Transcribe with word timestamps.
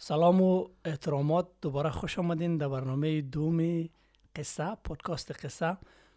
سلام 0.00 0.42
و 0.42 0.68
احترامات. 0.84 1.46
دوباره 1.62 1.90
خوش 1.90 2.18
آمدین 2.18 2.56
در 2.56 2.68
برنامه 2.68 3.20
دوم 3.20 3.88
قصه 4.36 4.74
پادکست 4.84 5.44
قصه. 5.44 5.76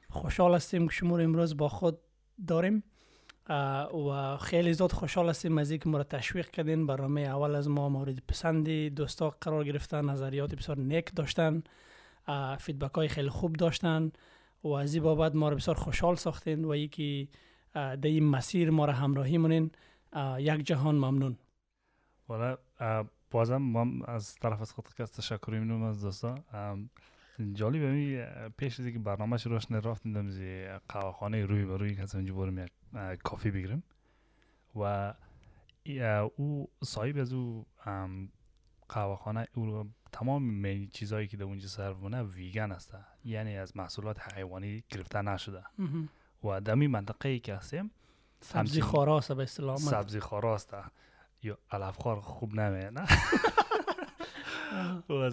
خوشحال 0.09 0.55
هستیم 0.55 0.87
که 0.87 0.93
شما 0.93 1.17
رو 1.17 1.23
امروز 1.23 1.57
با 1.57 1.69
خود 1.69 1.99
داریم 2.47 2.83
و 4.07 4.37
خیلی 4.37 4.73
زیاد 4.73 4.91
خوشحال 4.91 5.29
هستیم 5.29 5.57
از 5.57 5.71
اینکه 5.71 5.89
ما 5.89 6.03
تشویق 6.03 6.49
کردین. 6.49 6.87
برنامه 6.87 7.21
اول 7.21 7.55
از 7.55 7.69
ما 7.69 7.89
مورد 7.89 8.19
پسندی 8.27 8.89
دوستا 8.89 9.29
قرار 9.41 9.63
گرفتن 9.63 10.05
نظریات 10.09 10.55
بسیار 10.55 10.77
نیک 10.77 11.15
داشتن 11.15 11.63
فیدبک 12.59 12.93
های 12.93 13.07
خیلی 13.07 13.29
خوب 13.29 13.55
داشتن 13.55 14.11
و 14.63 14.67
از 14.67 14.93
این 14.93 15.03
بابت 15.03 15.35
ما 15.35 15.49
را 15.49 15.55
بسیار 15.55 15.77
خوشحال 15.77 16.15
ساختین 16.15 16.65
و 16.65 16.75
یکی 16.75 17.29
در 17.73 17.97
این 18.03 18.25
مسیر 18.25 18.69
ما 18.69 18.85
را 18.85 18.93
همراهی 18.93 19.37
مونین. 19.37 19.71
یک 20.37 20.63
جهان 20.63 20.95
ممنون. 20.95 21.37
والا 22.29 22.57
بازم 23.31 23.57
ما 23.57 24.05
از 24.05 24.35
طرف 24.35 24.61
از 24.61 24.71
خود 24.71 24.85
تشکر 24.85 25.49
می‌کنم 25.49 25.83
از 25.83 26.01
دوستا 26.01 26.35
جالب 27.53 27.81
می 27.81 28.25
پیش 28.57 28.79
از 28.79 28.85
اینکه 28.85 28.99
برنامه 28.99 29.37
شروعش 29.37 29.71
نرفتیم 29.71 30.13
دم 30.13 30.29
قهوه 30.89 31.11
خانه 31.11 31.45
روی 31.45 31.65
به 31.65 31.77
روی 31.77 31.95
کسی 31.95 32.17
اونجا 32.17 32.33
برم 32.33 32.57
یک 32.57 32.71
کافی 33.23 33.51
بگیرم 33.51 33.83
و 34.75 35.13
او 36.35 36.69
صاحب 36.83 37.17
از 37.17 37.33
او 37.33 37.65
قهوه 38.89 39.15
خانه 39.15 39.47
او 39.53 39.89
تمام 40.11 40.87
چیزهایی 40.87 41.27
که 41.27 41.37
در 41.37 41.43
اونجا 41.43 41.67
سرو 41.67 41.97
مونه 41.97 42.23
ویگن 42.23 42.71
است. 42.71 42.95
یعنی 43.25 43.57
از 43.57 43.77
محصولات 43.77 44.33
حیوانی 44.35 44.83
گرفته 44.89 45.21
نشده. 45.21 45.63
و 46.43 46.61
در 46.61 46.75
منطقه 46.75 47.29
ای 47.29 47.39
که 47.39 47.55
هستیم 47.55 47.91
سبزی 48.41 48.81
خاراست 48.81 49.31
به 49.31 49.43
اصطلاح. 49.43 49.77
سبزی 49.77 50.19
خاراست. 50.19 50.73
یا 51.43 51.57
علفخوار 51.71 52.21
خوب 52.21 52.55
نمیه 52.55 52.89
نه 52.89 53.05
و 55.09 55.29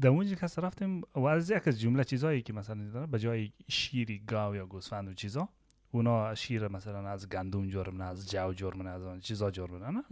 در 0.00 0.08
اونجا 0.08 0.34
که 0.34 0.60
رفتیم 0.60 1.02
و 1.14 1.20
از 1.20 1.50
یک 1.50 1.68
از 1.68 1.80
جمله 1.80 2.04
چیزهایی 2.04 2.42
که 2.42 2.52
مثلا 2.52 2.84
دیدن 2.84 3.06
به 3.06 3.18
جای 3.18 3.52
شیری 3.68 4.18
گاو 4.18 4.56
یا 4.56 4.66
گوسفند 4.66 5.08
و 5.08 5.14
چیزا 5.14 5.48
اونا 5.96 6.34
شیر 6.34 6.68
مثلا 6.68 7.08
از 7.08 7.28
گندم 7.28 7.68
جرم 7.68 8.00
از 8.00 8.30
جو 8.30 8.52
جرم 8.52 8.86
از 8.86 9.06
آن 9.06 9.20
چیزا 9.20 9.50
جرم 9.50 9.84
نه 9.84 10.04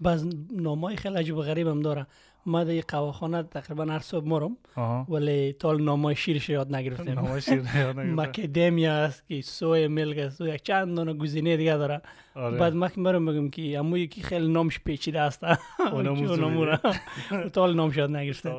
باز 0.00 0.28
نامای 0.50 0.96
خیلی 0.96 1.16
عجیب 1.16 1.36
و 1.36 1.42
غریب 1.42 1.68
هم 1.68 1.80
داره 1.80 2.06
ما 2.46 2.64
در 2.64 2.80
قهوه 2.80 3.12
خانه 3.12 3.42
تقریبا 3.42 3.84
هر 3.84 3.98
صبح 3.98 4.28
مرم 4.28 4.56
ولی 5.08 5.52
تال 5.52 5.82
نامای 5.82 6.16
شیرش 6.16 6.48
یاد 6.48 6.74
نگرفتیم. 6.74 7.14
نامای 7.20 7.40
شیر 7.40 7.62
یاد 7.76 7.98
مکدمیا 7.98 8.94
است 8.94 9.28
که 9.28 9.42
سوی 9.42 9.86
ملک 9.86 10.18
است 10.18 10.40
یک 10.40 10.62
چند 10.62 10.96
دونه 10.96 11.14
گزینه 11.14 11.56
دیگه 11.56 11.76
داره. 11.76 12.02
بعد 12.34 12.74
ما 12.74 12.88
که 12.88 13.00
مرم 13.00 13.26
بگم 13.26 13.50
که 13.50 13.78
امو 13.78 13.98
یکی 13.98 14.22
خیلی 14.22 14.48
نامش 14.48 14.80
پیچیده 14.80 15.20
است. 15.20 15.44
تال 17.52 17.74
نامش 17.74 17.96
یاد 17.96 18.16
نگرفتیم. 18.16 18.52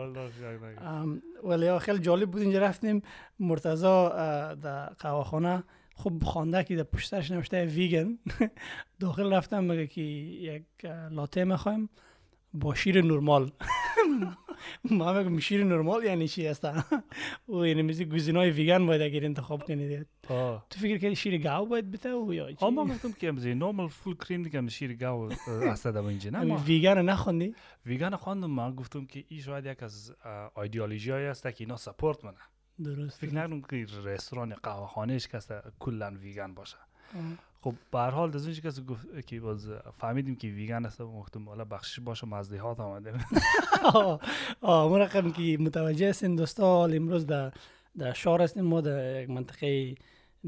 ولی 1.43 1.79
خیلی 1.79 1.99
جالب 1.99 2.31
بود 2.31 2.41
اینجا 2.41 2.59
رفتیم. 2.59 3.01
مرتضی 3.39 3.83
در 4.61 4.89
قهوه 4.99 5.23
خانه 5.23 5.63
خب 5.97 6.23
خوانده 6.23 6.63
که 6.63 6.75
در 6.75 6.83
پشتش 6.83 7.31
نوشته 7.31 7.65
ویگن. 7.65 8.19
داخل 8.99 9.33
رفتم 9.33 9.63
مگه 9.63 9.87
که 9.87 10.01
یک 10.01 10.63
لاته 11.11 11.43
می‌خوایم 11.43 11.89
با 12.53 12.75
شیر 12.75 13.01
نرمال. 13.01 13.51
ما 14.91 15.13
میگم 15.13 15.39
شیر 15.39 15.63
نرمال 15.63 16.03
یعنی 16.03 16.27
چی 16.27 16.47
هست 16.47 16.67
او 17.45 17.65
یعنی 17.65 17.81
میزی 17.81 18.05
گزینای 18.05 18.51
ویگن 18.51 18.85
باید 18.85 19.01
اگر 19.01 19.25
انتخاب 19.25 19.63
کنید. 19.63 20.07
تو 20.69 20.79
فکر 20.79 20.97
کردی 20.97 21.15
شیر 21.15 21.37
گاو 21.37 21.65
باید 21.65 21.91
بته 21.91 22.09
او 22.09 22.33
یا 22.33 22.51
چی؟ 22.51 22.69
ما 22.69 22.85
گفتم 22.85 23.11
که 23.11 23.31
میزی 23.31 23.55
نورمال 23.55 23.87
فول 23.87 24.15
کریم 24.15 24.43
دیگه 24.43 24.67
شیر 24.67 24.95
گاو 24.95 25.29
است 25.47 25.87
در 25.87 25.97
اینجا. 25.97 26.29
نه 26.29 26.55
ویگن 26.55 27.01
نخوندی؟ 27.01 27.55
ویگن 27.85 28.15
خواندم 28.15 28.51
ما 28.51 28.71
گفتم 28.71 29.05
که 29.05 29.23
این 29.27 29.41
شاید 29.41 29.65
یک 29.65 29.83
از 29.83 30.13
ایدئولوژی 30.57 31.11
است 31.11 31.43
که 31.43 31.55
اینا 31.57 31.75
سپورت 31.75 32.25
منه. 32.25 32.37
درست 32.83 33.19
فکر 33.19 33.33
نکنم 33.35 33.61
که 33.61 33.85
رستوران 34.03 34.53
قهوه 34.53 34.87
خانه 34.87 35.19
که 35.19 35.39
کلا 35.79 36.11
ویگن 36.21 36.53
باشه. 36.53 36.77
خب 37.61 37.73
به 37.91 37.99
هر 37.99 38.09
حال 38.09 38.35
از 38.35 38.59
که 38.59 38.69
گفت 38.81 39.27
که 39.27 39.39
باز 39.39 39.69
فهمیدیم 39.97 40.35
که 40.35 40.47
ویگن 40.47 40.85
است 40.85 41.01
گفتم 41.01 41.49
حالا 41.49 41.65
بخشش 41.65 41.99
باشه 41.99 42.27
مزدیحات 42.27 42.79
آمده. 42.79 43.13
آه 44.61 44.91
مرقم 44.91 45.31
که 45.31 45.57
متوجه 45.59 46.09
هستین 46.09 46.35
دوستا 46.35 46.85
امروز 46.85 47.25
در 47.25 47.51
در 47.97 48.13
شهر 48.13 48.41
هستیم 48.41 48.63
ما 48.63 48.81
در 48.81 49.21
یک 49.21 49.29
منطقه 49.29 49.95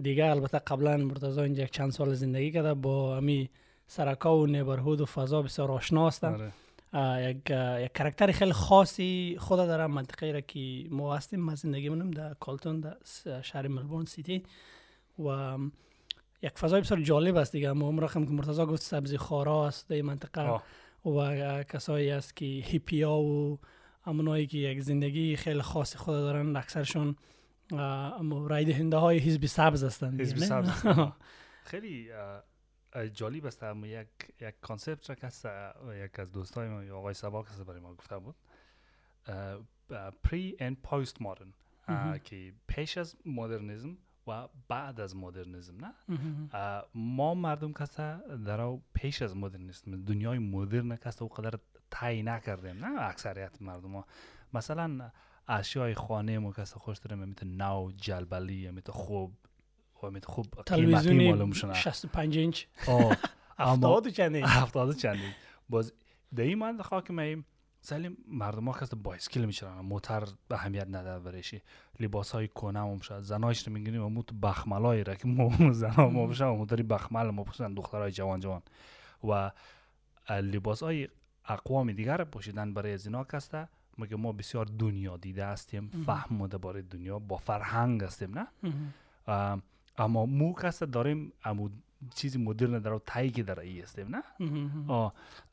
دیگه 0.01 0.25
البته 0.25 0.59
قبلا 0.59 0.97
مرتضی 0.97 1.41
اینجا 1.41 1.65
چند 1.65 1.91
سال 1.91 2.13
زندگی 2.13 2.51
کرده 2.51 2.73
با 2.73 3.17
امی 3.17 3.49
سرکا 3.87 4.37
و 4.37 4.45
نیبرهود 4.47 5.01
و 5.01 5.05
فضا 5.05 5.41
بسیار 5.41 5.71
آشنا 5.71 6.07
هستن. 6.07 6.33
آره. 6.33 6.51
یک 6.93 7.49
یک 7.79 7.93
کرکتر 7.93 8.31
خیلی 8.31 8.53
خاصی 8.53 9.37
خود 9.39 9.57
داره 9.57 9.87
منطقه 9.87 10.31
را 10.31 10.41
که 10.41 10.87
ما 10.89 11.15
هستیم. 11.15 11.39
ما 11.39 11.55
زندگی 11.55 11.89
منم 11.89 12.11
در 12.11 12.33
کالتون 12.33 12.79
در 12.79 12.97
شهر 13.41 13.67
ملبورن 13.67 14.05
city. 14.05 14.43
و 15.19 15.57
یک 16.41 16.57
فضای 16.57 16.81
بسیار 16.81 17.01
جالب 17.01 17.35
است 17.35 17.51
دیگه. 17.51 17.71
ما 17.71 17.89
رقم 17.89 18.25
که 18.25 18.31
مرتضی 18.31 18.65
گفت 18.65 18.81
سبزی 18.81 19.17
خوارا 19.17 19.67
است 19.67 19.89
در 19.89 20.01
منطقه. 20.01 20.61
و 21.05 21.63
کسایی 21.63 22.11
است 22.11 22.35
که 22.35 22.45
هیپیا 22.45 23.11
و 23.11 23.59
امونایی 24.05 24.47
که 24.47 24.57
یک 24.57 24.81
زندگی 24.81 25.35
خیلی 25.35 25.61
خاصی 25.61 25.97
خود 25.97 26.15
دارن 26.15 26.55
اکثرشون 26.55 27.15
رای 28.29 28.65
دهنده 28.65 28.97
های 28.97 29.17
حزب 29.17 29.45
سبز 29.45 29.83
هستند 29.83 30.21
حزب 30.21 30.37
سبز. 30.37 30.69
خیلی 31.71 32.09
جالب 33.13 33.45
است 33.45 33.63
اما 33.63 33.87
یک 33.87 34.07
یک 34.39 34.55
concept 34.61 35.09
را 35.09 35.15
که 35.15 35.27
یک 36.05 36.19
از 36.19 36.31
دوستای 36.31 36.69
ما 36.69 36.97
آقای 36.97 37.13
سبا 37.13 37.43
که 37.43 37.63
برای 37.67 37.79
ما 37.79 37.93
گفته 37.93 38.17
بود 38.17 38.35
پری 40.23 40.57
اند 40.59 40.77
پوست 40.81 41.21
مدرن 41.21 41.53
که 42.23 42.53
پیش 42.67 42.97
از 42.97 43.15
مدرنیزم 43.25 43.97
و 44.27 44.47
بعد 44.67 44.99
از 44.99 45.15
مدرنیزم 45.15 45.85
نه؟ 45.85 45.93
ما 46.95 47.33
مردم 47.33 47.73
کسا 47.73 48.17
در 48.17 48.77
پیش 48.93 49.21
از 49.21 49.37
مدرنیزم 49.37 50.03
دنیای 50.03 50.39
مدرن 50.39 50.95
کسا 50.95 51.25
او 51.25 51.31
قدر 51.31 51.59
تای 51.91 52.23
نکردیم 52.23 52.85
نه؟ 52.85 53.01
اکثریت 53.01 53.61
مردم 53.61 53.95
ها. 53.95 54.05
مثلا 54.53 55.11
اشیای 55.47 55.93
خانه 55.93 56.39
ما 56.39 56.51
کسا 56.51 56.79
خوش 56.79 56.97
داریم 56.97 57.25
مثل 57.25 57.47
نو 57.47 57.91
جلبلی 57.91 58.71
مثل 58.71 58.91
خوب 58.91 59.33
و 60.03 60.19
خوب 60.25 60.45
قیمتی 60.65 61.29
معلوم 61.29 61.51
شدن 61.51 61.73
65 61.73 62.37
اینچ. 62.37 62.65
هفتاد 63.59 64.07
چندین 64.07 64.45
هفتاد 64.45 64.95
چندین 64.95 65.31
باز 65.69 65.93
در 66.35 66.43
این 66.43 66.57
من 66.57 66.81
خاک 66.81 67.11
سلیم 67.81 68.17
مردم 68.27 68.65
ها 68.65 68.79
کسی 68.79 68.95
بایسکل 68.95 69.45
میشرن 69.45 69.79
موتر 69.79 70.23
به 70.47 70.55
اهمیت 70.55 70.87
نداره 70.87 71.19
برشی. 71.19 71.61
لباس 71.99 72.31
های 72.31 72.47
کنه 72.47 72.79
هم 72.79 72.99
شد 72.99 73.21
زنایش 73.21 73.67
رو 73.67 73.73
می‌گیریم 73.73 74.03
و 74.03 74.09
موت 74.09 74.33
بخملایی 74.33 75.03
را 75.03 75.15
که 75.15 75.27
ما 75.27 75.51
زن 75.71 75.89
ها 75.89 76.09
ما 76.09 76.27
بشن 76.27 76.45
و 76.45 76.65
داری 76.65 76.83
بخمل 76.83 77.29
ما 77.29 77.43
پوشن 77.43 77.73
دخترای 77.73 78.11
جوان 78.11 78.39
جوان. 78.39 78.61
و 79.23 79.51
لباس 80.29 80.83
های 80.83 81.07
اقوام 81.45 81.91
دیگر 81.91 82.23
پوشیدن 82.23 82.73
برای 82.73 82.93
از 82.93 83.05
اینا 83.05 83.23
کسته 83.23 83.67
مگه 83.97 84.15
ما 84.15 84.31
بسیار 84.31 84.65
دنیا 84.65 85.17
دیده 85.17 85.45
هستیم 85.45 85.89
فهم 86.05 86.47
درباره 86.47 86.81
دنیا 86.81 87.19
با 87.19 87.37
فرهنگ 87.37 88.03
هستیم 88.03 88.39
نه؟ 88.39 88.47
اما 89.99 90.25
مو 90.25 90.53
کسته 90.53 90.85
داریم 90.85 91.33
امو 91.43 91.69
چیزی 92.15 92.37
مدرن 92.37 92.79
در 92.79 92.97
تایی 93.05 93.29
که 93.29 93.43
در 93.43 93.59
ای 93.59 93.81
هستیم 93.81 94.15
نه؟ 94.15 94.23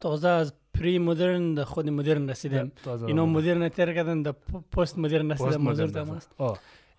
تازه 0.01 0.29
از 0.29 0.53
پری 0.75 0.99
مدرن 0.99 1.55
در 1.55 1.65
خود 1.65 1.89
مدرن 1.89 2.31
رسیدیم. 2.31 2.73
اینا 3.07 3.27
مدرن 3.27 3.69
تر 3.69 3.95
کردن 3.95 4.23
در 4.23 4.33
پست 4.73 4.99
مدرن 4.99 5.27
موضوع 5.59 5.87
تام 5.87 6.11
است 6.11 6.35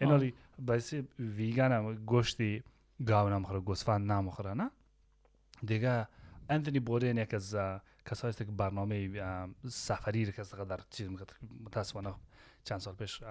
اینا 0.01 0.31
بس 0.67 0.93
ویگن 1.19 1.71
هم 1.71 1.95
گوشتی 1.95 2.63
گاو 3.05 3.29
نمخوره 3.29 3.59
گوسفند 3.59 4.11
نمخوره 4.11 4.53
نه؟ 4.53 4.71
دیگه 5.65 6.07
انتونی 6.49 6.79
بورین 6.79 7.17
یک 7.17 7.33
از 7.33 7.55
کسایی 8.05 8.29
است 8.29 8.38
که 8.38 8.51
برنامه 8.51 9.09
سفری 9.67 10.25
رو 10.25 10.31
که 10.31 10.43
در 10.69 10.79
چیز 10.89 11.09
متاسفانه 11.65 12.13
چند 12.63 12.79
سال 12.79 12.93
پیش 12.93 13.21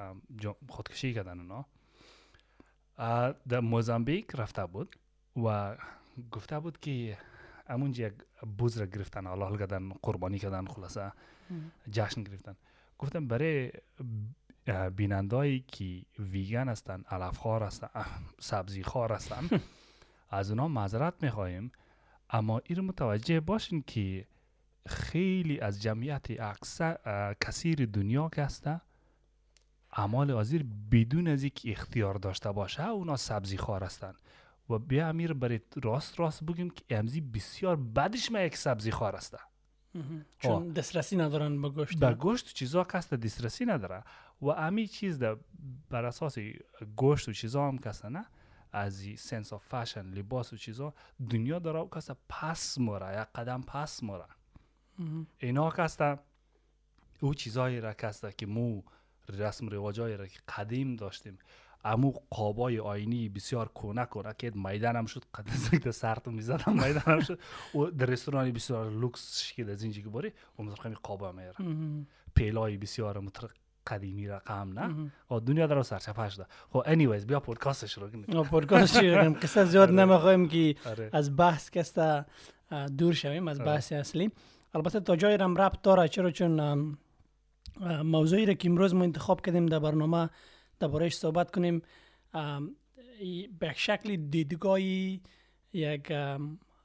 خودکشی 0.69 1.15
کردن 1.15 1.41
اونا. 1.41 1.67
در 3.49 3.61
موزامبیک 3.61 4.27
رفته 4.35 4.67
بود 4.67 4.97
و 5.45 5.77
گفته 6.31 6.61
بود 6.61 6.81
که 6.81 7.19
همونجا 7.69 8.07
یک 8.07 8.15
بوز 8.59 8.79
را 8.79 8.87
گرفتن 8.87 9.27
حلال 9.27 9.59
کردن 9.59 9.89
قربانی 10.03 10.39
کردن 10.39 10.67
خلاصه 10.67 11.13
جشن 11.91 12.23
گرفتن. 12.23 12.57
گفتم 12.99 13.29
برای 13.29 13.73
بینندایی 14.97 15.61
که 15.61 16.03
ویگن 16.19 16.69
هستن 16.69 17.03
علفخوار 17.11 17.63
هستن 17.63 17.89
سبزی 18.41 18.83
خار 18.83 19.13
هستن 19.13 19.49
از 20.31 20.51
اونا 20.51 20.69
معذرت 20.69 21.23
می‌خواهیم. 21.23 21.73
اما 22.31 22.61
این 22.65 22.81
متوجه 22.81 23.41
باشین 23.41 23.83
که 23.87 24.27
خیلی 24.87 25.61
از 25.61 25.83
جمعیت 25.83 26.27
اکثر 26.41 26.99
کثیر 27.41 27.87
دنیا 27.87 28.29
که 28.29 28.43
هسته 28.43 28.81
اعمال 29.97 30.31
حاضر 30.31 30.63
بدون 30.93 31.29
از 31.29 31.43
اینکه 31.43 31.71
اختیار 31.71 32.15
داشته 32.15 32.53
باشه 32.53 32.89
اونا 32.89 33.17
سبزی 33.17 33.57
خار 33.57 33.85
هستن. 33.85 34.15
و 34.71 34.79
بیا 34.79 35.09
امیر 35.09 35.33
برای 35.33 35.61
راست 35.83 36.21
راست 36.21 36.45
بگیم 36.45 36.71
که 36.71 36.85
امزی 36.91 37.21
بسیار 37.21 37.77
بدش 37.77 38.33
ما 38.33 38.41
یک 38.41 38.57
سبزی 38.57 38.91
خار 38.91 39.17
هسته. 39.17 39.39
چون 40.39 40.69
دسترسی 40.69 41.17
ندارن 41.17 41.63
به 41.63 41.69
گوشت. 41.69 41.99
به 41.99 42.15
گوشت 42.15 42.55
چیزا 42.55 42.85
کس 42.85 43.13
دسترسی 43.13 43.65
نداره. 43.65 44.05
و 44.41 44.47
امی 44.47 44.87
چیز 44.87 45.19
ده 45.19 45.37
بر 45.91 46.05
اساس 46.05 46.39
گوشت 46.97 47.29
و 47.29 47.33
چیزا 47.33 47.69
هم 47.69 47.79
کس 47.79 48.05
نه؟ 48.05 48.27
از 48.73 49.07
سنس 49.19 49.53
آف 49.53 49.75
فشن 49.75 50.07
لباس 50.07 50.53
و 50.53 50.57
چیزا 50.57 50.95
دنیا 51.31 51.59
داره 51.59 51.81
و 51.81 51.89
کس 51.89 52.11
پس 52.29 52.79
مره 52.79 53.21
یک 53.21 53.29
قدم 53.35 53.63
پس 53.63 54.03
مره 54.03 54.27
اینا 55.39 55.71
کس 55.71 55.99
او 57.21 57.35
چیزایی 57.35 57.81
را 57.81 57.93
کس 57.93 58.25
که 58.25 58.47
مو 58.47 58.83
رسم 59.31 59.69
رواجایی 59.69 60.17
را 60.17 60.27
که 60.27 60.39
قدیم 60.57 60.97
داشتیم. 60.97 61.39
امو 61.85 62.13
قابای 62.31 62.79
آینی 62.79 63.29
بسیار 63.29 63.69
کونه 63.69 64.05
کونه 64.05 64.35
که 64.39 64.53
میدان 64.55 64.97
هم 64.97 65.07
شد 65.07 65.25
قد 65.35 65.91
سرتو 65.91 66.31
می‌زدم. 66.31 66.73
میدان 66.73 67.03
هم 67.07 67.21
شد. 67.21 67.39
و 67.75 67.85
در 67.85 68.07
رستورانی 68.07 68.53
بسیار 68.53 68.91
لوکس 68.91 69.53
که 69.53 69.71
از 69.71 69.83
اینجا 69.83 70.03
که 70.03 70.09
باری. 70.09 70.33
و 70.59 70.63
مثلا 70.63 70.95
قابا 71.03 71.33
میره 71.33 71.53
پیلای 72.35 72.77
بسیار 72.77 73.21
متر 73.21 73.49
قدیمی 73.87 74.29
رقم 74.29 74.79
نه. 74.79 75.13
و 75.31 75.41
دنیا 75.41 75.67
در 75.67 75.83
سرچپش 75.83 76.39
ده. 76.39 76.47
خب 76.71 76.83
انیویز 76.87 77.27
بیا 77.27 77.41
پودکاست 77.41 77.87
شروع 77.87 78.11
کنیم 78.11 78.43
پودکاست 78.43 79.01
شروع 79.01 79.15
کنیم 79.15 79.33
قصه 79.33 79.65
زیاد 79.65 79.91
نمی‌خوایم 79.91 80.49
که 80.49 80.75
از 81.13 81.37
بحث 81.37 81.71
کستا 81.71 82.25
دور 82.99 83.15
شویم 83.15 83.49
از 83.49 83.61
بحث 83.61 83.93
اصلی. 83.93 84.31
البته 84.75 85.01
تا 85.01 85.17
جای 85.17 85.37
رم 85.37 85.57
ربط 85.57 85.83
داره 85.83 86.09
چرا 86.09 86.31
چون 86.31 86.97
موضوعی 88.05 88.47
را 88.47 88.55
که 88.55 88.69
امروز 88.69 88.95
ما 88.95 89.05
انتخاب 89.05 89.41
کردیم 89.41 89.67
در 89.67 89.79
برنامه 89.79 90.31
دربارهش 90.81 91.15
صحبت 91.15 91.51
کنیم. 91.51 91.83
به 93.59 93.73
شکل 93.77 94.17
دیدگاهی 94.17 95.21
یک 95.73 96.13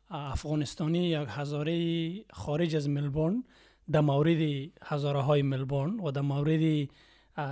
افغانستانی 0.09 1.09
یک 1.09 1.27
هزاره 1.31 2.13
خارج 2.33 2.75
از 2.75 2.89
ملبورن 2.89 3.43
در 3.91 4.01
مورد 4.01 4.69
هزاره 4.83 5.21
های 5.21 5.41
ملبورن 5.41 5.99
و 5.99 6.11
در 6.11 6.21
مورد 6.21 6.89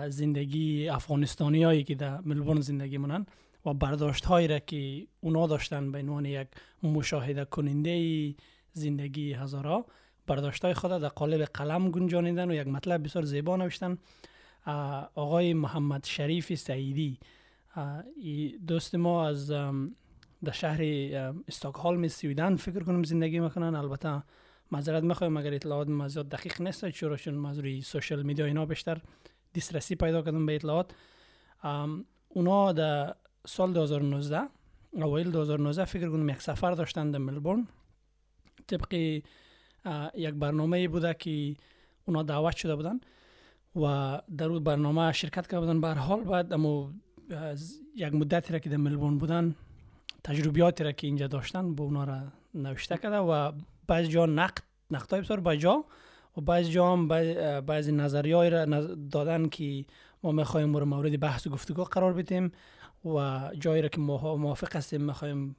زندگی 0.10 0.90
افغانستانی 0.90 1.64
هایی 1.64 1.84
که 1.84 1.96
در 1.96 2.22
ملبورن 2.22 2.62
زندگی 2.62 2.98
منن 2.98 3.26
و 3.66 3.74
برداشت 3.74 4.26
هایی 4.26 4.48
را 4.48 4.60
که 4.60 5.08
اونا 5.22 5.48
داشتن 5.48 5.92
به 5.92 6.00
عنوان 6.00 6.26
یک 6.26 6.48
مشاهده 6.84 7.46
کننده 7.46 8.36
زندگی 8.74 9.34
هزاره 9.34 9.84
برداشت 10.30 10.66
های 10.66 10.74
خود 10.74 10.92
در 10.92 11.08
قالب 11.08 11.42
قلم 11.42 11.92
گنجانیدن 11.92 12.52
و 12.52 12.54
یک 12.54 12.68
مطلب 12.68 13.04
بسیار 13.04 13.26
زیبا 13.26 13.58
نوشتن. 13.58 13.98
آقای 15.16 15.54
محمد 15.54 16.04
شریف 16.06 16.54
سعیدی. 16.56 17.20
دوست 18.68 18.96
ما 18.96 19.28
از 19.28 19.52
در 20.44 20.52
شهر 20.52 20.82
استاکهولم 21.48 22.08
سویدن 22.08 22.56
فکر 22.56 22.84
کنم 22.84 23.04
زندگی 23.04 23.40
می‌کنن. 23.40 23.76
البته 23.76 24.24
معذرت 24.72 25.04
می‌خوایم 25.04 25.38
اگر 25.38 25.54
اطلاعات 25.54 25.88
ما 25.88 26.08
زیاد 26.08 26.30
دقیق 26.30 26.62
نیست 26.62 26.90
چرا 26.90 27.18
چون 27.18 27.34
مزوری 27.34 27.82
سوشل 27.82 28.24
میدیا 28.24 28.46
اینا 28.46 28.66
بیشتر 28.66 29.02
دسترسی 29.56 29.96
پیدا 29.96 30.22
کردن 30.22 30.46
به 30.46 30.56
اطلاعات. 30.56 30.92
اونا 32.30 32.72
در 32.72 33.16
سال 33.48 33.74
2019 33.74 34.42
اوایل 34.92 35.32
2019 35.32 35.86
فکر 35.86 36.10
کنم 36.10 36.30
یک 36.30 36.42
سفر 36.42 36.72
داشتن 36.72 37.12
در 37.12 37.20
ملبورن. 37.20 37.68
طبق 38.68 39.22
یک 40.16 40.34
برنامه 40.34 40.88
بوده 40.88 41.14
که 41.14 41.56
اونا 42.06 42.24
دعوت 42.24 42.56
شده 42.56 42.76
بودن 42.76 43.00
و 43.76 44.22
در 44.38 44.46
اون 44.46 44.64
برنامه 44.64 45.12
شرکت 45.12 45.48
کرده 45.48 45.60
بودن 45.60 45.82
به 45.82 45.94
حال 45.94 46.24
بعد 46.24 46.54
اما 46.54 46.92
یک 47.96 48.14
مدتی 48.14 48.54
را 48.54 48.60
که 48.60 48.70
در 48.70 48.78
ملبورن 48.78 49.18
بودن 49.18 49.56
تجربیاتی 50.24 50.84
را 50.84 50.92
که 50.92 51.08
اینجا 51.08 51.28
داشتن 51.28 51.76
به 51.76 51.84
اونا 51.84 52.04
را 52.04 52.20
نوشته 52.54 52.98
کرده 52.98 53.18
و 53.18 53.52
بعضی 53.88 54.08
جا 54.08 54.26
نقد 54.26 54.58
نقد 54.92 55.16
بسیار 55.16 55.40
با 55.40 55.56
جا 55.56 55.86
و 56.38 56.42
بعضی 56.42 56.72
جا 56.72 56.94
هم 56.94 57.08
بعضی 57.62 57.92
نظریه 57.92 58.50
را 58.50 58.66
دادن 58.96 59.50
که 59.50 59.86
ما 60.24 60.32
می‌خوایم 60.32 60.70
مورد 60.70 60.88
مورد 60.88 61.20
بحث 61.20 61.48
و 61.48 61.50
گفتگو 61.50 61.84
قرار 61.84 62.14
بدیم 62.14 62.52
و 63.06 63.50
جایی 63.60 63.82
را 63.82 63.88
که 63.88 64.00
موافق 64.00 64.76
هستیم 64.76 65.02
می‌خوایم 65.02 65.56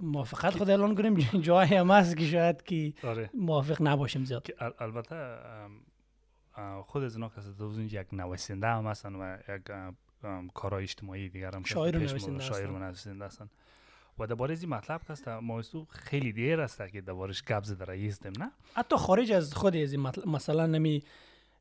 موافقت 0.00 0.56
خود 0.56 0.70
اعلان 0.70 0.94
کنیم. 0.94 1.14
جایی 1.48 1.74
هم 1.74 1.90
هست 1.90 2.16
که 2.16 2.24
شاید 2.24 2.62
که 2.62 2.92
آره. 3.04 3.30
موافق 3.34 3.82
نباشیم 3.82 4.24
زیاد. 4.24 4.46
البته 4.78 5.36
خود 6.86 7.02
از 7.02 7.14
اینا 7.14 7.28
کسی 7.28 7.52
دوزون 7.58 7.84
یک 7.84 8.06
نویسنده 8.12 8.66
هم 8.66 8.86
هستن 8.86 9.14
و 9.14 9.36
یک 9.48 9.62
کارهای 10.54 10.82
اجتماعی 10.82 11.28
دیگر 11.28 11.54
هم 11.54 11.64
شاعر 11.64 11.96
و 12.70 12.78
نویسنده 12.78 13.24
هستن. 13.24 13.50
و 14.18 14.26
درباره 14.26 14.56
این 14.60 14.68
مطلب 14.68 15.00
هست 15.08 15.28
موضوع 15.28 15.86
خیلی 15.90 16.32
دیر 16.32 16.60
است 16.60 16.88
که 16.88 17.00
دربارش 17.00 17.44
گپ 17.44 17.64
زده 17.64 17.84
رئیس 17.84 18.26
نه؟ 18.26 18.50
حتی 18.74 18.96
خارج 18.96 19.32
از 19.32 19.54
خود 19.54 19.76
از 19.76 19.92
این 19.92 20.10
مثلا 20.26 20.66
نمی 20.66 21.02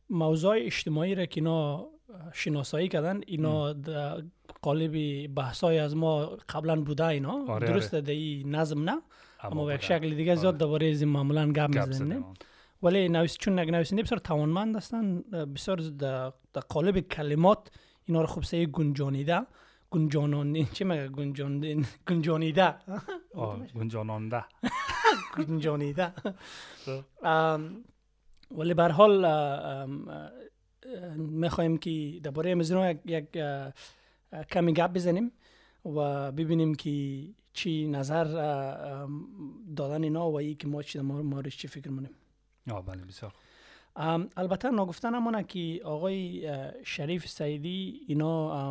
موضوع 0.10 0.56
اجتماعی 0.60 1.16
را 1.16 1.26
که 1.26 1.42
اینا 1.42 1.88
شناسایی 2.34 2.88
کردن 2.88 3.22
اینا 3.28 3.74
در 3.74 4.24
قالب 4.62 5.28
بحثای 5.36 5.80
از 5.80 5.96
ما 5.96 6.26
قبلا 6.26 6.82
بوده 6.82 7.06
اینا. 7.06 7.46
آره 7.48 7.68
درسته 7.68 7.98
آره. 7.98 8.14
این 8.14 8.56
نظم 8.56 8.90
نه؟ 8.90 9.02
اما, 9.44 9.74
یک 9.74 9.84
شکل 9.84 10.16
دیگه 10.16 10.36
زیاد 10.36 10.54
آره. 10.54 10.58
درباره 10.58 10.86
این 10.88 11.06
معمولا 11.06 11.52
گپ 11.52 11.76
می‌زنیم. 11.88 12.26
ولی 12.84 13.10
نویس 13.10 13.38
چون 13.38 13.60
نویسنده 13.60 14.04
بسیار 14.04 14.20
توانمند 14.20 14.76
هستن 14.76 15.22
بسیار 15.56 15.78
در 15.78 16.62
قالب 16.70 17.00
کلمات 17.00 17.70
اینا 18.06 18.22
رو 18.22 18.28
خوب 18.28 18.44
سه 18.44 18.66
گنجانیده. 18.66 19.42
گنجانان 19.92 20.66
چی 20.66 20.84
مگه 20.84 21.08
گنجان 21.08 21.86
گنجانیده. 22.10 22.76
گنجانانده. 23.76 24.46
گنجانیده. 25.38 26.14
ولی 28.52 28.74
به 28.74 28.84
حال 28.84 29.26
می‌خوایم 31.18 31.78
که 31.78 32.20
درباره 32.24 32.52
امزینا 32.52 32.92
یک 32.92 33.38
کمی 34.52 34.74
گپ 34.74 34.94
بزنیم 34.94 35.32
و 35.86 36.32
ببینیم 36.32 36.76
که 36.76 37.24
چی 37.54 37.88
نظر 37.88 38.24
دادن 39.76 40.04
اینا 40.04 40.32
و 40.32 40.38
ای 40.38 40.56
که 40.56 40.68
ما 40.68 40.84
چی 40.84 41.00
مورش 41.00 41.58
چی 41.58 41.68
فکر 41.68 41.90
منیم 41.90 42.12
آه 42.72 42.86
بله 42.86 43.06
بسیار 43.06 43.34
البته 44.38 44.72
نگفتن 44.72 45.16
همونه 45.16 45.44
که 45.44 45.82
آقای 45.84 46.50
شریف 46.84 47.28
سعیدی 47.28 48.02
اینا 48.08 48.70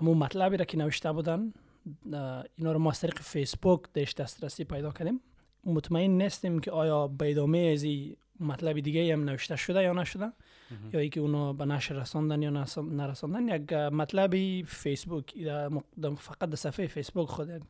همون 0.00 0.18
مطلبی 0.18 0.56
را 0.56 0.64
که 0.64 0.78
نوشته 0.78 1.12
بودن 1.12 1.52
اینا 2.56 2.72
رو 2.72 2.78
ما 2.78 2.90
از 2.90 3.00
طریق 3.00 3.18
فیسبوک 3.18 3.80
داشت 3.94 4.20
دسترسی 4.20 4.64
پیدا 4.64 4.90
کردیم. 4.90 5.20
مطمئن 5.64 6.10
نیستیم 6.10 6.58
که 6.58 6.70
آیا 6.70 7.08
بیدامه 7.08 7.58
از 7.58 7.86
مطلب 8.40 8.80
دیگه 8.80 9.12
هم 9.12 9.24
نوشته 9.24 9.56
شده 9.56 9.82
یا 9.82 9.92
نشده. 9.92 10.32
یا 10.92 11.00
ای 11.00 11.08
که 11.08 11.20
اونا 11.20 11.52
به 11.52 11.64
نشر 11.64 11.94
رساندن 11.94 12.42
یا 12.42 12.50
نرساندن 12.76 13.48
یک 13.48 13.72
مطلبی 13.72 14.64
فیسبوک 14.68 15.34
فقط 16.18 16.48
در 16.48 16.56
صفحه 16.56 16.86
فیسبوک 16.86 17.28
خود 17.28 17.62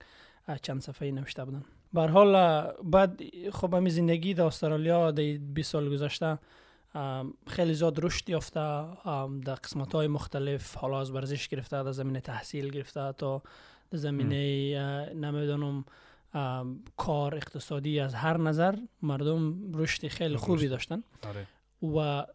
چند 0.62 0.80
صفحه 0.80 1.10
نوشته 1.10 1.44
بودن 1.44 1.64
بر 1.92 2.08
حال 2.08 2.62
بعد 2.82 3.22
خب 3.52 3.74
همین 3.74 3.92
زندگی 3.92 4.34
در 4.34 4.44
استرالیا 4.44 5.10
در 5.10 5.38
20 5.38 5.72
سال 5.72 5.90
گذشته 5.90 6.38
خیلی 7.46 7.74
زیاد 7.74 8.04
رشد 8.04 8.30
یافته 8.30 8.86
در 9.44 9.54
قسمت 9.54 9.94
های 9.94 10.06
مختلف 10.06 10.74
حالا 10.74 11.00
از 11.00 11.10
ورزش 11.10 11.48
گرفته 11.48 11.82
در 11.82 11.92
زمینه 11.92 12.20
تحصیل 12.20 12.70
گرفته 12.70 13.12
تا 13.12 13.42
در 13.90 13.98
زمینه 13.98 15.14
نمی‌دونم 15.14 15.84
کار 16.96 17.34
اقتصادی 17.34 18.00
از 18.00 18.14
هر 18.14 18.36
نظر 18.36 18.74
مردم 19.02 19.72
رشد 19.74 20.08
خیلی 20.08 20.36
خوبی 20.36 20.68
داشتن 20.68 21.02
آره. 21.28 21.46
و 21.84 22.26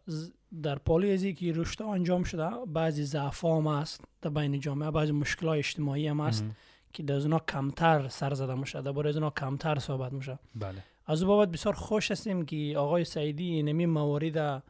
در 0.62 0.78
پالی 0.78 1.12
ازی 1.12 1.34
که 1.34 1.52
رشد 1.52 1.82
انجام 1.82 2.22
شده 2.22 2.50
بعضی 2.66 3.04
ضعف 3.04 3.44
هم 3.44 3.66
هست 3.66 4.04
در 4.22 4.30
بین 4.30 4.60
جامعه 4.60 4.90
بعضی 4.90 5.12
مشکل 5.12 5.48
اجتماعی 5.48 6.08
هم 6.08 6.20
هست 6.20 6.44
که 6.92 7.02
در 7.02 7.14
اونا 7.14 7.38
کمتر 7.38 8.08
سر 8.08 8.34
زده 8.34 8.54
میشه 8.54 8.82
در 8.82 9.08
از 9.08 9.16
اونا 9.16 9.30
کمتر 9.30 9.78
صحبت 9.78 10.12
میشه 10.12 10.38
بله 10.54 10.82
از 11.06 11.24
بابت 11.24 11.48
بسیار 11.48 11.74
خوش 11.74 12.10
هستیم 12.10 12.44
که 12.44 12.74
آقای 12.76 13.04
سعیدی 13.04 13.44
اینمی 13.44 13.86
موارد 13.86 14.62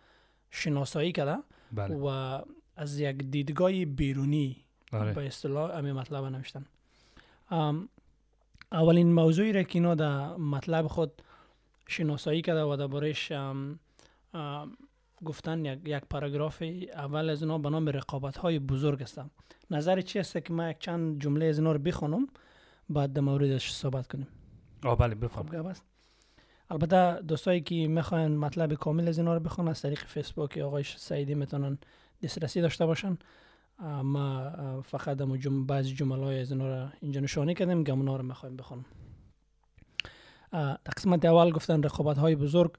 شناسایی 0.51 1.13
کرده 1.13 1.37
بله. 1.73 1.95
و 1.95 2.41
از 2.77 3.01
یک 3.01 3.17
دیدگاه 3.17 3.85
بیرونی 3.85 4.57
بله. 4.93 5.13
به 5.13 5.27
اصطلاح 5.27 5.71
امی 5.71 5.93
مطلب 5.93 6.25
نوشتن 6.25 6.65
اولین 8.73 9.13
موضوعی 9.13 9.53
را 9.53 9.63
که 9.63 9.79
اینا 9.79 9.95
در 9.95 10.37
مطلب 10.37 10.87
خود 10.87 11.23
شناسایی 11.89 12.43
کرده 12.43 12.63
و 12.63 12.77
دربارش 12.77 13.33
گفتن 15.25 15.65
یک, 15.65 15.79
یک 15.85 16.03
پاراگراف 16.11 16.63
اول 16.95 17.31
از 17.31 17.43
اینا 17.43 17.59
به 17.59 17.71
نام 17.71 17.89
رقابت 17.89 18.37
های 18.37 18.59
بزرگ 18.59 19.03
است 19.03 19.21
نظر 19.71 20.01
چی 20.01 20.19
است 20.19 20.45
که 20.45 20.53
ما 20.53 20.71
یک 20.71 20.79
چند 20.79 21.23
جمله 21.23 21.47
از 21.47 21.59
اینا 21.59 21.73
رو 21.73 21.79
بخونم 21.79 22.27
بعد 22.89 23.13
در 23.13 23.21
موردش 23.23 23.73
صحبت 23.73 24.07
کنیم. 24.07 24.27
آه 24.85 24.99
بله 24.99 25.15
بفهم 25.15 25.75
البته 26.71 27.23
دوستایی 27.23 27.61
که 27.61 27.89
می‌خواین 27.89 28.37
مطلب 28.37 28.75
کامل 28.75 29.09
از 29.09 29.19
اینا 29.19 29.35
رو 29.35 29.41
بخونن 29.41 29.69
از 29.69 29.83
طریق 29.83 29.99
فیسبوک 29.99 30.59
آقای 30.59 30.83
سعیدی 30.83 31.35
می‌تونن 31.35 31.79
دسترسی 32.23 32.61
داشته 32.61 32.87
باشن. 32.87 33.19
ما 34.03 34.51
فقط 34.83 35.21
هم 35.21 35.37
جم... 35.37 35.67
بعضی 35.67 35.95
جمله 35.95 36.25
های 36.25 36.41
از 36.41 36.53
اینا 36.53 36.69
رو 36.69 36.89
اینجا 37.01 37.21
نشانی 37.21 37.55
کردیم 37.55 37.85
که 37.85 37.93
اونا 37.93 38.17
رو 38.17 38.23
می‌خوایم 38.23 38.57
بخونم. 38.57 38.85
در 40.53 40.79
قسمت 40.97 41.25
اول 41.25 41.51
گفتن 41.51 41.83
رقابت 41.83 42.19
های 42.19 42.37
بزرگ 42.37 42.73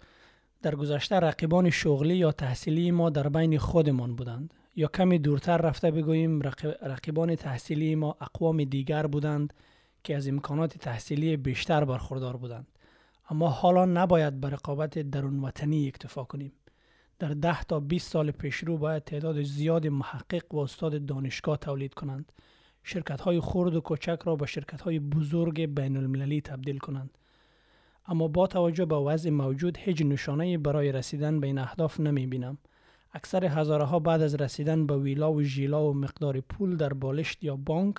در 0.61 0.75
گذشته 0.75 1.15
رقیبان 1.15 1.69
شغلی 1.69 2.17
یا 2.17 2.31
تحصیلی 2.31 2.91
ما 2.91 3.09
در 3.09 3.29
بین 3.29 3.57
خودمان 3.57 4.15
بودند. 4.15 4.53
یا 4.75 4.87
کمی 4.87 5.19
دورتر 5.19 5.57
رفته 5.57 5.91
بگوییم 5.91 6.41
رقیبان 6.81 7.35
تحصیلی 7.35 7.95
ما 7.95 8.17
اقوام 8.21 8.63
دیگر 8.63 9.07
بودند 9.07 9.53
که 10.03 10.15
از 10.15 10.27
امکانات 10.27 10.77
تحصیلی 10.77 11.37
بیشتر 11.37 11.85
برخوردار 11.85 12.37
بودند. 12.37 12.67
اما 13.29 13.49
حالا 13.49 13.85
نباید 13.85 14.41
به 14.41 14.49
رقابت 14.49 14.99
درون 14.99 15.39
وطنی 15.39 15.87
اکتفا 15.87 16.23
کنیم. 16.23 16.53
در 17.19 17.29
ده 17.29 17.63
تا 17.63 17.79
20 17.79 18.11
سال 18.11 18.31
پیشرو 18.31 18.77
باید 18.77 19.03
تعداد 19.03 19.43
زیاد 19.43 19.87
محقق 19.87 20.53
و 20.53 20.57
استاد 20.57 21.05
دانشگاه 21.05 21.57
تولید 21.57 21.93
کنند. 21.93 22.31
شرکت 22.83 23.21
های 23.21 23.39
خرد 23.39 23.75
و 23.75 23.81
کوچک 23.81 24.19
را 24.23 24.35
به 24.35 24.45
شرکت 24.45 24.81
های 24.81 24.99
بزرگ 24.99 25.65
بین 25.65 25.97
المللی 25.97 26.41
تبدیل 26.41 26.77
کنند. 26.77 27.17
اما 28.05 28.27
با 28.27 28.47
توجه 28.47 28.85
به 28.85 28.95
وضع 28.95 29.29
موجود 29.29 29.77
هیچ 29.77 30.01
نشانه 30.01 30.57
برای 30.57 30.91
رسیدن 30.91 31.39
به 31.39 31.47
این 31.47 31.57
اهداف 31.57 31.99
نمی 31.99 32.27
بینم 32.27 32.57
اکثر 33.13 33.45
هزاره 33.45 33.83
ها 33.83 33.99
بعد 33.99 34.21
از 34.21 34.35
رسیدن 34.35 34.85
به 34.85 34.97
ویلا 34.97 35.33
و 35.33 35.43
ژیلا 35.43 35.89
و 35.89 35.93
مقدار 35.93 36.39
پول 36.39 36.77
در 36.77 36.93
بالشت 36.93 37.43
یا 37.43 37.55
بانک 37.55 37.95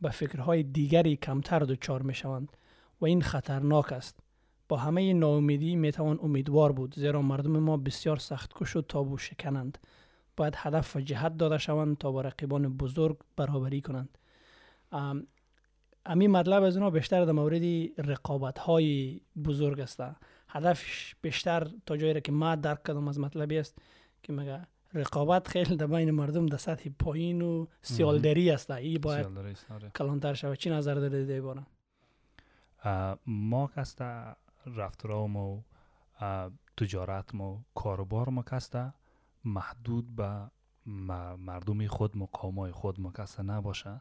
به 0.00 0.10
فکرهای 0.10 0.62
دیگری 0.62 1.16
کمتر 1.16 1.58
دچار 1.58 2.02
می 2.02 2.14
شوند 2.14 2.56
و 3.00 3.04
این 3.04 3.22
خطرناک 3.22 3.92
است. 3.92 4.20
با 4.68 4.76
همه 4.76 5.12
ناامیدی 5.12 5.76
می 5.76 5.92
توان 5.92 6.18
امیدوار 6.22 6.72
بود 6.72 6.94
زیرا 6.94 7.22
مردم 7.22 7.58
ما 7.58 7.76
بسیار 7.76 8.16
سخت 8.16 8.52
کش 8.54 8.76
و 8.76 8.82
تابو 8.82 9.18
شکنند. 9.18 9.78
باید 10.36 10.54
هدف 10.56 10.96
و 10.96 11.00
جهت 11.00 11.36
داده 11.36 11.58
شوند 11.58 11.98
تا 11.98 12.12
با 12.12 12.20
رقیبان 12.20 12.76
بزرگ 12.76 13.18
برابری 13.36 13.80
کنند. 13.80 14.18
امی 16.06 16.28
مطلب 16.28 16.62
از 16.62 16.76
اونا 16.76 16.90
بیشتر 16.90 17.24
در 17.24 17.32
مورد 17.32 17.62
رقابت 18.10 18.58
های 18.58 19.20
بزرگ 19.44 19.80
است. 19.80 20.02
هدفش 20.48 21.16
بیشتر 21.22 21.70
تا 21.86 21.96
جایی 21.96 22.20
که 22.20 22.32
ما 22.32 22.56
درک 22.56 22.82
کردم 22.84 23.08
از 23.08 23.20
مطلبی 23.20 23.58
است 23.58 23.78
که 24.22 24.32
مگه 24.32 24.66
رقابت 24.94 25.48
خیلی 25.48 25.76
در 25.76 25.86
بین 25.86 26.10
مردم 26.10 26.46
در 26.46 26.56
سطح 26.56 26.90
پایین 26.98 27.42
و 27.42 27.66
سیالدری 27.82 28.50
است. 28.50 28.70
ای 28.70 28.98
باید 28.98 29.26
آره. 29.70 29.90
کلانتر 29.96 30.34
شود. 30.34 30.58
چی 30.58 30.70
نظر 30.70 30.94
داره 30.94 31.20
دیده 31.20 31.40
بارم 31.40 31.66
ما 33.26 33.70
کسته 33.76 34.36
رفترام 34.66 35.36
و 35.36 35.62
تجارت 36.76 37.34
ما 37.34 37.64
کاروبار 37.74 38.28
ما 38.28 38.42
کسته 38.42 38.92
محدود 39.44 40.16
به 40.16 40.50
مردم 41.38 41.86
خود 41.86 42.16
مقامای 42.16 42.72
خود 42.72 43.00
ما 43.00 43.12
کسته 43.12 43.42
نباشه. 43.42 44.00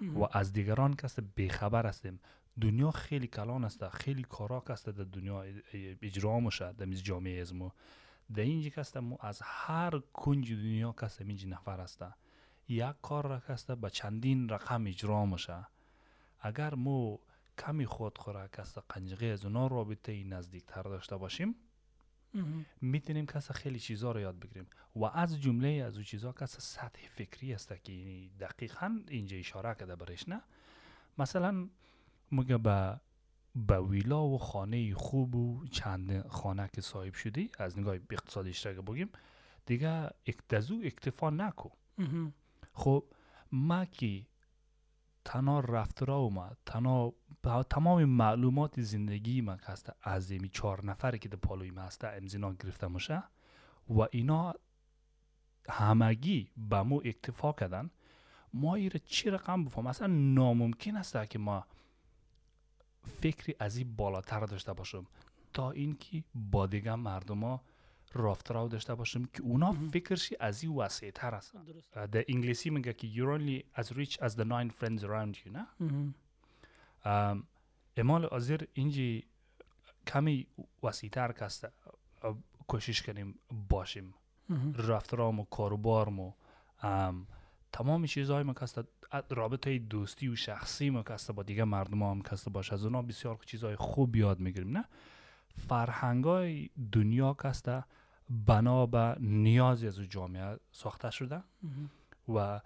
و 0.00 0.28
از 0.32 0.52
دیگران 0.52 0.94
کسته 0.94 1.22
بیخبر 1.22 1.86
هستیم. 1.86 2.20
دنیا 2.60 2.90
خیلی 2.90 3.26
کلان 3.26 3.64
است 3.64 3.88
خیلی 3.88 4.22
کارا 4.22 4.60
کسته 4.60 4.92
در 4.92 5.04
دنیا 5.04 5.44
اجرا 6.02 6.40
میشه 6.40 6.72
در 6.72 6.86
جامعه 6.86 7.40
از 7.40 7.54
ما 7.54 7.72
در 8.34 8.42
اینجا 8.42 8.70
کسته 8.70 9.00
مو 9.00 9.16
از 9.20 9.40
هر 9.44 9.98
کنج 10.12 10.52
دنیا 10.52 10.92
کسته 10.92 11.24
اینجا 11.24 11.48
نفر 11.48 11.80
است 11.80 12.04
یک 12.68 12.94
کار 13.02 13.26
را 13.26 13.40
کسته 13.48 13.74
به 13.74 13.90
چندین 13.90 14.48
رقم 14.48 14.86
اجرا 14.86 15.26
میشه. 15.26 15.66
اگر 16.40 16.74
مو 16.74 17.18
کمی 17.58 17.86
خود 17.86 18.18
خوره 18.18 18.48
کسته 18.48 18.82
قنجقه 18.88 19.26
از 19.26 19.44
اونا 19.44 19.66
رابطه 19.66 20.24
نزدیک 20.24 20.64
تر 20.66 20.82
داشته 20.82 21.16
باشیم 21.16 21.54
می‌تونیم 22.80 23.26
کس 23.26 23.50
خیلی 23.50 23.78
چیزها 23.78 24.12
رو 24.12 24.20
یاد 24.20 24.38
بگیریم. 24.38 24.66
و 24.96 25.04
از 25.04 25.40
جمله 25.40 25.68
از 25.68 25.96
او 25.96 26.02
چیزها 26.02 26.32
کس 26.32 26.60
سطح 26.60 27.08
فکری 27.08 27.54
است 27.54 27.84
که 27.84 27.92
یعنی 27.92 28.30
دقیقا 28.40 29.00
اینجا 29.08 29.36
اشاره 29.36 29.74
کرده 29.74 29.96
برش 29.96 30.28
نه؟ 30.28 30.42
مثلا 31.18 31.68
مگه 32.32 32.58
به 32.58 33.00
به 33.54 33.80
ویلا 33.80 34.26
و 34.26 34.38
خانه 34.38 34.94
خوب 34.94 35.34
و 35.34 35.66
چند 35.66 36.28
خانه 36.28 36.68
که 36.72 36.80
صاحب 36.80 37.14
شدی 37.14 37.50
از 37.58 37.78
نگاه 37.78 37.94
اقتصادیش 38.10 38.66
را 38.66 38.82
بگیم 38.82 39.08
دیگه 39.66 40.10
اکتزو 40.26 40.80
اکتفا 40.84 41.30
نکو 41.30 41.68
خب 42.72 43.04
ما 43.52 43.84
که 43.84 44.26
تنها 45.24 45.60
رفترا 45.60 46.28
ما 46.28 46.50
تنها 46.66 47.14
تمام 47.70 48.04
معلومات 48.04 48.80
زندگی 48.80 49.40
ما 49.40 49.52
هست 49.52 49.92
از 50.02 50.30
این 50.30 50.48
چهار 50.48 50.84
نفری 50.84 51.18
که 51.18 51.28
در 51.28 51.36
پالوی 51.36 51.70
ما 51.70 51.82
هسته 51.82 52.08
امزینا 52.08 52.52
گرفته 52.52 52.88
میشه 52.88 53.22
و 53.90 54.00
اینا 54.10 54.54
همگی 55.68 56.50
به 56.56 56.82
مو 56.82 57.00
اکتفا 57.04 57.52
کردن. 57.52 57.90
ما 58.54 58.74
ایره 58.74 59.00
چی 59.04 59.30
رقم 59.30 59.64
بفهم؟ 59.64 59.86
اصلا 59.86 60.06
ناممکن 60.06 60.96
است 60.96 61.30
که 61.30 61.38
ما 61.38 61.66
فکری 63.20 63.54
از 63.58 63.76
این 63.76 63.96
بالاتر 63.96 64.40
داشته 64.40 64.72
باشم. 64.72 65.06
تا 65.52 65.70
اینکه 65.70 66.24
با 66.34 66.66
دیگه 66.66 66.94
مردم 66.94 67.44
ها 67.44 67.62
رافتراو 68.12 68.68
داشته 68.68 68.94
باشیم 68.94 69.24
که 69.24 69.42
اونا 69.42 69.72
فکرشی 69.72 70.36
از 70.40 70.62
این 70.62 70.76
وسیع 70.76 71.10
تر 71.10 71.34
است 71.34 71.54
در 71.92 72.24
انگلیسی 72.28 72.70
میگه 72.70 72.92
که 72.92 73.08
you're 73.08 73.40
only 73.40 73.80
as 73.80 73.86
rich 73.86 74.16
as 74.16 74.32
the 74.34 74.44
nine 74.44 74.70
friends 74.80 75.02
around 75.02 75.36
you 75.44 75.50
نه؟ 75.52 75.66
امال 77.96 78.24
آزیر 78.24 78.68
اینجی 78.72 79.24
کمی 80.06 80.46
وسیع 80.82 81.10
تر 81.10 81.32
کسته 81.32 81.72
کوشش 82.68 83.02
کنیم 83.02 83.34
باشیم. 83.68 84.14
رفترام 84.74 85.40
و 85.40 85.44
کاروبارم 85.44 86.20
و 86.20 86.32
تمام 87.72 88.06
چیزهای 88.06 88.42
ما 88.42 88.52
کسته 88.52 88.84
رابطه 89.30 89.78
دوستی 89.78 90.28
و 90.28 90.36
شخصی 90.36 90.90
ما 90.90 91.02
کسته 91.02 91.32
با 91.32 91.42
دیگه 91.42 91.64
مردم 91.64 92.02
هم 92.02 92.22
کسته 92.22 92.50
باشه 92.50 92.74
از 92.74 92.84
اونا 92.84 93.02
بسیار 93.02 93.38
چیزهای 93.46 93.76
خوب 93.76 94.16
یاد 94.16 94.40
می‌گیریم 94.40 94.76
نه؟ 94.76 94.84
فرهنگ 95.68 96.24
های 96.24 96.70
دنیا 96.92 97.34
کسته 97.34 97.84
بنا 98.30 98.86
به 98.86 99.16
نیازی 99.20 99.86
از 99.86 100.00
جامعه 100.00 100.56
ساخته 100.72 101.10
شده 101.10 101.42
و 102.28 102.60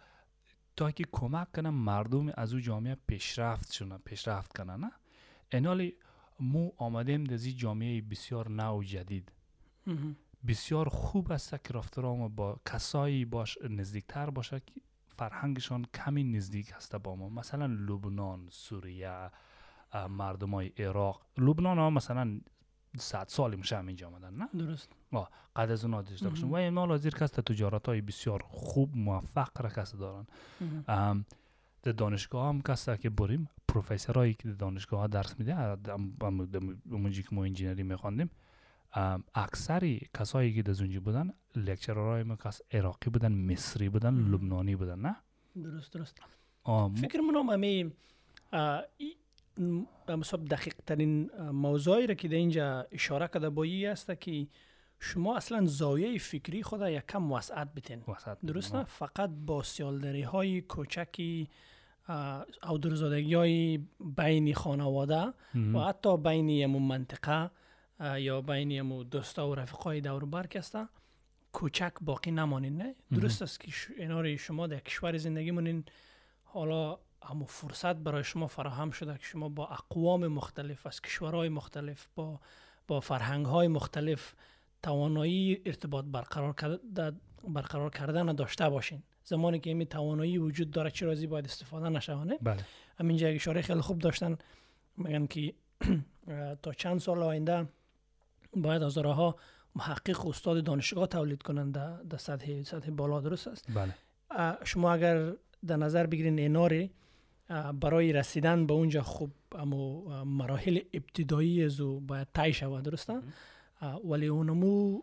تا 0.76 0.90
که 0.90 1.04
کمک 1.12 1.52
کنم 1.52 1.74
مردم 1.74 2.32
از 2.36 2.54
او 2.54 2.60
جامعه 2.60 2.96
پیشرفت 3.06 3.72
شدن 3.72 3.98
پیشرفت 3.98 4.56
کنن 4.56 4.80
نه؟ 4.80 4.92
انالی 5.52 5.94
مو 6.40 6.70
آمدیم 6.76 7.24
در 7.24 7.36
جامعه 7.36 8.00
بسیار 8.00 8.48
نو 8.48 8.82
جدید. 8.82 9.32
بسیار 10.48 10.88
خوب 10.88 11.32
است 11.32 11.64
که 11.64 11.74
رفتارم 11.74 12.28
با 12.28 12.60
کسایی 12.66 13.24
باش 13.24 13.58
نزدیکتر 13.70 14.30
باشه 14.30 14.60
که 14.60 14.72
فرهنگشان 15.16 15.84
کمی 15.94 16.24
نزدیک 16.24 16.72
هسته 16.76 16.98
با 16.98 17.16
ما. 17.16 17.28
مثلا 17.28 17.66
لبنان 17.66 18.48
سوریه 18.50 19.30
مردم 20.10 20.50
های 20.50 20.68
عراق. 20.68 21.26
لبنان 21.38 21.78
ها 21.78 21.90
مثلا 21.90 22.40
صد 22.98 23.26
سال 23.28 23.54
میشه 23.54 23.78
اینجا 23.78 24.06
آمدن 24.06 24.34
نه؟ 24.34 24.48
درست. 24.58 24.92
آه 25.12 25.30
قد 25.56 25.70
از 25.70 25.84
اون 25.84 26.02
داشته 26.02 26.28
باشن 26.28 26.46
و 26.46 26.54
این 26.54 26.78
حاضر 26.78 27.10
کست 27.10 27.40
تجارت 27.40 27.88
های 27.88 28.00
بسیار 28.00 28.42
خوب 28.48 28.96
موفق 28.96 29.62
را 29.62 29.70
کست 29.70 29.98
دارن. 29.98 30.26
در 31.82 31.92
دانشگاه 31.92 32.48
هم 32.48 32.62
کسته 32.62 32.96
که 32.96 33.10
بریم 33.10 33.48
پروفسورایی 33.68 34.34
که 34.34 34.48
در 34.48 34.54
دانشگاه 34.54 35.00
ها 35.00 35.06
درس 35.06 35.38
میده 35.38 35.76
اونجی 36.90 37.22
که 37.22 37.28
ما 37.32 37.44
انجینری 37.44 37.82
میخواندیم 37.82 38.30
اکثری 39.34 40.08
کسایی 40.18 40.54
که 40.54 40.62
در 40.62 40.74
اونجا 40.80 41.00
بودن 41.00 41.32
لکچرارای 41.56 42.22
ما 42.22 42.36
کس 42.36 42.60
عراقی 42.72 43.10
بودن 43.10 43.32
مصری 43.32 43.88
بودن 43.88 44.14
لبنانی 44.14 44.76
بودن 44.76 44.98
نه؟ 44.98 45.16
درست 45.62 45.92
درست. 45.92 46.18
فکر 47.00 47.20
منم 47.20 47.48
امی 47.48 47.92
مصاب 50.08 50.44
دقیق 50.44 50.74
ترین 50.86 51.30
موضوعی 51.40 52.06
را 52.06 52.14
که 52.14 52.28
در 52.28 52.34
اینجا 52.34 52.86
اشاره 52.92 53.28
کرده 53.28 53.50
بایی 53.50 53.86
است 53.86 54.20
که 54.20 54.46
شما 55.00 55.36
اصلا 55.36 55.66
زاویه 55.66 56.18
فکری 56.18 56.62
خود 56.62 56.80
یک 56.88 57.06
کم 57.06 57.32
وسعت 57.32 57.74
بتین. 57.74 58.02
درست 58.46 58.74
نه 58.74 58.84
فقط 58.84 59.30
با 59.46 59.62
سیالداری 59.62 60.22
های 60.22 60.60
کوچکی 60.60 61.48
او 62.68 62.78
درزادگی 62.78 63.34
های 63.34 63.80
بین 64.16 64.54
خانواده 64.54 65.32
و 65.74 65.78
حتی 65.78 66.16
بین 66.16 66.48
یمو 66.48 66.78
منطقه 66.78 67.50
یا 68.16 68.40
بین 68.40 68.70
یمو 68.70 69.04
دوستا 69.04 69.48
و 69.48 69.54
رفقای 69.54 70.00
دور 70.00 70.24
برک 70.24 70.56
است. 70.56 70.78
کوچک 71.52 71.92
باقی 72.00 72.30
نمانین 72.30 72.76
نه؟ 72.76 72.94
درست 73.12 73.42
است 73.42 73.60
که 73.60 73.72
ایناری 73.98 74.38
شما 74.38 74.66
در 74.66 74.78
کشور 74.78 75.16
زندگی 75.16 75.50
مونین. 75.50 75.84
حالا 76.44 76.98
همو 77.24 77.44
فرصت 77.44 77.96
برای 77.96 78.24
شما 78.24 78.46
فراهم 78.46 78.90
شده 78.90 79.18
که 79.18 79.24
شما 79.24 79.48
با 79.48 79.66
اقوام 79.66 80.26
مختلف 80.26 80.86
از 80.86 81.00
کشورهای 81.00 81.48
مختلف 81.48 82.08
با 82.14 82.40
با 82.88 83.00
فرهنگ 83.00 83.46
های 83.46 83.68
مختلف 83.68 84.34
توانایی 84.82 85.62
ارتباط 85.66 86.04
برقرار, 86.04 86.54
برقرار 87.48 87.90
کردن 87.90 88.26
داشته 88.26 88.68
باشین. 88.68 89.02
زمانی 89.24 89.58
که 89.58 89.70
این 89.70 89.84
توانایی 89.84 90.38
وجود 90.38 90.70
داره 90.70 90.90
چه 90.90 91.06
رازی 91.06 91.26
باید 91.26 91.44
استفاده 91.44 91.88
نشوانه 91.88 92.38
بله. 92.42 92.64
همینجا 92.98 93.28
اشاره 93.28 93.62
خیلی 93.62 93.80
خوب 93.80 93.98
داشتن 93.98 94.36
میگن 94.96 95.26
که 95.26 95.54
تا 96.62 96.72
چند 96.72 97.00
سال 97.00 97.22
آینده 97.22 97.68
باید 98.56 98.82
از 98.82 98.98
ها 98.98 99.36
محقق 99.76 100.26
استاد 100.26 100.64
دانشگاه 100.64 101.06
تولید 101.06 101.42
کنند 101.42 101.72
در 102.08 102.16
سطح 102.16 102.62
سطح 102.62 102.90
بالا 102.90 103.20
درست 103.20 103.48
است. 103.48 103.66
بله. 103.74 103.94
شما 104.64 104.92
اگر 104.92 105.32
در 105.66 105.76
نظر 105.76 106.06
بگیرین 106.06 106.38
ایناری 106.38 106.90
برای 107.80 108.12
رسیدن 108.12 108.66
به 108.66 108.74
اونجا 108.74 109.02
خوب 109.02 109.32
اما 109.52 110.24
مراحل 110.24 110.80
ابتدایی 110.92 111.64
از 111.64 111.80
او 111.80 112.00
باید 112.00 112.28
تای 112.34 112.52
شود 112.52 112.82
درسته؟ 112.82 113.20
ولی 114.04 114.26
اونمو 114.26 115.02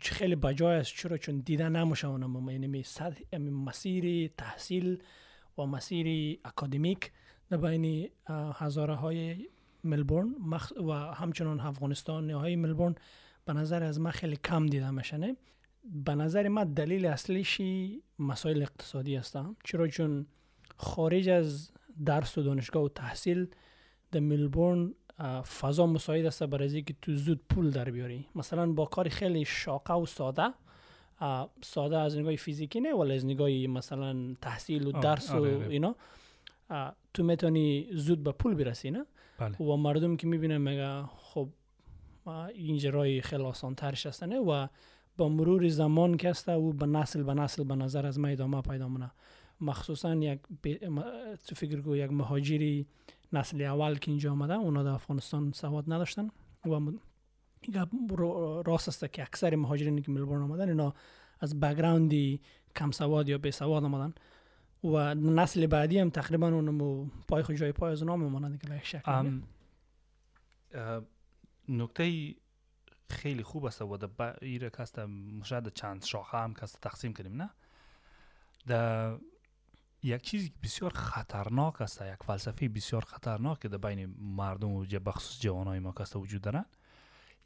خیلی 0.00 0.36
بجای 0.36 0.76
است. 0.76 0.94
چرا؟ 0.94 1.16
چون 1.16 1.38
دیده 1.38 1.68
نمیشه 1.68 2.08
اونمو 2.08 2.52
یعنی 2.52 2.82
سطح 2.82 3.20
یعنی 3.32 3.50
مسیر 3.50 4.30
تحصیل 4.38 5.02
و 5.58 5.62
مسیر 5.62 6.38
اکادمیک 6.44 7.12
در 7.50 7.56
بین 7.56 8.10
هزاره 8.54 8.94
های 8.94 9.48
ملبورن. 9.84 10.34
و 10.86 10.92
همچنان 10.92 11.60
افغانستان 11.60 12.30
های 12.30 12.56
ملبورن 12.56 12.94
به 13.44 13.52
نظر 13.52 13.82
از 13.82 14.00
من 14.00 14.10
خیلی 14.10 14.36
کم 14.36 14.66
دیده 14.66 14.90
میشنه 14.90 15.36
به 15.84 16.14
نظر 16.14 16.48
من 16.48 16.64
دلیل 16.74 17.06
اصلیشی 17.06 18.02
مسائل 18.18 18.62
اقتصادی 18.62 19.16
هستم 19.16 19.56
چرا؟ 19.64 19.88
چون 19.88 20.26
خارج 20.76 21.28
از 21.28 21.70
درس 22.04 22.38
و 22.38 22.42
دانشگاه 22.42 22.82
و 22.82 22.88
تحصیل 22.88 23.46
در 24.12 24.20
ملبورن 24.20 24.94
فضا 25.60 25.86
مساعد 25.86 26.26
است 26.26 26.42
برای 26.42 26.74
اینکه 26.74 26.94
تو 27.02 27.14
زود 27.14 27.40
پول 27.50 27.70
در 27.70 27.90
بیاری. 27.90 28.26
مثلا 28.34 28.72
با 28.72 28.84
کار 28.84 29.08
خیلی 29.08 29.44
شاقه 29.44 29.94
و 29.94 30.06
ساده 30.06 30.54
ساده 31.62 31.98
از 31.98 32.18
نگاه 32.18 32.36
فیزیکی 32.36 32.80
نه 32.80 32.94
ولی 32.94 33.14
از 33.14 33.26
نگاه 33.26 33.50
مثلا 33.50 34.34
تحصیل 34.42 34.86
و 34.86 34.96
آه، 34.96 35.02
درس 35.02 35.30
و 35.30 35.34
آره، 35.34 35.56
آره. 35.56 35.68
اینا 35.68 35.96
اه، 36.70 36.96
تو 37.14 37.24
می‌تونی 37.24 37.88
زود 37.92 38.22
به 38.22 38.32
پول 38.32 38.54
برسی 38.54 38.90
نه؟ 38.90 39.06
بله. 39.38 39.56
و 39.56 39.76
مردم 39.76 40.16
که 40.16 40.26
می‌بینن 40.26 40.58
میگه 40.58 41.02
خب 41.06 41.48
اه، 42.26 42.46
اینجا 42.46 42.90
رای 42.90 43.22
خیلی 43.22 43.42
آسان 43.42 43.74
ترش 43.74 44.06
هستنه 44.06 44.38
و 44.38 44.66
با 45.16 45.28
مرور 45.28 45.68
زمان 45.68 46.16
که 46.16 46.28
است 46.28 46.48
او 46.48 46.72
به 46.72 46.86
نسل 46.86 47.22
به 47.22 47.34
نسل 47.34 47.64
به 47.64 47.74
نظر 47.74 48.06
از 48.06 48.18
ما 48.18 48.28
ادامه 48.28 48.62
پیدا 48.62 48.88
مونه 48.88 49.10
مخصوصا 49.60 50.14
یک 50.14 50.40
تو 51.46 51.54
فکر 51.54 51.80
کو 51.80 51.96
یک 51.96 52.10
مهاجری 52.10 52.86
نسل 53.32 53.62
اول 53.62 53.94
که 53.94 54.10
اینجا 54.10 54.32
آمده 54.32 54.54
اونا 54.54 54.82
در 54.82 54.90
افغانستان 54.90 55.52
سواد 55.52 55.92
نداشتن 55.92 56.30
و 56.66 56.92
راست 58.62 58.88
است 58.88 59.12
که 59.12 59.22
اکثر 59.22 59.56
مهاجرینی 59.56 60.02
که 60.02 60.10
ملبورن 60.10 60.42
آمدن 60.42 60.68
اینا 60.68 60.94
از 61.40 61.60
بکگراندی 61.60 62.40
کم 62.76 62.90
سواد 62.90 63.28
یا 63.28 63.38
بی 63.38 63.50
سواد 63.50 63.84
آمدن. 63.84 64.14
و 64.84 65.14
نسل 65.14 65.66
بعدی 65.66 65.98
هم 65.98 66.10
تقریبا 66.10 66.48
اونمو 66.48 67.06
پای 67.28 67.42
خود 67.42 67.56
جای 67.56 67.72
پای 67.72 67.92
از 67.92 68.02
اونا 68.02 68.16
میمونن 68.16 68.52
دیگه 68.52 68.68
به 68.68 68.76
یک 68.76 68.86
شکل 68.86 69.40
نکته 71.68 72.34
خیلی 73.10 73.42
خوب 73.42 73.64
است 73.64 73.82
و 73.82 73.96
در 73.96 74.36
ایره 74.42 74.70
که 74.70 74.80
است 74.82 74.98
شاید 75.42 75.68
چند 75.68 76.04
شاخه 76.04 76.38
هم 76.38 76.54
که 76.54 76.62
است 76.62 76.80
تقسیم 76.80 77.12
کنیم 77.12 77.42
نه؟ 77.42 77.50
در 78.66 79.18
یک 80.04 80.22
چیزی 80.22 80.48
که 80.48 80.54
بسیار 80.62 80.92
خطرناک 80.92 81.82
است 81.82 82.02
یک 82.02 82.22
فلسفه 82.22 82.68
بسیار 82.68 83.04
خطرناک 83.04 83.60
که 83.60 83.68
در 83.68 83.76
بین 83.78 84.14
مردم 84.18 84.70
و 84.70 84.84
بخصوص 84.84 85.40
جوانای 85.40 85.78
ما 85.78 85.94
است 86.00 86.16
وجود 86.16 86.42
دارن. 86.42 86.64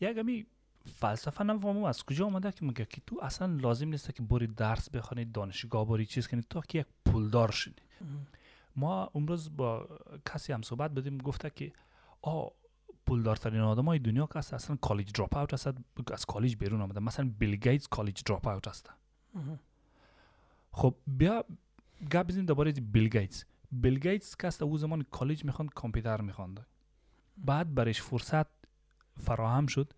یک 0.01 0.19
امی 0.19 0.47
فلسفه 0.95 1.45
نفهمم 1.45 1.85
از 1.85 2.05
کجا 2.05 2.27
آمده 2.27 2.53
که 2.53 2.65
میگه 2.65 2.85
که 2.85 3.03
تو 3.07 3.19
اصلا 3.23 3.57
لازم 3.57 3.89
نیست 3.89 4.15
که 4.15 4.23
بری 4.23 4.47
درس 4.47 4.91
بخوانی 4.91 5.25
دانشگاه 5.25 5.87
بری 5.87 6.07
چیز 6.07 6.29
کنی 6.29 6.43
تا 6.51 6.61
که 6.61 6.79
یک 6.79 6.87
پولدار 7.05 7.51
شدی. 7.51 7.83
ما 8.77 9.11
امروز 9.15 9.57
با 9.57 9.89
کسی 10.27 10.53
هم 10.53 10.63
صحبت 10.63 10.91
بدیم 10.91 11.19
گفته 11.19 11.51
که 11.51 11.73
آ 12.23 12.49
پولدارترین 13.07 13.61
آدم 13.61 13.85
های 13.85 13.99
دنیا 13.99 14.27
که 14.27 14.39
هست 14.39 14.55
اصلا 14.55 14.77
college 14.77 15.13
dropout 15.13 15.55
هست. 15.55 15.69
از 16.13 16.27
کالج 16.27 16.57
بیرون 16.57 16.81
آمده. 16.81 17.01
مثلا 17.01 17.31
بیل 17.39 17.57
گیتس 17.57 17.89
college 17.89 18.23
dropout 18.27 18.69
هست. 18.69 18.91
خب 20.73 20.95
بیا 21.07 21.45
گپ 22.11 22.27
بزنیم 22.27 22.47
درباره 22.47 22.73
بیل 22.73 23.09
گیتس. 23.09 23.45
بیل 23.73 23.99
گیتس 23.99 24.37
است 24.45 24.63
او 24.63 24.79
زمان 24.79 25.03
کالج 25.11 25.45
می‌خواند 25.45 25.71
کامپیوتر 25.75 26.21
می‌خواند 26.21 26.67
بعد 27.37 27.75
برش 27.75 28.03
فرصت 28.03 28.47
فراهم 29.17 29.67
شد 29.67 29.93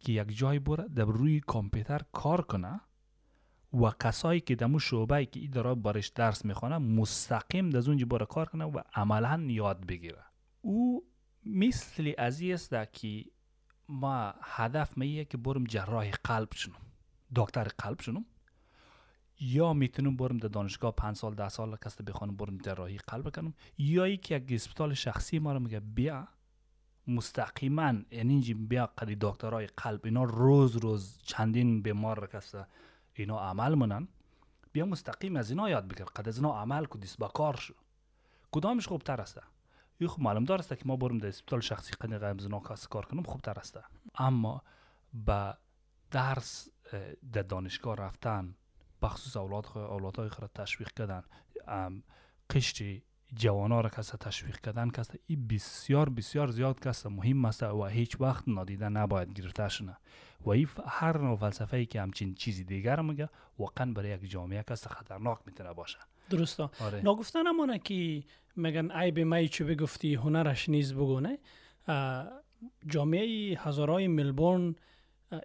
که 0.00 0.12
یک 0.12 0.36
جای 0.36 0.58
بره 0.58 0.88
در 0.88 1.04
روی 1.04 1.40
کامپیوتر 1.40 2.00
کار 2.12 2.42
کنه 2.42 2.80
و 3.72 3.90
کسایی 3.90 4.40
که 4.40 4.54
دمو 4.54 4.78
شعبه 4.78 5.26
که 5.26 5.40
ای 5.40 5.48
داره 5.48 5.74
برش 5.74 6.08
درس 6.08 6.44
می‌خوانه 6.44 6.78
مستقیم 6.78 7.70
در 7.70 7.88
اونجا 7.88 8.06
بره 8.06 8.26
کار 8.26 8.46
کنه 8.46 8.64
و 8.64 8.80
عملا 8.94 9.46
یاد 9.48 9.86
بگیره. 9.86 10.24
او 10.60 11.04
مثل 11.44 12.12
از 12.18 12.40
این 12.40 12.54
است 12.54 12.74
که 12.92 13.24
ما 13.88 14.34
هدف 14.42 14.98
میه 14.98 15.24
که 15.24 15.36
برم 15.36 15.64
جراح 15.64 16.10
قلب 16.10 16.48
شنم. 16.54 16.74
دکتر 17.36 17.64
قلب 17.64 18.00
شنم. 18.00 18.24
یا 19.40 19.72
می‌تونم 19.72 20.16
برم 20.16 20.36
در 20.36 20.48
دانشگاه 20.48 20.92
پنج 20.92 21.16
سال 21.16 21.34
ده 21.34 21.48
سال 21.48 21.76
کسته 21.76 22.04
بخوانم 22.04 22.36
برم 22.36 22.58
جراحی 22.58 22.98
قلب 22.98 23.36
کنم 23.36 23.54
یا 23.78 24.04
ای 24.04 24.16
که 24.16 24.34
یک 24.34 24.52
اسپیتال 24.52 24.94
شخصی 24.94 25.38
ما 25.38 25.52
رو 25.52 25.60
میگه 25.60 25.80
بیا. 25.80 26.28
مستقیما 27.06 27.94
یعنی 28.10 28.54
بیا 28.54 28.86
قدی 28.86 29.16
دکترای 29.20 29.66
قلب 29.66 30.00
اینا 30.04 30.24
روز 30.24 30.76
روز 30.76 31.18
چندین 31.22 31.82
بیمار 31.82 32.26
کسته 32.26 32.66
اینا 33.14 33.40
عمل 33.40 33.74
منن 33.74 34.08
بیا 34.72 34.86
مستقیم 34.86 35.36
از 35.36 35.50
اینا 35.50 35.70
یاد 35.70 35.88
بگیر. 35.88 36.06
قد 36.06 36.28
از 36.28 36.36
اینا 36.36 36.60
عمل 36.60 36.84
کو 36.84 36.98
دیست 36.98 37.18
با 37.18 37.28
کار 37.28 37.56
شو. 37.56 37.74
کدامش 38.52 38.88
خوبتر 38.88 39.20
است؟ 39.20 39.40
یه 40.00 40.08
خوب 40.08 40.24
معلوم 40.24 40.44
دار 40.44 40.58
است 40.58 40.68
که 40.68 40.82
ما 40.86 40.96
برم 40.96 41.18
در 41.18 41.28
اسپیتال 41.28 41.60
شخصی 41.60 41.92
قدی 42.00 42.14
از 42.14 42.44
اینا 42.44 42.60
کس 42.60 42.86
کار 42.86 43.04
کنم 43.06 43.22
خوبتر 43.22 43.58
است. 43.58 43.78
اما 44.14 44.62
با 45.12 45.54
درس 46.10 46.68
در 47.32 47.42
دانشگاه 47.42 47.96
رفتن 47.96 48.54
بخصوص 49.02 49.36
اولاد 49.36 49.66
اولادهای 49.78 50.28
خود 50.28 50.50
تشویق 50.54 50.88
کردن. 50.92 51.22
قشت 52.50 52.82
جوانا 53.34 53.80
را 53.80 53.88
کسا 53.88 54.16
تشویق 54.16 54.60
کردن 54.60 54.90
کسا 54.90 55.14
این 55.26 55.46
بسیار 55.48 56.08
بسیار 56.08 56.48
زیاد 56.48 56.80
کسا 56.80 57.08
مهم 57.08 57.44
است 57.44 57.62
و 57.62 57.84
هیچ 57.84 58.20
وقت 58.20 58.48
نادیده 58.48 58.88
نباید 58.88 59.32
گرفته 59.32 59.68
شنه 59.68 59.96
و 60.40 60.50
این 60.50 60.68
هر 60.86 61.18
نوع 61.18 61.36
فلسفه 61.36 61.76
ای 61.76 61.86
که 61.86 62.00
همچین 62.00 62.34
چیزی 62.34 62.64
دیگر 62.64 63.00
میگه 63.00 63.28
واقعا 63.58 63.92
برای 63.92 64.10
یک 64.10 64.30
جامعه 64.30 64.62
کسا 64.62 64.90
خطرناک 64.90 65.38
می‌تونه 65.46 65.72
باشه. 65.72 65.98
درسته. 66.30 66.70
آره. 66.80 67.00
ناگفتن 67.02 67.46
همانه 67.46 67.78
که 67.78 68.22
میگن 68.56 68.90
ای 68.90 69.10
به 69.10 69.24
می 69.24 69.48
چه 69.48 69.64
بگفتی 69.64 70.14
هنرش 70.14 70.68
نیز 70.68 70.94
بگو 70.94 71.20
نه 71.20 71.38
اه، 71.88 72.28
جامعه 72.86 73.58
هزارای 73.58 74.08
ملبورن 74.08 74.74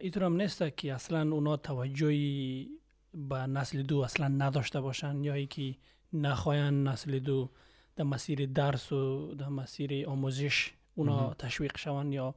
اینطور 0.01 0.23
هم 0.23 0.35
نیست 0.35 0.77
که 0.77 0.93
اصلا 0.93 1.35
اونا 1.35 1.57
توجهی 1.57 2.69
به 3.13 3.35
نسل 3.35 3.81
دو 3.81 3.99
اصلا 3.99 4.27
نداشته 4.27 4.81
باشن 4.81 5.23
یا 5.23 5.33
ای 5.33 5.45
که 5.45 5.75
نخواهن 6.13 6.87
نسل 6.87 7.19
دو 7.19 7.49
در 7.95 8.03
مسیر 8.03 8.45
درس 8.45 8.91
و 8.91 9.33
در 9.35 9.49
مسیر 9.49 10.09
آموزش 10.09 10.73
اونا. 10.95 11.33
تشویق 11.33 11.77
شون 11.77 12.13
یا 12.13 12.35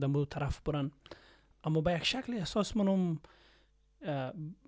در 0.00 0.06
مو 0.06 0.24
طرف 0.24 0.60
برن. 0.60 0.90
اما 1.64 1.80
به 1.80 1.92
یک 1.92 2.04
شکل 2.04 2.34
احساس 2.34 2.76
منم 2.76 3.20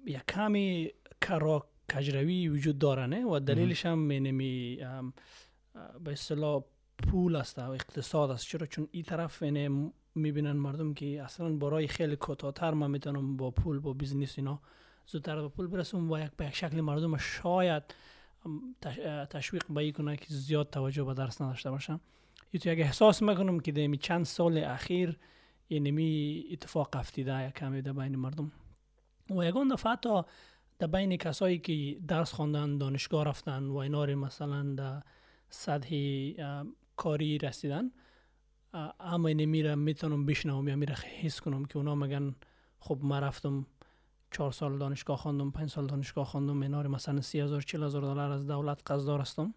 یک 0.06 0.22
کمی 0.28 0.90
کرا 1.20 1.66
کجروی 1.94 2.48
وجود 2.48 2.78
داره 2.78 3.06
نه؟ 3.06 3.26
و 3.26 3.38
دلیلش 3.38 3.86
هم 3.86 4.10
اه، 4.10 5.98
به 5.98 6.12
اصطلاح 6.12 6.64
پول 6.98 7.36
است 7.36 7.58
و 7.58 7.70
اقتصاد 7.70 8.30
است. 8.30 8.46
چرا؟ 8.46 8.66
چون 8.66 8.88
این 8.90 9.02
طرف 9.02 9.42
اینه 9.42 9.90
می‌بینن 10.14 10.52
مردم 10.52 10.94
که 10.94 11.22
اصلا 11.22 11.48
برای 11.48 11.88
خیلی 11.88 12.16
کوتاه‌تر 12.16 12.74
من 12.74 12.90
می‌تونم 12.90 13.36
با 13.36 13.50
پول 13.50 13.78
با 13.78 13.92
business 13.92 14.38
اینا 14.38 14.60
زودتر 15.06 15.42
به 15.42 15.48
پول 15.48 15.66
برسم 15.66 16.10
و 16.10 16.18
یک 16.18 16.30
به 16.36 16.46
یک 16.46 16.54
شکل 16.54 16.80
مردم 16.80 17.16
شاید 17.16 17.82
تشویق 19.30 19.64
به 19.68 19.80
این 19.80 19.92
کنه 19.92 20.16
که 20.16 20.26
زیاد 20.28 20.70
توجه 20.70 21.04
به 21.04 21.14
درس 21.14 21.40
نداشته 21.40 21.70
باشن. 21.70 22.00
یه 22.52 22.60
تو 22.60 22.68
یک 22.68 22.78
احساس 22.78 23.22
می‌کنم 23.22 23.60
که 23.60 23.72
در 23.72 23.94
چند 23.94 24.24
سال 24.24 24.58
اخیر 24.58 25.18
اینمی 25.68 26.44
اتفاق 26.52 26.88
افتیده 26.92 27.48
یک 27.48 27.54
کمی 27.54 27.82
در 27.82 27.92
بین 27.92 28.16
مردم. 28.16 28.52
و 29.30 29.44
یگان 29.44 29.68
دفعه 29.68 29.92
حتی 29.92 30.22
در 30.78 30.86
بین 30.86 31.16
کسایی 31.16 31.58
که 31.58 32.00
درس 32.08 32.32
خواندن 32.32 32.78
دانشگاه 32.78 33.24
رفتن 33.24 33.66
و 33.66 33.76
اینا 33.76 34.04
رو 34.04 34.16
مثلا 34.16 34.74
در 34.74 35.02
سطح 35.48 35.96
کاری 36.96 37.38
رسیدن 37.38 37.90
اما 39.00 39.28
اینه 39.28 39.46
میره 39.46 39.74
می‌تونم 39.74 40.26
بشنوم 40.26 40.68
یا 40.68 40.76
میره 40.76 40.94
حس 40.94 41.40
کنم 41.40 41.64
که 41.64 41.76
اونا 41.76 41.94
میگن 41.94 42.34
خب 42.78 42.98
ما 43.02 43.18
رفتم 43.18 43.66
چهار 44.32 44.52
سال 44.52 44.78
دانشگاه 44.78 45.16
خواندم 45.16 45.50
پنج 45.50 45.70
سال 45.70 45.86
دانشگاه 45.86 46.24
خواندم 46.24 46.62
اینا 46.62 46.82
رو 46.82 46.90
مثلا 46.90 47.20
سی 47.20 47.40
هزار 47.40 47.60
چل 47.60 47.82
هزار 47.82 48.02
دلار 48.02 48.30
از 48.30 48.46
دولت 48.46 48.82
قرضدار 48.86 49.20
هستم. 49.20 49.54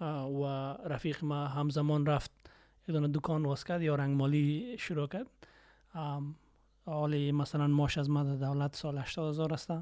و 0.00 0.44
رفیق 0.88 1.24
ما 1.24 1.46
همزمان 1.46 2.06
رفت 2.06 2.30
یک 2.88 2.94
دونه 2.94 3.08
دکان 3.08 3.44
واز 3.44 3.64
کرد 3.64 3.82
یا 3.82 3.94
رنگ 3.94 4.16
مالی 4.16 4.76
شروع 4.78 5.06
کرد. 5.06 5.26
حالی 6.86 7.32
مثلا 7.32 7.66
معاش 7.66 7.98
از 7.98 8.10
ما 8.10 8.22
دولت 8.22 8.76
سال 8.76 8.98
80 8.98 9.28
هزار 9.28 9.54
است. 9.54 9.72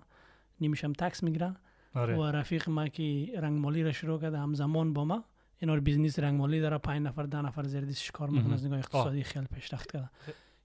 نیمیش 0.61 0.85
هم 0.85 0.92
tax 0.92 1.22
می‌گیره. 1.22 1.54
آره. 1.94 2.16
و 2.16 2.22
رفیق 2.22 2.68
ما 2.68 2.88
که 2.88 3.32
رنگ 3.38 3.58
مالی 3.61 3.82
را 3.82 3.92
شروع 3.92 4.20
کرده 4.20 4.38
همزمان 4.38 4.92
با 4.92 5.04
ما. 5.04 5.24
اینا 5.58 5.76
business 5.77 6.18
رنگ 6.18 6.38
مالی 6.38 6.61
داره 6.61 6.78
پنج 6.78 7.02
نفر 7.02 7.22
ده 7.22 7.42
نفر 7.42 7.62
زیر 7.62 8.11
کار 8.12 8.28
می‌کنه. 8.28 8.54
از 8.54 8.66
نگاه 8.66 8.78
اقتصادی 8.78 9.22
خیلی 9.22 9.46
پیشرفت 9.54 9.92
کرده. 9.92 10.11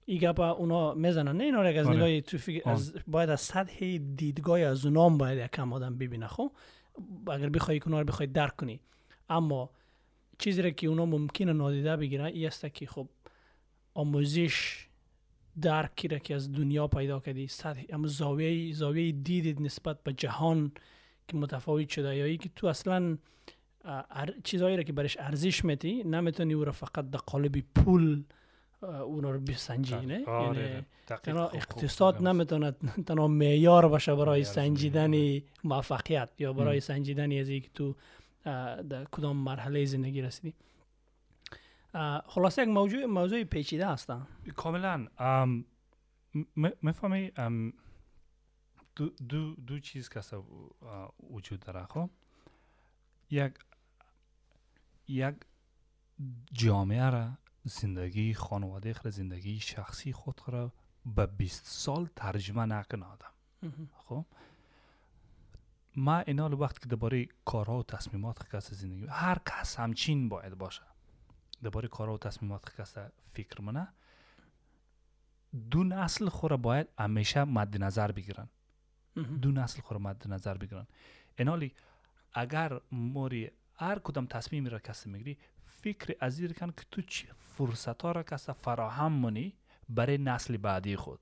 این 0.08 0.18
گپ 0.18 0.40
اونا 0.40 0.94
می‌زنن. 0.94 1.36
نه 1.36 1.44
اینا 1.44 1.62
رو 1.62 1.78
از 1.78 1.86
آره. 1.86 1.96
نگاه 1.96 2.72
از 2.72 2.94
باید 3.06 3.30
از 3.30 3.40
سطح 3.40 3.96
دیدگاه 4.16 4.60
از 4.60 4.86
اونا 4.86 5.06
هم 5.06 5.18
باید 5.18 5.38
یک 5.38 5.50
کم 5.50 5.72
آدم 5.72 5.98
ببینه. 5.98 6.26
خب؟ 6.26 6.52
اگر 7.26 7.48
بخوای 7.48 7.80
اونا 7.86 7.98
رو 7.98 8.04
بخوای 8.04 8.26
درک 8.26 8.56
کنی. 8.56 8.80
اما 9.28 9.70
چیزی 10.38 10.62
را 10.62 10.70
که 10.70 10.86
اونا 10.86 11.06
ممکنه 11.06 11.52
نادیده 11.52 11.96
بگیره 11.96 12.24
این 12.24 12.46
است 12.46 12.74
که 12.74 12.86
خب 12.86 13.08
آموزش 13.94 14.86
درکی 15.60 16.08
را 16.08 16.18
که 16.18 16.34
از 16.34 16.52
دنیا 16.52 16.86
پیدا 16.86 17.20
کردی 17.20 17.46
سطح 17.46 17.82
هم 17.92 18.06
زاویه 18.06 18.72
زاویه 18.72 19.12
دیدید 19.12 19.62
نسبت 19.62 20.02
به 20.02 20.12
جهان 20.12 20.72
که 21.28 21.36
متفاوت 21.36 21.88
شده 21.88 22.16
یا 22.16 22.24
ای 22.24 22.36
که 22.36 22.50
تو 22.56 22.66
اصلا 22.66 23.18
چیزایی 24.44 24.76
را 24.76 24.82
که 24.82 24.92
برش 24.92 25.16
ارزش 25.20 25.64
میتی 25.64 26.04
نمی‌تونی 26.04 26.54
او 26.54 26.64
را 26.64 26.72
فقط 26.72 27.10
در 27.10 27.18
قالب 27.18 27.58
پول 27.74 28.24
اه، 28.82 29.00
اون 29.00 29.22
رو 29.22 29.40
بسنجی 29.40 29.94
نه؟ 29.94 30.24
آره، 30.24 30.60
یعنی 30.70 30.86
دقیق 31.08 31.20
تنها 31.20 31.48
اقتصاد. 31.48 32.22
نمی‌تونه 32.22 32.72
تنها 33.06 33.28
معیار 33.28 33.88
باشه 33.88 34.14
برای 34.14 34.44
سنجیدن. 34.44 35.40
موفقیت 35.64 36.30
یا 36.38 36.52
برای. 36.52 36.80
سنجیدن 36.80 37.40
از 37.40 37.48
اینکه 37.48 37.68
تو 37.74 37.94
در 38.88 39.04
کدام 39.04 39.36
مرحله 39.36 39.84
زندگی 39.84 40.22
رسیدی. 40.22 40.54
خلاصه 42.26 42.62
یک 42.62 42.68
موضوع 42.68 43.04
موضوع 43.04 43.44
پیچیده 43.44 43.86
است 43.86 44.12
کاملا. 44.56 45.06
ام، 45.18 45.64
م- 46.56 46.68
می‌فهمی؟ 46.82 47.32
ام، 47.36 47.72
دو, 48.96 49.08
دو, 49.28 49.54
دو 49.54 49.78
چیز 49.78 50.08
که 50.08 50.20
وجود 51.30 51.60
داره 51.60 51.86
خب؟ 51.86 52.10
یک 53.30 53.52
یک 55.08 55.34
جامعه 56.52 57.10
را 57.10 57.30
زندگی 57.68 58.34
خانواده 58.34 58.94
خود 58.94 59.10
زندگی 59.10 59.60
شخصی 59.60 60.12
خود 60.12 60.40
را 60.46 60.72
به 61.06 61.26
20 61.26 61.66
سال 61.66 62.08
ترجمه 62.16 62.64
نکنه 62.66 63.06
آدم. 63.06 63.32
خب؟ 63.96 64.24
ما 65.96 66.18
اینا 66.18 66.46
رو 66.46 66.58
وقتی 66.58 66.80
که 66.80 66.86
درباره 66.88 67.26
کارها 67.44 67.78
و 67.78 67.82
تصمیمات 67.82 68.48
کس 68.48 68.72
زندگی 68.72 69.06
هر 69.06 69.38
کس 69.46 69.76
همچین 69.76 70.28
باید 70.28 70.54
باشه. 70.54 70.82
درباره 71.62 71.88
کارها 71.88 72.14
و 72.14 72.18
تصمیمات 72.18 72.76
کس 72.80 72.94
فکر 73.26 73.60
منه 73.60 73.88
دو 75.70 75.84
نسل 75.84 76.28
خود 76.28 76.50
را 76.50 76.56
باید 76.56 76.88
همیشه 76.98 77.44
مد 77.44 77.82
نظر 77.82 78.12
بگیرن. 78.12 78.48
دو 79.42 79.52
نسل 79.52 79.80
خود 79.80 79.92
را 79.92 79.98
مد 79.98 80.28
نظر 80.28 80.56
بگیرن. 80.56 80.86
اینالی 81.38 81.74
اگر 82.32 82.80
موری 82.92 83.50
هر 83.74 83.98
کدام 83.98 84.26
تصمیمی 84.26 84.70
را 84.70 84.78
کسی 84.78 85.10
می‌گیری 85.10 85.38
فکر 85.82 86.16
از 86.20 86.40
کن 86.40 86.70
که 86.70 86.84
تو 86.90 87.02
چی 87.02 87.28
فرصت 87.38 88.02
ها 88.02 88.12
را 88.12 88.22
کسی 88.22 88.52
فراهم 88.52 89.12
منی 89.12 89.54
برای 89.88 90.18
نسل 90.18 90.56
بعدی 90.56 90.96
خود. 90.96 91.20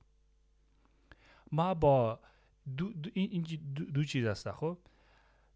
ما 1.53 1.75
با 1.75 2.21
دو, 2.77 2.92
دو, 2.92 3.11
این 3.14 3.42
دو, 3.75 3.85
دو 3.85 4.05
چیز 4.05 4.27
است 4.27 4.51
خب. 4.51 4.79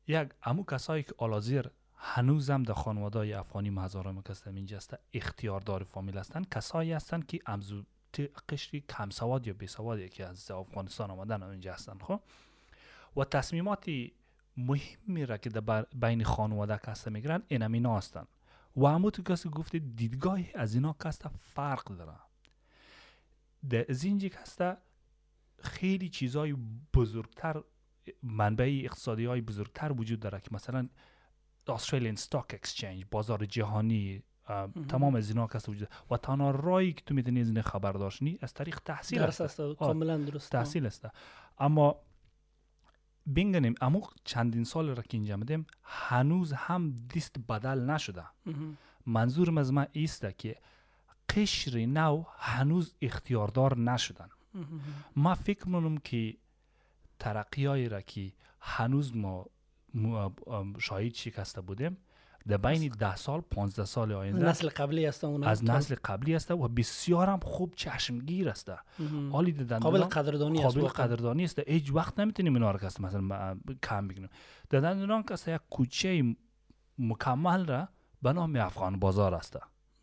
یک 0.07 0.29
امو 0.43 0.65
کسایی 0.65 1.03
که 1.03 1.15
آلازیر 1.19 1.71
هنوزم 1.97 2.63
در 2.63 2.75
خانواده 2.75 3.39
افغانی 3.39 3.71
مزارم 3.71 4.23
کستم 4.23 4.55
اینجا 4.55 4.77
است 4.77 4.95
اختیاردار 5.13 5.83
فامیل 5.83 6.19
هستند 6.19 6.49
کسایی 6.49 6.93
هستند 6.93 7.27
که 7.27 7.41
امزو 7.47 7.83
قشری 8.49 8.81
کم 8.81 9.11
سواد 9.11 9.47
یا 9.47 9.53
بی 9.53 9.67
سواد 9.67 10.09
که 10.09 10.27
از 10.27 10.51
افغانستان 10.51 11.11
آمدن 11.11 11.43
اینجا 11.43 11.75
هستند 11.75 12.03
خب. 12.03 12.21
و 13.17 13.25
تصمیماتی 13.25 14.13
مهمی 14.57 15.27
را 15.27 15.37
که 15.37 15.51
در 15.51 15.83
بین 15.83 16.25
خانواده 16.25 16.81
کسته 16.87 17.11
می‌گیرن 17.11 17.43
این 17.49 17.63
هم 17.63 17.73
اینا 17.73 17.97
هستند 17.97 18.29
و 18.77 18.87
همون 18.87 19.11
تو 19.11 19.23
کسی 19.23 19.49
گفته 19.49 19.79
دیدگاه 19.79 20.41
از 20.55 20.75
اینا 20.75 20.97
کسته 21.05 21.31
فرق 21.39 21.85
داره 21.85 22.17
در 23.71 23.85
از 23.89 24.05
اینجا 24.05 24.29
کسته 24.29 24.77
خیلی 25.63 26.09
چیزای 26.09 26.57
بزرگتر 26.95 27.63
منبع 28.23 28.81
اقتصادی 28.85 29.25
های 29.25 29.41
بزرگتر 29.41 29.93
وجود 29.93 30.21
داره 30.21 30.41
که 30.41 30.49
مثلا 30.53 30.89
استرالین 31.69 32.15
ستاک 32.15 32.47
اکسچنج 32.51 33.05
بازار 33.11 33.47
جهانی. 33.47 34.23
تمام 34.89 35.15
از 35.15 35.29
اینا 35.29 35.47
کسته 35.47 35.73
وجود 35.73 35.89
داره. 35.89 36.03
و 36.11 36.17
تنها 36.17 36.51
رایی 36.51 36.93
که 36.93 37.03
تو 37.07 37.15
می‌تونی 37.15 37.41
از 37.41 37.49
این 37.49 37.63
خبر 37.63 37.93
داشتنی 37.93 38.39
از 38.43 38.55
طریق 38.55 38.81
تحصیل 38.81 39.19
است 39.23 39.61
کاملا 39.79 40.19
درست 40.19 40.53
تحصیل 40.53 40.87
است 40.87 41.09
اما 41.59 42.01
بینگنیم 43.35 43.75
امو 43.81 44.01
چندین 44.25 44.65
سال 44.65 44.89
را 44.89 45.03
که 45.03 45.17
اینجا 45.17 45.37
مدیم 45.37 45.67
هنوز 45.83 46.53
هم 46.53 46.91
دیست 46.91 47.37
بدل 47.49 47.79
نشده. 47.91 48.25
منظورم 49.07 49.59
از 49.59 49.73
من 49.73 49.87
ایسته 49.93 50.35
که 50.39 50.57
قشر 51.29 51.87
نو 51.87 52.25
هنوز 52.39 52.97
اختیاردار 53.03 53.79
نشدن. 53.79 54.29
ما 55.17 55.35
فکر 55.35 55.69
منم 55.69 55.99
که 55.99 56.37
ترقی 57.19 57.89
را 57.89 58.01
که 58.01 58.33
هنوز 58.61 59.17
ما 59.17 59.47
شاهد 60.79 61.15
شکسته 61.15 61.61
بودیم 61.61 61.97
در 62.49 62.57
بین 62.57 62.89
ده 62.89 63.17
سال 63.17 63.41
پانزده 63.41 63.85
سال 63.85 64.13
آینده 64.13 64.43
نسل 64.43 64.69
قبلی 64.69 65.07
است 65.07 65.25
از 65.25 65.65
نسل 65.65 65.95
قبلی 66.05 66.35
است 66.35 66.51
و 66.51 66.69
بسیار 66.69 67.29
هم 67.31 67.41
خوب 67.43 67.75
چشمگیر 67.77 68.49
است. 68.49 68.73
حالی 69.33 69.53
قابل 69.53 70.01
قدردانی 70.01 70.65
است. 70.65 70.77
قابل. 70.77 70.89
قدردانی 70.89 71.45
است. 71.45 71.59
هیچ 71.59 71.93
وقت 71.93 72.21
نمی‌تونیم 72.21 72.55
اینا 72.55 72.71
رو 72.71 72.79
کس 72.79 73.01
مثلا 73.01 73.59
کم 73.83 74.09
بگیریم. 74.09 74.29
در 74.71 74.81
دندان 74.81 75.23
کس 75.23 75.49
یک 75.49 75.61
کوچه 75.71 76.37
مکمل 76.99 77.67
را 77.67 77.89
به 78.23 78.33
نام 78.33 78.57
افغان 78.57 78.99
بازار 78.99 79.35
است. 79.35 79.57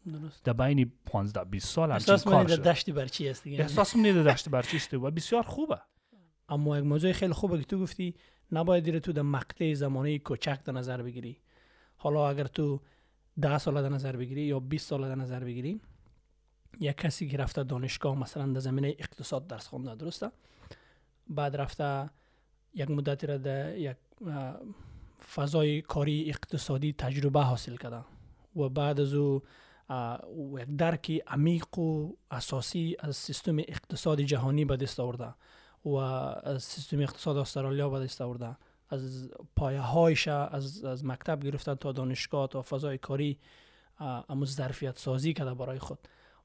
درست. 0.05 0.43
در 0.43 0.53
بین 0.53 0.91
15 1.05 1.43
20 1.43 1.67
سال 1.67 1.91
همچین 1.91 2.13
احساس 2.13 2.33
کار 2.33 2.47
شد. 2.47 2.63
دشتی 2.63 2.91
بر 2.91 3.05
چی 3.05 3.29
است 3.29 3.43
دیگه؟ 3.43 3.59
احساس 3.59 3.95
میده 3.95 4.23
داشته 4.23 4.49
برچیست 4.49 4.93
و 4.93 5.11
بسیار 5.11 5.43
خوبه. 5.43 5.81
اما 6.49 6.77
یک 6.77 6.83
موضوع 6.83 7.11
خیلی 7.11 7.33
خوبه 7.33 7.57
که 7.57 7.63
تو 7.63 7.79
گفتی 7.79 8.15
نباید 8.51 8.83
دیره 8.83 8.99
تو 8.99 9.13
در 9.13 9.21
مقطع 9.21 9.73
زمانه 9.73 10.19
کوچک 10.19 10.63
در 10.63 10.73
نظر 10.73 11.01
بگیری. 11.01 11.41
حالا 11.97 12.29
اگر 12.29 12.47
تو 12.47 12.79
ده 13.41 13.57
ساله 13.57 13.81
در 13.81 13.89
نظر 13.89 14.15
بگیری 14.15 14.41
یا 14.41 14.59
20 14.59 14.87
ساله 14.87 15.07
در 15.07 15.15
نظر 15.15 15.43
بگیری 15.43 15.81
یک 16.79 16.97
کسی 16.97 17.29
که 17.29 17.37
رفته 17.37 17.63
دانشگاه 17.63 18.19
مثلا 18.19 18.53
در 18.53 18.59
زمینه 18.59 18.95
اقتصاد 18.99 19.47
درس 19.47 19.67
خونده 19.67 19.95
درسته 19.95 20.31
بعد 21.29 21.55
رفته 21.55 22.09
یک 22.73 22.91
مدتی 22.91 23.27
را 23.27 23.37
در 23.37 23.77
یک 23.77 23.97
فضای 25.35 25.81
کاری 25.81 26.29
اقتصادی 26.29 26.93
تجربه 26.93 27.41
حاصل 27.41 27.75
کرده 27.75 28.03
و 28.55 28.69
بعد 28.69 28.99
از 28.99 29.13
او 29.13 29.43
یک 30.59 30.75
درک 30.77 31.23
عمیق 31.27 31.79
و 31.79 32.13
اساسی 32.31 32.95
از 32.99 33.15
سیستم 33.15 33.57
اقتصاد 33.57 34.21
جهانی 34.21 34.65
به 34.65 34.77
دست 34.77 34.99
آورده 34.99 35.33
و 35.85 35.95
از 35.95 36.63
سیستم 36.63 36.99
اقتصاد 36.99 37.37
استرالیا 37.37 37.89
به 37.89 37.99
دست 37.99 38.21
آورده 38.21 38.57
از 38.89 39.31
پایه 39.55 39.79
هایش 39.79 40.27
از, 40.27 40.85
از 40.85 41.05
مکتب 41.05 41.43
گرفته 41.43 41.75
تا 41.75 41.91
دانشگاه 41.91 42.47
تا 42.47 42.61
فضای 42.61 42.97
کاری 42.97 43.39
اما 44.29 44.45
ظرفیت 44.45 44.99
سازی 44.99 45.33
کرده 45.33 45.53
برای 45.53 45.79
خود. 45.79 45.99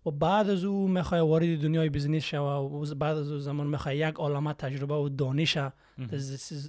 و 0.06 0.10
بعد 0.10 0.50
از 0.50 0.64
او 0.64 0.88
می‌خوای 0.88 1.20
وارد 1.20 1.62
دنیای 1.62 1.88
business 1.88 2.22
شوه 2.22 2.52
و 2.52 2.94
بعد 2.94 3.16
از 3.16 3.32
او 3.32 3.38
زمان 3.38 3.66
می‌خوای 3.66 3.96
یک 3.96 4.14
عالمه 4.14 4.52
تجربه 4.52 4.94
و 4.94 5.08
دانش 5.08 5.58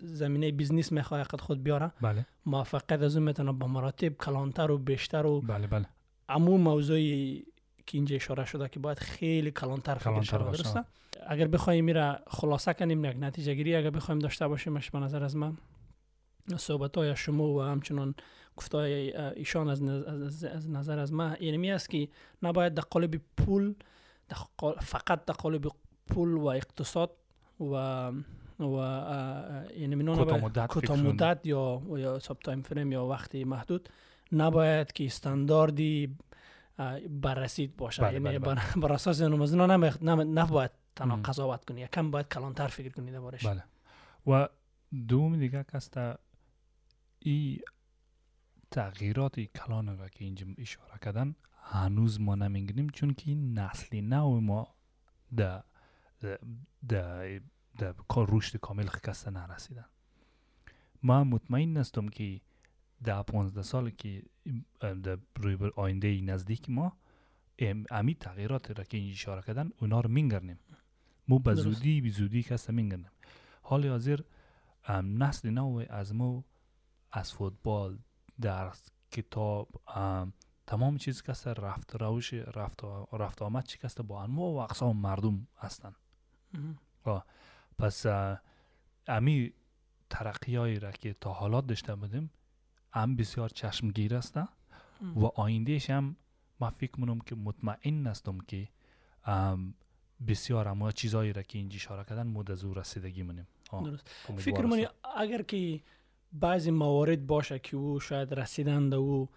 زمینه 0.04 0.52
business 0.52 0.92
می‌خوای 0.92 1.24
قد 1.24 1.42
خود 1.42 1.64
بیاره. 1.64 1.92
بله. 2.02 2.26
موفقیت 2.46 3.02
از 3.02 3.16
اون 3.16 3.26
می‌تونه 3.26 3.52
به 3.52 3.68
مراتب 3.68 4.10
کلانتر 4.10 4.72
و 4.72 4.78
بیشتر 4.78 5.26
و 5.26 5.42
بله 5.42 5.68
بله. 5.68 5.86
عموم 6.30 6.62
موضوعی 6.62 7.46
که 7.86 7.98
اینجا 7.98 8.16
اشاره 8.16 8.46
شده 8.46 8.70
که 8.70 8.80
باید 8.80 9.00
خیلی 9.00 9.52
کلانتر 9.52 9.96
فکر 9.96 10.22
شود 10.22 10.46
باشه. 10.46 10.64
درسته؟ 10.64 10.86
اگر 11.28 11.48
بخوایم 11.48 11.86
میره 11.86 12.20
خلاصه 12.28 12.74
کنیم 12.74 13.06
یک 13.06 13.18
نتیجه 13.20 13.54
گیری. 13.54 13.76
اگر 13.76 13.90
بخوایم 13.90 14.20
داشته 14.20 14.48
باشیمش 14.48 14.92
به 14.92 15.00
نظر 15.00 15.24
از 15.24 15.36
من 15.36 15.58
صحبت 16.58 16.98
های 16.98 17.16
شما 17.16 17.54
و 17.54 17.62
همچنان 17.62 18.16
گفتای 18.58 19.18
ایشان 19.18 19.70
از, 19.70 19.82
نظ- 19.84 20.08
از, 20.08 20.44
از 20.44 20.70
نظر 20.70 21.00
از 21.00 21.14
من 21.14 21.36
اینمی 21.40 21.72
است 21.72 21.90
که 21.90 22.08
نباید 22.44 22.74
در 22.74 22.84
قالب 22.84 23.22
پول 23.38 23.76
فقط 24.82 25.26
در 25.26 25.34
قالب 25.34 25.68
پول 26.08 26.34
و 26.34 26.46
اقتصاد 26.46 27.12
و 27.60 27.74
و 28.60 28.66
یعنی 29.78 29.96
نباید- 30.22 30.44
مدت 31.08 31.40
یا 31.44 31.82
یا 31.98 32.20
ساب 32.20 32.40
تایم 32.40 32.62
فریم 32.62 32.92
یا 32.92 33.06
وقتی 33.06 33.44
محدود 33.44 33.90
نباید 34.32 34.92
که 34.92 35.06
استانداردی 35.06 36.16
بررسید 37.10 37.78
باشه. 37.78 38.02
بله، 38.02 38.14
یعنی 38.14 38.26
بله، 38.26 38.40
بله. 38.40 38.62
بر, 38.82 38.94
اساس 38.94 39.22
اون 39.22 39.42
از 39.42 39.54
اینا 39.54 39.78
نمی- 39.78 39.90
نم- 40.02 40.40
نباید 40.40 40.72
تنها. 40.96 41.18
قضاوت 41.18 41.66
کنی. 41.66 41.82
یکم 41.82 42.12
باید 42.12 42.28
کلانتر 42.28 42.68
فکر 42.68 42.90
کنی 42.90 43.12
دربارش 43.12 43.46
بله. 43.46 43.64
و 44.28 44.50
دوم 45.08 45.38
دیگه 45.38 45.64
کسته 45.74 46.18
ای 47.20 47.60
تغییرات 48.72 49.40
کلان 49.40 49.98
را 49.98 50.10
که 50.10 50.26
اینجا 50.26 50.48
اشاره 50.58 51.00
کردن 51.02 51.36
هنوز 51.62 52.22
ما 52.22 52.36
نمی‌گیریم 52.36 52.90
چون 52.90 53.14
که 53.14 53.30
این 53.32 53.60
نسلی 53.60 54.02
نو 54.02 54.40
ما 54.42 54.76
در 55.36 55.64
در 56.88 57.42
در 57.78 57.94
کار 58.08 58.28
رشد 58.32 58.58
کامل 58.58 58.88
کسته 58.88 59.32
نرسیدن. 59.32 59.86
ما 61.04 61.24
مطمئن 61.24 61.78
هستم 61.78 62.08
که 62.08 62.42
ده 63.04 63.24
پانزده 63.24 63.62
سال 63.62 63.90
که 63.90 64.24
در 64.80 65.18
روی 65.36 65.72
آینده 65.76 66.22
نزدیک 66.22 66.70
ما 66.70 66.98
ام- 67.60 67.86
امی 67.92 68.16
تغییرات 68.16 68.80
را 68.80 68.84
که 68.84 68.98
اینجا 68.98 69.14
اشاره 69.14 69.42
کردن 69.42 69.72
اونا 69.80 70.02
رو 70.02 70.10
میگرنیم 70.10 70.60
مو 71.28 71.40
به. 71.40 71.56
زودی 71.56 72.02
به 72.02 72.10
زودی 72.10 72.44
کسته 72.44 72.74
میگرنیم 72.74 73.12
حال 73.62 73.88
حاضر 73.88 74.20
نسل 74.90 75.50
نو 75.50 75.84
از 75.90 76.16
ما 76.16 76.44
از 77.12 77.34
فوتبال 77.34 77.98
درس 78.42 78.90
کتاب 79.12 79.82
ام، 79.96 80.34
تمام 80.68 80.98
چیز 80.98 81.22
که 81.22 81.32
است 81.32 81.48
رفت 81.48 81.96
روش 81.96 82.34
رفت 82.34 82.82
رفت 83.14 83.42
آمد 83.42 83.64
چی 83.64 83.80
با 84.08 84.24
انواع 84.24 84.54
و 84.54 84.56
اقسام 84.56 84.98
مردم 84.98 85.48
هستند 85.58 85.96
مهم. 86.54 87.24
پس 87.78 88.06
امی 89.08 89.54
ترقی 90.10 90.56
هایی 90.56 90.80
را 90.80 90.92
که 90.92 91.14
تا 91.14 91.34
حالات 91.34 91.68
داشته 91.68 91.96
بودیم 91.96 92.32
هم 92.92 93.16
بسیار 93.16 93.50
چشمگیر 93.50 94.16
است 94.16 94.38
و 95.16 95.26
آیندهش 95.26 95.90
هم 95.90 96.16
ما 96.60 96.70
فکر 96.70 97.00
منم 97.00 97.20
که 97.20 97.36
مطمئن 97.36 98.08
هستم 98.08 98.38
که 98.38 98.70
ام، 99.26 99.74
بسیار 100.28 100.68
اما 100.68 100.92
چیزهایی 100.92 101.34
را 101.34 101.42
که 101.42 101.58
اینجا 101.58 101.76
اشاره 101.76 102.04
کردن 102.04 102.28
مود 102.28 102.52
از 102.52 102.64
او 102.64 102.74
رسیدگی 102.74 103.24
منیم 103.24 103.48
درست. 103.72 104.08
فکر 104.38 104.66
منی. 104.66 104.88
اگر 105.18 105.42
که 105.42 105.80
بعضی 106.34 106.72
موارد 106.72 107.28
باشه 107.28 107.60
که 107.60 107.78
او 107.78 108.00
شاید 108.00 108.34
رسیدن 108.34 108.94
او 108.94 109.30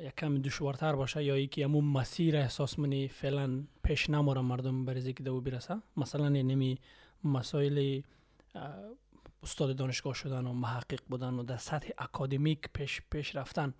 یکم 0.00 0.38
دشوارتر 0.38 0.96
باشه 0.96 1.24
یا 1.24 1.38
یکی 1.38 1.62
همون 1.62 1.84
مسیر 1.84 2.36
احساس 2.36 2.78
منی 2.78 3.08
فعلا 3.08 3.64
پیش 3.82 4.10
نموره 4.10 4.40
مردم 4.40 4.84
برزی 4.84 5.12
که 5.12 5.22
دو 5.22 5.40
برسه 5.40 5.76
مثلا 5.96 6.28
نمی 6.28 6.78
مسائل 7.24 8.00
استاد 9.42 9.76
دانشگاه 9.76 10.14
شدن 10.14 10.46
و 10.46 10.52
محقق 10.52 11.00
بودن 11.08 11.34
و 11.34 11.42
در 11.42 11.56
سطح 11.56 11.88
اکادمیک 11.98 12.68
پیش 12.72 13.02
پیش 13.10 13.36
رفتن 13.36 13.74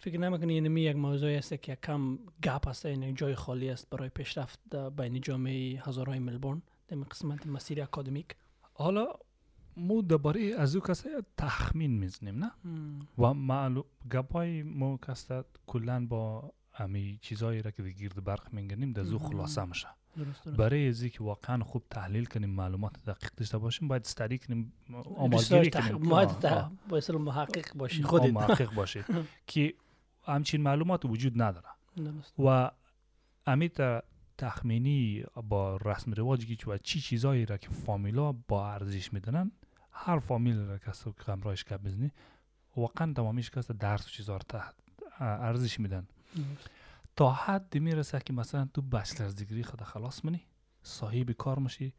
فکر 0.00 0.18
نمی‌کنی 0.18 0.54
اینمی 0.54 0.80
یک 0.80 0.96
موضوعی 0.96 1.36
است 1.36 1.54
که 1.54 1.76
کم 1.76 2.18
گپ 2.42 2.68
است 2.68 2.86
این 2.86 3.02
یک 3.02 3.16
جای 3.18 3.34
خالی 3.34 3.70
است 3.70 3.90
برای 3.90 4.08
پیشرفت 4.08 4.58
در 4.70 4.90
بین 4.90 5.20
جامعه 5.20 5.82
هزارهای 5.82 6.18
ملبورن 6.18 6.62
در 6.88 6.94
این 6.96 7.04
قسمت 7.04 7.46
مسیر 7.46 7.82
اکادمیک؟ 7.82 8.26
حالا 8.74 9.06
مو 9.76 10.02
درباره 10.02 10.54
از 10.58 10.76
او 10.76 10.82
کسی 10.82 11.08
تخمین 11.36 11.98
می‌زنیم 11.98 12.44
نه؟ 12.44 12.50
و 13.18 13.34
معلوم 13.34 13.84
گپای 14.12 14.62
مو 14.62 14.96
کسته 14.96 15.44
کلا 15.66 16.06
با 16.06 16.52
امی 16.78 17.18
چیزهایی 17.22 17.62
را 17.62 17.70
که 17.70 17.82
گرد 17.82 18.24
برق 18.24 18.52
میگنیم 18.52 18.92
در 18.92 19.02
زو. 19.02 19.18
خلاصه 19.18 19.64
میشه. 19.64 19.88
برای 20.58 20.88
ازی 20.88 21.10
که 21.10 21.24
واقعا 21.24 21.64
خوب 21.64 21.82
تحلیل 21.90 22.24
کنیم 22.24 22.50
معلومات 22.50 22.92
دقیق 23.06 23.30
داشته 23.36 23.58
باشیم 23.58 23.88
باید 23.88 24.02
استدی 24.02 24.38
کنیم 24.38 24.72
آمالگیری 25.16 25.70
کنیم. 25.70 25.98
باید 25.98 26.46
محقق 27.18 27.74
باشی 27.74 28.02
آه، 28.02 28.08
خودت. 28.08 28.32
محقق 28.32 28.74
باشید 28.74 29.04
که 29.46 29.74
همچین 30.24 30.62
معلومات 30.62 31.04
وجود 31.04 31.42
نداره. 31.42 31.68
و 32.38 32.70
امیت 33.46 34.04
تخمینی 34.38 35.24
با 35.48 35.76
رسم 35.76 36.12
رواجی 36.12 36.56
که 36.56 36.70
و 36.70 36.78
چی 36.78 37.00
چیزایی 37.00 37.46
را 37.46 37.56
که 37.56 37.68
فامیلا 37.68 38.32
با 38.32 38.72
ارزش 38.72 39.12
میدنن 39.12 39.52
هر 39.92 40.18
فامیل 40.18 40.58
را 40.58 40.78
که 40.78 40.90
تو 40.90 41.32
همراهش 41.32 41.64
که 41.64 41.76
بزنی 41.76 42.12
واقعا 42.76 43.12
تمامیش 43.12 43.50
که 43.50 43.60
درس 43.60 44.06
و 44.06 44.10
چیزا 44.10 44.38
تحت 44.38 44.74
ارزش 45.20 45.80
میدن. 45.80 46.06
تا 47.16 47.32
حد 47.32 47.78
می‌رسه 47.78 48.20
که 48.20 48.32
مثلا 48.32 48.68
تو 48.74 48.82
بچلرز 48.82 49.34
دیگری 49.36 49.62
خود 49.62 49.82
خلاص 49.82 50.24
منی 50.24 50.40
صاحب 50.82 51.30
کار 51.30 51.58
میشی. 51.58 51.94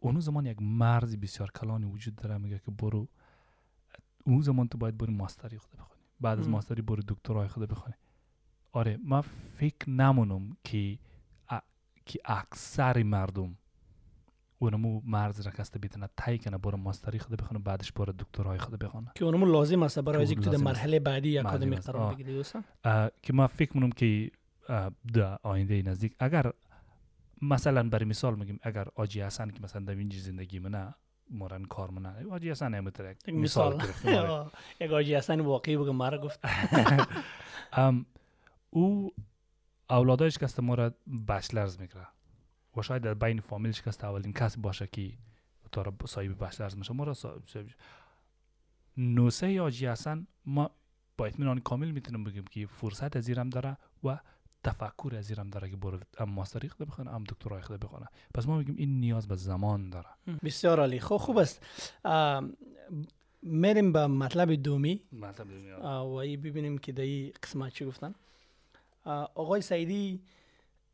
اونو 0.00 0.20
زمان 0.20 0.46
یک 0.46 0.62
مرزی 0.62 1.16
بسیار 1.16 1.50
کلانی 1.50 1.86
وجود 1.86 2.16
داره 2.16 2.38
میگه 2.38 2.58
که 2.58 2.70
برو. 2.70 3.08
اون 4.24 4.40
زمان 4.40 4.68
تو 4.68 4.78
باید 4.78 4.98
برو 4.98 5.12
ماستری 5.12 5.58
خود 5.58 5.70
بخونی. 5.72 5.97
بعد 6.20 6.38
از. 6.38 6.48
ماستری 6.48 6.82
برو 6.82 7.02
دکترای 7.08 7.48
خود 7.48 7.68
بخونی 7.68 7.94
آره 8.72 8.98
من 9.04 9.20
فکر 9.56 9.90
نمونم 9.90 10.56
که 10.64 10.98
ا... 11.48 11.58
که 12.06 12.20
اکثر 12.24 13.02
مردم 13.02 13.56
اونمو 14.58 15.00
مرز 15.04 15.40
را 15.40 15.52
کسته 15.52 15.78
بیتنه 15.78 16.08
تایی 16.16 16.38
کنه 16.38 16.58
برو 16.58 16.76
ماستری 16.76 17.18
خود 17.18 17.42
بخونه 17.42 17.60
بعدش 17.60 17.92
برو 17.92 18.12
دکترای 18.12 18.58
خود 18.58 18.78
بخونه 18.78 19.12
که 19.14 19.24
اونمو 19.24 19.46
لازم 19.46 19.82
است 19.82 19.98
برای 19.98 20.22
از 20.22 20.30
تو. 20.30 20.58
مرحله 20.58 21.00
بعدی 21.00 21.38
اکادمی. 21.38 21.76
قرار. 21.76 22.14
بگیری 22.14 22.42
که 23.22 23.32
ما 23.32 23.46
فکر 23.46 23.72
کنم 23.72 23.90
که 23.90 24.30
در 25.14 25.38
آینده 25.42 25.82
نزدیک 25.82 26.14
اگر 26.18 26.52
مثلا 27.42 27.88
برای 27.88 28.04
مثال 28.04 28.34
میگیم 28.38 28.58
اگر 28.62 28.88
آجی 28.94 29.20
حسن 29.20 29.50
که 29.50 29.60
مثلا 29.62 29.84
در 29.84 29.94
اینجا 29.94 30.18
زندگی 30.18 30.58
منه 30.58 30.94
مورن 31.30 31.64
کار 31.64 31.90
منه 31.90 32.26
آجی 32.30 32.50
حسن 32.50 32.74
هم 32.74 32.88
یک 32.88 32.94
یک 33.28 33.34
مثال. 33.34 33.76
گرفتیم، 33.76 34.14
آره. 34.14 34.50
یک 34.80 34.90
آجی 34.90 35.14
حسن 35.14 35.40
واقعی 35.40 35.76
بگم 35.76 35.96
مرا 35.96 36.18
گفت. 36.18 36.40
او 38.70 39.12
اولادایش 39.90 40.38
که 40.38 40.62
ما 40.62 40.74
را 40.74 40.94
بچلرز 41.28 41.80
میکره 41.80 42.06
و 42.76 42.82
شاید 42.82 43.02
در 43.02 43.14
بین 43.14 43.40
فامیلش 43.40 43.82
که 43.82 43.90
اولین 44.02 44.32
کس 44.32 44.56
باشه 44.56 44.86
که 44.86 45.12
تو 45.72 45.82
را 45.82 45.94
صاحب 46.06 46.44
بچلرز 46.44 46.76
میشه. 46.76 46.92
ما 46.92 47.04
را 47.04 47.14
نوسه 48.96 49.60
آجی 49.60 49.86
حسن 49.86 50.26
ما 50.46 50.70
با 51.16 51.26
اطمینان 51.26 51.58
کامل 51.58 51.90
می‌تونم 51.90 52.24
بگیم 52.24 52.44
که 52.44 52.66
فرصت 52.66 53.16
از 53.16 53.28
ایرم 53.28 53.50
داره 53.50 53.76
و 54.04 54.18
تفکر 54.68 55.16
از 55.16 55.30
ایرم 55.30 55.50
داره 55.50 55.70
که 55.70 55.76
برو 55.76 55.98
هم 56.18 56.30
ماستری 56.30 56.68
خود 56.68 56.88
بخونه 56.88 57.10
هم 57.10 57.24
دکترای 57.24 57.62
خود 57.62 57.80
بخونه 57.80 58.06
پس 58.34 58.46
ما 58.46 58.58
میگیم 58.58 58.74
این 58.78 59.00
نیاز 59.00 59.28
به 59.28 59.34
زمان 59.34 59.90
داره. 59.90 60.06
بسیار 60.44 60.80
عالی. 60.80 61.00
خب 61.00 61.16
خوب 61.16 61.38
است. 61.38 61.66
میریم 63.42 63.92
به 63.92 64.06
مطلب 64.06 64.52
دومی. 64.54 65.02
مطلب 65.12 65.46
آه، 65.82 66.06
و 66.06 66.12
ای 66.12 66.36
ببینیم 66.36 66.78
که 66.78 66.92
در 66.92 67.02
این 67.02 67.32
قسمت 67.42 67.72
چی 67.72 67.84
گفتن. 67.84 68.14
آقای 69.34 69.60
سعیدی 69.60 70.20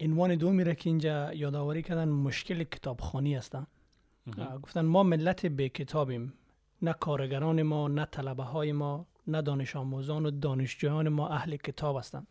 عنوان 0.01 0.35
دومی 0.35 0.65
را 0.65 0.75
که 0.75 0.91
اینجا 0.91 1.33
یادآوری 1.33 1.83
کردن 1.83 2.09
مشکل 2.09 2.65
کتابخانی 2.65 3.35
هستن. 3.35 3.67
گفتن 4.63 4.81
ما 4.81 5.03
ملت 5.03 5.47
به 5.47 5.69
کتابیم. 5.69 6.33
نه 6.83 6.93
کارگران 6.93 7.63
ما 7.63 7.89
نه 7.89 8.05
طلبه 8.05 8.43
های 8.43 8.73
ما 8.73 9.07
نه 9.27 9.43
دانش 9.43 9.77
آموزان 9.77 10.27
و 10.27 10.31
دانشجویان 10.31 11.09
ما 11.09 11.29
اهل 11.29 11.57
کتاب 11.57 11.97
هستند 11.97 12.27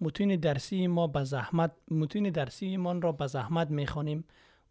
متون 0.00 0.36
درسی 0.36 0.86
ما 0.86 1.06
به 1.06 1.24
زحمت 1.24 1.72
متون 1.90 2.22
درسی 2.22 2.76
من 2.76 3.02
را 3.02 3.12
به 3.12 3.26
زحمت 3.26 3.70
می‌خوانیم 3.70 4.24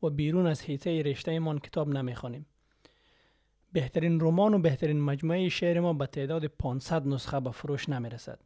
و 0.03 0.09
بیرون 0.09 0.47
از 0.47 0.61
حیطه 0.61 1.01
رشته 1.01 1.39
من 1.39 1.59
کتاب 1.59 1.89
نمی‌خوانیم. 1.89 2.45
بهترین 3.73 4.19
رمان 4.19 4.53
و 4.53 4.59
بهترین 4.59 5.01
مجموعه 5.01 5.49
شعر 5.49 5.79
ما 5.79 5.93
به 5.93 6.05
تعداد 6.05 6.45
500 6.45 7.07
نسخه 7.07 7.39
به 7.39 7.51
فروش 7.51 7.89
نمی‌رسد. 7.89 8.39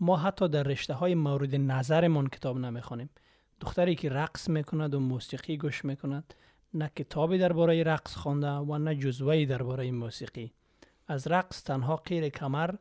ما 0.00 0.16
حتی 0.16 0.48
در 0.48 0.62
رشته 0.62 0.94
های 0.94 1.14
مورد 1.14 1.54
نظرمان 1.54 2.26
کتاب 2.26 2.58
نمی‌خوانیم. 2.58 3.10
دختری 3.60 3.94
که 3.94 4.08
رقص 4.08 4.48
می‌کند 4.48 4.94
و 4.94 5.00
موسیقی 5.00 5.56
گوش 5.56 5.84
می‌کند 5.84 6.34
نه 6.74 6.90
کتابی 6.96 7.38
درباره 7.38 7.82
رقص 7.82 8.14
خوانده 8.16 8.50
و 8.50 8.78
نه 8.78 8.94
جزوهی 8.94 9.46
درباره 9.46 9.90
موسیقی. 9.90 10.52
از 11.08 11.26
رقص 11.26 11.62
تنها 11.62 11.96
قیر 11.96 12.28
کمر 12.28 12.74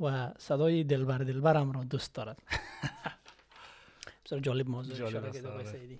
و 0.00 0.32
صدای 0.38 0.84
دلبر 0.84 1.18
دلبرم 1.18 1.72
را 1.72 1.84
دوست 1.84 2.14
دارد. 2.14 2.38
بسیار 4.24 4.40
جالب 4.40 4.68
موضوع 4.68 4.96
جالب 4.96 5.46
آره. 5.46 5.98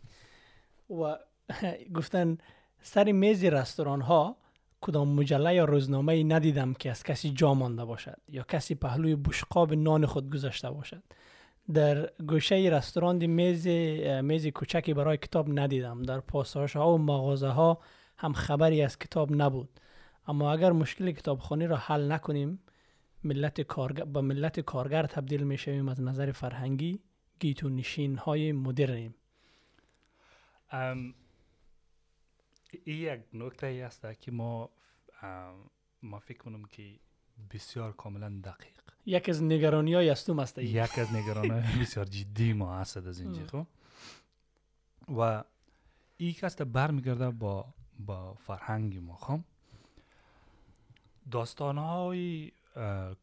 و 0.90 1.18
گفتن 1.96 2.38
سر 2.82 3.12
میز 3.12 3.44
رستوران 3.44 4.00
ها 4.00 4.36
کدام 4.80 5.08
مجله 5.08 5.54
یا 5.54 5.64
روزنامه 5.64 6.12
ای 6.12 6.24
ندیدم 6.24 6.74
که 6.74 6.90
از 6.90 7.02
کسی 7.02 7.30
جا 7.30 7.54
مانده 7.54 7.84
باشد 7.84 8.16
یا 8.28 8.42
کسی 8.42 8.74
پهلوی 8.74 9.16
بشقاب 9.16 9.74
نان 9.74 10.06
خود 10.06 10.32
گذاشته 10.32 10.70
باشد. 10.70 11.02
در 11.72 12.10
گوشه 12.28 12.54
رستوران 12.54 13.18
دی 13.18 13.26
میز 13.26 13.66
میز 14.22 14.46
کوچکی 14.46 14.94
برای 14.94 15.16
کتاب 15.16 15.58
ندیدم. 15.58 16.02
در 16.02 16.20
پاساژ 16.20 16.76
ها 16.76 16.94
و 16.94 16.98
مغازه 16.98 17.48
ها 17.48 17.78
هم 18.16 18.32
خبری 18.32 18.82
از 18.82 18.98
کتاب 18.98 19.32
نبود. 19.32 19.80
اما 20.26 20.52
اگر 20.52 20.72
مشکل 20.72 21.10
کتابخوانی 21.10 21.66
را 21.66 21.76
حل 21.76 22.12
نکنیم 22.12 22.58
ملت 23.24 23.60
کارگر 23.60 24.04
به 24.04 24.20
ملت 24.20 24.60
کارگر 24.60 25.06
تبدیل 25.06 25.42
می 25.42 25.58
شویم 25.58 25.88
از 25.88 26.00
نظر 26.00 26.32
فرهنگی 26.32 27.00
گیتو 27.38 27.68
نشین 27.68 28.16
های 28.16 28.52
مدرنیم. 28.52 29.14
ام، 30.70 31.14
این 32.84 32.98
یک 32.98 33.20
نکته 33.32 33.66
ای 33.66 33.82
است 33.82 34.20
که 34.20 34.32
ما 34.32 34.70
ما 36.02 36.18
فکر 36.18 36.38
کنم 36.38 36.64
که 36.64 36.98
بسیار 37.50 37.92
کاملا 37.92 38.40
دقیق. 38.44 38.80
یک 39.06 39.28
از 39.28 39.42
نگرانی 39.42 39.94
های 39.94 40.10
استوم 40.10 40.38
است 40.38 40.58
ای. 40.58 40.66
یک 40.66 40.98
از 40.98 41.12
نگران 41.12 41.48
بسیار 41.80 42.06
جدی 42.06 42.52
ما 42.52 42.78
هست 42.78 42.96
از 42.96 43.20
اینجا 43.20 43.46
خب؟ 43.46 43.66
و 45.18 45.44
این 46.16 46.32
کست 46.32 46.62
برمیگرده 46.62 47.30
با 47.30 47.74
با 47.98 48.34
فرهنگ 48.34 48.98
ما 48.98 49.16
خب؟ 49.16 49.40
داستان 51.30 51.78
های 51.78 52.52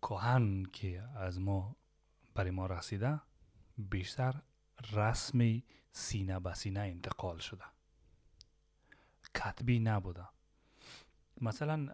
کهن 0.02 0.64
که 0.64 1.02
از 1.16 1.40
ما 1.40 1.76
برای 2.34 2.52
ما 2.52 2.66
رسیده 2.66 3.22
بیشتر 3.78 4.42
رسمی 4.94 5.64
سینه 5.92 6.40
به 6.40 6.54
سینه 6.54 6.80
انتقال 6.80 7.38
شده. 7.38 7.64
کتبی 9.36 9.80
نبوده. 9.80 10.28
مثلا 11.42 11.94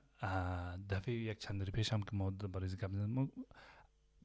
دفعه 0.90 1.14
یک 1.14 1.40
چند 1.40 1.62
روز 1.62 1.72
پیش 1.72 1.94
هم 1.94 2.02
که 2.02 2.16
ما 2.16 2.30
برای 2.30 2.70
گپ 2.70 2.92
ما 2.96 3.28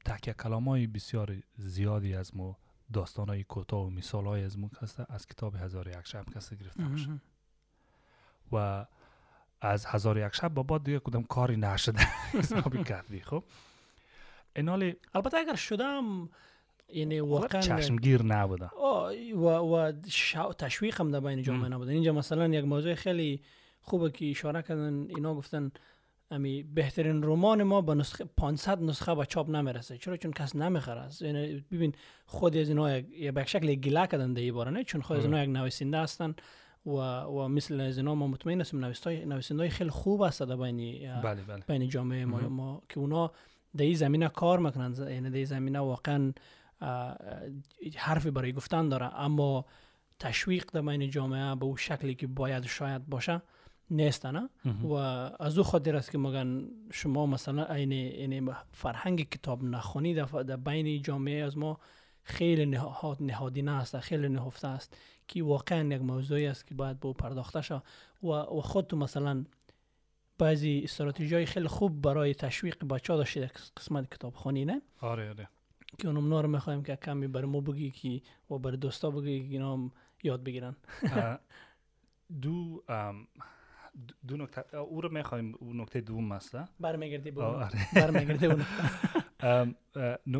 تکیه 0.05 0.33
کلام 0.33 0.69
های 0.69 0.87
بسیار 0.87 1.35
زیادی 1.57 2.15
از 2.15 2.35
ما 2.35 2.57
داستان 2.93 3.29
های 3.29 3.43
کوتاه 3.43 3.85
و 3.85 3.89
مثال 3.89 4.25
های 4.25 4.43
از 4.43 4.59
ما 4.59 4.69
هسته 4.81 5.05
از 5.09 5.27
کتاب 5.27 5.55
هزار 5.55 5.87
یک 5.87 6.07
شب 6.07 6.25
کسته 6.35 6.55
گرفته 6.55 6.83
باشه. 6.83 7.21
و 8.51 8.85
از 9.65 9.85
هزار 9.85 10.17
یک 10.17 10.35
شب 10.35 10.53
با 10.53 10.63
بعد 10.63 10.83
دیگه 10.83 10.99
کدام 10.99 11.23
کاری 11.23 11.57
نشده. 11.57 11.99
حسابی 12.39 12.83
کردی 12.83 13.19
خب؟ 13.19 13.43
اینال 14.55 14.93
البته 15.13 15.37
اگر 15.37 15.55
شدم 15.55 16.29
یعنی 16.93 17.19
واقعا 17.19 17.61
چشمگیر 17.61 18.23
نبوده 18.23 18.65
آه، 18.65 19.11
و 19.33 19.47
و 19.75 19.91
شا- 20.07 20.55
تشویق 20.57 21.01
هم 21.01 21.11
در 21.11 21.19
بین 21.19 21.41
جامعه 21.41 21.65
ام. 21.65 21.73
نبوده 21.73 21.91
اینجا 21.91 22.13
مثلا 22.13 22.47
یک 22.47 22.65
موضوع 22.65 22.95
خیلی 22.95 23.41
خوبه 23.81 24.09
که 24.11 24.29
اشاره 24.29 24.61
کردن 24.61 25.05
اینا 25.09 25.35
گفتن 25.35 25.71
امی 26.31 26.63
بهترین 26.63 27.23
رمان 27.23 27.63
ما 27.63 27.81
به 27.81 27.95
نسخه 27.95 28.25
500 28.37 28.81
نسخه 28.81 29.15
به 29.15 29.25
چاپ 29.25 29.49
نمی‌رسه. 29.49 29.97
چرا؟ 29.97 30.17
چون 30.17 30.31
کس 30.31 30.55
نمی‌خره. 30.55 31.09
یعنی 31.21 31.65
ببین 31.71 31.93
خود 32.25 32.57
از 32.57 32.69
اینا 32.69 32.97
یک 32.97 33.31
به 33.31 33.45
شکل 33.45 33.75
گله 33.75 34.07
کردن 34.07 34.33
در 34.33 34.51
باره 34.51 34.71
نه 34.71 34.83
چون 34.83 35.01
خود 35.01 35.17
از 35.17 35.25
آره. 35.25 35.37
اینا 35.37 35.43
یک 35.43 35.49
نویسنده 35.49 35.97
هستن. 35.97 36.35
و 36.85 36.91
و 37.21 37.47
مثل 37.47 37.81
از 37.81 37.97
اینا 37.97 38.15
ما 38.15 38.27
مطمئن 38.27 38.61
هستیم 38.61 38.85
نویسنده 39.05 39.69
خیلی 39.69 39.89
خوب 39.89 40.21
است 40.21 40.43
در 40.43 40.55
بین 40.55 41.11
بله 41.21 41.41
بله 41.41 41.63
بین 41.67 41.89
جامعه 41.89 42.25
ما. 42.25 42.39
ما 42.49 42.81
که 42.89 42.99
اونا 42.99 43.31
در 43.77 43.85
این 43.85 43.95
زمینه 43.95 44.29
کار 44.29 44.59
می‌کنن 44.59 44.95
یعنی 45.11 45.29
در 45.29 45.35
این 45.35 45.45
زمینه 45.45 45.79
واقعا 45.79 46.33
حرفی 47.97 48.31
برای 48.31 48.53
گفتن 48.53 48.89
داره 48.89 49.19
اما 49.19 49.65
تشویق 50.19 50.65
در 50.71 50.81
بین 50.81 51.09
جامعه 51.09 51.55
به 51.55 51.65
اون 51.65 51.75
شکلی 51.75 52.15
که 52.15 52.27
باید 52.27 52.65
شاید 52.65 53.07
باشه 53.07 53.41
نیست 53.89 54.25
نه. 54.25 54.49
و 54.83 54.93
از 55.39 55.57
او 55.57 55.63
خاطر 55.63 55.95
است 55.95 56.11
که 56.11 56.17
مگن 56.17 56.67
شما 56.91 57.25
مثلا 57.25 57.65
این 57.65 58.53
فرهنگ 58.71 59.29
کتاب 59.29 59.63
نخونی 59.63 60.13
در 60.13 60.55
بین 60.55 61.01
جامعه 61.01 61.43
از 61.43 61.57
ما 61.57 61.79
خیلی 62.23 62.65
نهاد 62.65 63.17
نهادینه 63.23 63.71
است 63.71 63.99
خیلی 63.99 64.29
نهفته 64.29 64.67
است 64.67 64.97
که 65.27 65.43
واقعا 65.43 65.83
یک 65.95 66.01
موضوعی 66.01 66.45
است 66.47 66.67
که 66.67 66.75
باید 66.75 66.99
به 66.99 67.05
او 67.07 67.13
پرداخته 67.13 67.61
شه 67.61 67.81
و, 68.23 68.27
و 68.27 68.61
خود 68.61 68.87
تو 68.87 68.97
مثلا 68.97 69.45
بعضی 70.37 70.81
استراتژی 70.83 71.35
های 71.35 71.45
خیلی 71.45 71.67
خوب 71.67 72.01
برای 72.01 72.33
تشویق 72.33 72.85
بچه 72.85 73.13
ها 73.13 73.17
داشتید 73.19 73.43
یک 73.43 73.51
قسمت 73.77 74.13
کتاب 74.15 74.33
خونی 74.33 74.65
نه؟ 74.65 74.81
آره 75.01 75.29
آره. 75.29 75.49
که 75.97 76.07
اونم 76.07 76.33
رو 76.33 76.47
می‌خوایم 76.47 76.83
که 76.83 76.95
کمی 76.95 77.27
برای 77.27 77.47
ما 77.47 77.61
بگی 77.61 77.91
که 77.91 78.21
و 78.53 78.57
برای 78.57 78.77
دوستا 78.77 79.11
بگی 79.11 79.39
که 79.47 79.53
اینا 79.53 79.73
هم 79.73 79.91
یاد 80.23 80.43
بگیرن. 80.43 80.75
دو 82.41 82.83
دو- 84.27 84.37
نکته 84.37 84.77
او 84.77 85.01
رو 85.01 85.11
می‌خوایم 85.11 85.55
اون 85.59 85.81
نکته 85.81 86.01
دوم 86.01 86.31
است 86.31 86.57
برمیگردی 86.79 87.31
به 87.31 87.43
آره. 87.43 87.79
برمیگردی 87.95 88.47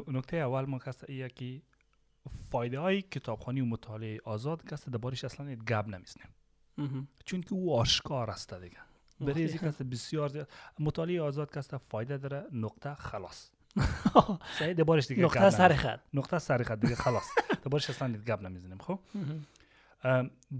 نکته. 0.08 0.38
اول 0.38 0.66
ما 0.66 0.80
کست 0.80 1.10
ایه 1.10 1.30
که 1.30 1.62
فایده 2.52 2.80
های 2.80 3.02
کتابخوانی 3.02 3.62
و 3.62 3.66
مطالعه 3.66 4.20
آزاد 4.26 4.66
کست 4.70 4.90
دربارش 4.90 5.24
اصلا 5.24 5.52
یک 5.52 5.60
گپ 5.60 5.88
نمی‌زنیم. 5.88 6.28
چون 7.26 7.42
که 7.42 7.54
او 7.54 7.76
آشکار 7.76 8.30
است 8.30 8.54
دیگه. 8.54 8.78
برای 9.20 9.46
واقعی. 9.46 9.58
کست 9.58 9.84
بسیار 9.84 10.30
زیاد. 10.30 10.50
مطالعه 10.80 11.22
آزاد 11.22 11.54
کست 11.54 11.78
فایده 11.78 12.18
داره. 12.18 12.46
نقطه 12.52 12.94
خلاص. 12.94 13.52
صحیح 14.60 14.74
دربارش 14.74 15.08
دیگه 15.08 15.24
نقطه 15.24 15.40
گپ 15.40 15.50
سر 15.50 15.68
نمی‌زنیم. 15.68 15.96
خط. 15.96 16.00
نقطه 16.14 16.40
سر 16.40 16.64
خط 16.64 16.80
دیگه 16.80 16.96
خلاص. 16.96 17.30
دربارش 17.64 17.90
اصلا 17.90 18.14
گپ 18.14 18.42
نمی‌زنیم 18.42 18.78
خب؟ 18.78 19.00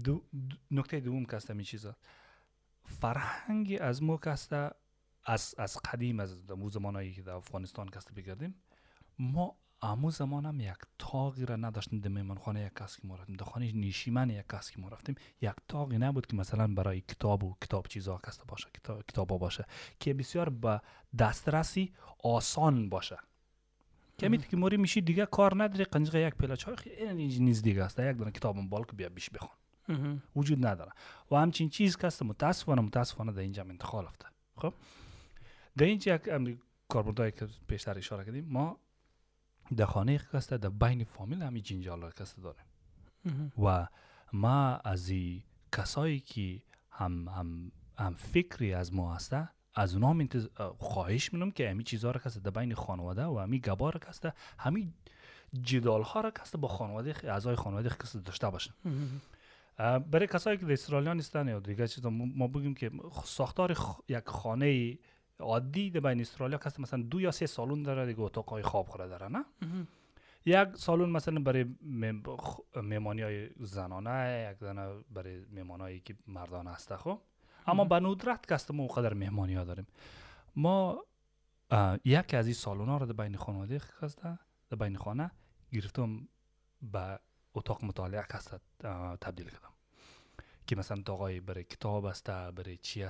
دو 0.04 0.22
نکته 0.70 1.00
دوم 1.00 1.26
است 1.32 1.50
این 1.50 1.62
چیزا. 1.62 1.96
فرهنگ 2.84 3.78
از 3.80 4.02
ما 4.02 4.20
است 4.26 4.52
از 5.24 5.54
از 5.58 5.78
قدیم 5.84 6.20
از 6.20 6.46
دمو 6.46 6.68
زمانایی 6.68 7.12
که 7.12 7.22
در 7.22 7.32
افغانستان 7.32 7.90
است 7.96 8.14
بگردیم 8.14 8.54
ما 9.18 9.56
تاقی 10.98 11.46
را 11.46 11.56
نداشتیم 11.56 12.00
در 12.00 12.08
میمانخانه 12.08 12.64
یک 12.64 12.72
کس 12.74 12.96
که 12.96 13.06
ما 13.06 13.16
رفتیم. 13.16 13.36
در 13.36 13.44
خانه 13.44 13.72
نشیمن 13.72 14.30
یک 14.30 14.46
کس 14.52 14.70
که 14.70 14.80
ما 14.80 14.88
رفتیم. 14.88 15.14
یک 15.40 15.52
تاقی 15.68 15.98
نبود 15.98 16.26
که 16.26 16.36
مثلا 16.36 16.66
برای 16.74 17.00
کتاب 17.00 17.44
و 17.44 17.56
کتاب 17.62 17.86
چیزا 17.86 18.18
کسته 18.26 18.44
باشه 18.48 18.68
کتاب 18.74 19.02
کتابا 19.02 19.38
باشه. 19.38 19.64
که 20.00 20.14
بسیار 20.14 20.48
به 20.48 20.80
دسترسی 21.18 21.92
آسان 22.24 22.88
باشه. 22.88 23.18
که 24.18 24.56
موری 24.56 24.76
میشی 24.76 25.00
دیگه 25.00 25.26
کار 25.26 25.64
نداری 25.64 25.84
قنجقه 25.84 26.20
یک 26.20 26.34
پیلا 26.34 26.56
چای 26.56 26.76
این 27.00 27.52
دیگه 27.52 27.84
است. 27.84 27.98
یک 27.98 28.16
دونه 28.16 28.30
کتاب 28.30 28.56
بال 28.68 28.84
که 28.84 28.92
بیا 28.92 29.08
بیش 29.08 29.30
بخون. 29.30 29.56
وجود 30.36 30.66
نداره. 30.66 30.92
و 31.30 31.36
همچین 31.36 31.68
چیز 31.68 31.96
که 31.96 32.06
است 32.06 32.22
متاسفانه 32.22 32.82
متاسفانه 32.82 33.32
در 33.32 33.40
اینجا 33.40 33.62
هم 33.62 33.70
انتقال 33.70 34.06
افته 34.06 34.26
خب؟ 34.56 34.74
در 35.76 35.86
اینجا 35.86 36.14
یک 36.14 36.58
کاربردهایی 36.88 37.32
که 37.32 37.48
پیشتر 37.68 37.98
اشاره 37.98 38.24
کردیم. 38.24 38.46
ما 38.48 38.78
در 39.76 39.84
خانه 39.86 40.20
است 40.34 40.54
در 40.54 40.68
بین 40.68 41.04
فامیل 41.04 41.42
همی 41.42 41.60
جنجال 41.60 42.00
داریم 42.42 42.64
مهم. 43.24 43.52
و 43.64 43.86
ما 44.32 44.76
از 44.76 45.12
کسایی 45.72 46.20
که 46.20 46.62
هم, 46.90 47.28
هم, 47.28 47.72
هم 47.98 48.14
فکری 48.14 48.74
از 48.74 48.94
ما 48.94 49.14
هسته 49.14 49.48
از 49.74 49.94
اونا 49.94 50.08
هم. 50.10 50.28
خواهش 50.78 51.34
منم 51.34 51.50
که 51.50 51.70
همی 51.70 51.84
چیزها 51.84 52.10
را 52.10 52.20
کسته 52.20 52.40
در 52.40 52.50
بین 52.50 52.74
خانواده 52.74 53.24
و 53.24 53.38
همی 53.38 53.60
گبا 53.60 53.90
را 53.90 54.00
کسته 54.00 54.32
همی 54.58 54.94
جدال 55.62 56.02
ها 56.02 56.20
را 56.20 56.30
کسته 56.30 56.58
با 56.58 56.68
خانواده 56.68 57.14
اعضای 57.24 57.56
خانواده 57.56 57.88
کسته 57.88 58.18
داشته 58.18 58.50
باشن 58.50 58.74
برای 60.10 60.26
کسایی 60.26 60.58
که 60.58 60.66
در 60.66 60.72
استرالیا 60.72 61.12
نیستن 61.14 61.48
یا 61.48 61.60
دیگه 61.60 61.88
چیزا 61.88 62.10
ما 62.10 62.48
بگیم 62.48 62.74
که 62.74 62.90
ساختار 63.24 63.74
خ- 63.74 64.00
یک 64.08 64.28
خانه 64.28 64.98
عادی 65.40 65.90
در 65.90 66.00
بین 66.00 66.20
استرالیا 66.20 66.58
کسی 66.58 66.82
مثلا 66.82 67.02
دو 67.02 67.20
یا 67.20 67.30
سه 67.30 67.46
سالن 67.46 67.82
داره 67.82 68.06
دیگه 68.06 68.20
اتاقای 68.20 68.62
خواب 68.62 68.88
خوره 68.88 69.08
داره 69.08 69.28
نه. 69.28 69.44
یک 70.46 70.76
سالن 70.76 71.10
مثلا 71.10 71.40
برای 71.40 71.64
مهمانی 72.82 73.22
های 73.22 73.50
زنانه 73.60 74.50
یک 74.52 74.58
دانه 74.58 75.04
برای 75.10 75.44
مهمانایی 75.52 76.00
که 76.00 76.16
مردانه 76.26 76.70
هسته 76.70 76.96
خب؟ 76.96 77.20
اما. 77.66 77.84
به 77.84 78.00
ندرت 78.00 78.52
است 78.52 78.70
ما 78.70 78.86
قدر 78.86 79.14
مهمانی 79.14 79.54
ها 79.54 79.64
داریم. 79.64 79.86
ما 80.56 81.04
یکی 82.04 82.36
از 82.36 82.46
این 82.46 82.54
سالن 82.54 82.88
ها 82.88 82.96
رو 82.96 83.06
در 83.06 83.12
بین 83.12 83.36
خانواده 83.36 83.80
هسته 84.00 84.38
در 84.70 84.76
بین 84.76 84.96
خانه 84.96 85.30
گرفتم 85.72 86.28
به 86.82 87.18
اتاق 87.54 87.84
مطالعه 87.84 88.24
اه، 88.84 89.16
تبدیل 89.16 89.46
کردم. 89.46 89.72
که 90.66 90.76
مثلا 90.76 90.96
اتاقای 90.98 91.40
برای 91.40 91.64
کتاب 91.64 92.04
است 92.04 92.30
برای 92.30 92.76
چی 92.76 93.08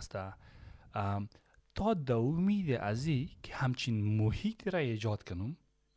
ام، 0.95 1.29
تا 1.75 1.95
در 1.95 2.15
امید 2.15 2.71
از 2.71 3.07
این 3.07 3.31
که 3.43 3.55
همچین 3.55 4.17
محیط 4.17 4.69
را 4.69 4.79
ایجاد 4.79 5.29
کنم 5.29 5.57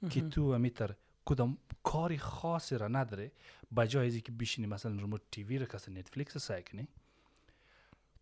که. 0.09 0.21
تو 0.21 0.41
امیتر 0.41 0.95
کدام 1.25 1.57
کاری 1.83 2.17
خاصی 2.17 2.77
را 2.77 2.87
نداره 2.87 3.31
بجای 3.77 4.07
از 4.07 4.13
اینکه 4.13 4.31
بشینی 4.31 4.67
مثلا 4.67 4.91
ریموت 4.91 5.21
تیوی 5.31 5.59
را 5.59 5.65
کسی 5.65 5.91
نتفلیکس 5.91 6.37
سعی 6.37 6.63
کنی 6.63 6.87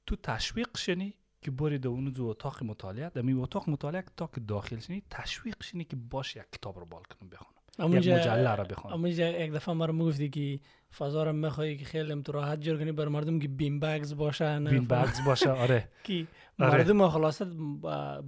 تو 0.06 0.16
تشویق 0.16 0.78
شنی 0.78 1.14
که 1.42 1.52
بری 1.52 1.80
در 1.80 1.88
اون 1.88 2.14
اتاق 2.20 2.64
مطالعه 2.64 3.10
در 3.10 3.22
می 3.22 3.34
اتاق 3.34 3.70
مطالعه 3.70 4.04
تا 4.18 4.28
که 4.28 4.42
داخل 4.42 4.80
شنی 4.80 5.04
تشویق 5.10 5.64
شنی 5.64 5.84
که 5.84 5.96
باش 5.96 6.36
یک 6.36 6.52
کتاب 6.52 6.80
رو 6.80 6.86
بال 6.86 7.04
کنم 7.04 7.30
بخونم 7.30 7.62
یک 7.80 7.86
مجله 7.86 8.56
را 8.56 8.64
بخونم 8.64 8.94
امونجا 8.94 9.30
یک 9.30 9.52
دفعه 9.52 9.74
ما 9.74 9.86
رو 9.86 9.94
می‌گفتی 9.94 10.30
که 10.30 10.60
فضا 10.98 11.24
رو 11.24 11.34
میخوایی 11.34 11.78
که 11.78 11.86
خیلی 11.86 12.22
تو 12.22 12.32
راحت 12.32 12.62
جور 12.62 12.78
کنی 12.80 12.92
بر 12.92 13.08
مردم 13.08 13.40
که 13.40 13.48
بین 13.48 13.80
بگز 13.80 14.16
باشه 14.16 14.60
نه 14.60 14.70
بین 14.70 14.86
بگز 14.86 15.26
باشه 15.26 15.50
آره 15.50 15.90
که 16.04 16.28
آره. 16.60 16.78
مردم 16.78 17.10
خلاصت 17.10 17.48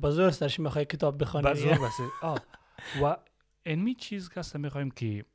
بزرگ 0.03 0.31
سرش 0.31 0.59
می‌خوای 0.59 0.85
کتاب 0.85 1.21
بخوانی 1.21 1.47
بزرگ 1.47 1.79
آه. 2.21 2.39
و 3.03 3.17
اینمی 3.65 3.95
چیز 3.95 4.29
که 4.29 4.41
می‌خوایم 4.57 4.91
که 4.91 5.25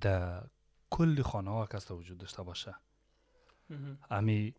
در 0.00 0.42
کل 0.90 1.22
خانه 1.22 1.50
ها 1.50 1.68
است 1.74 1.90
وجود 1.90 2.18
داشته 2.18 2.42
باشه. 2.42 2.74
امی 4.10 4.54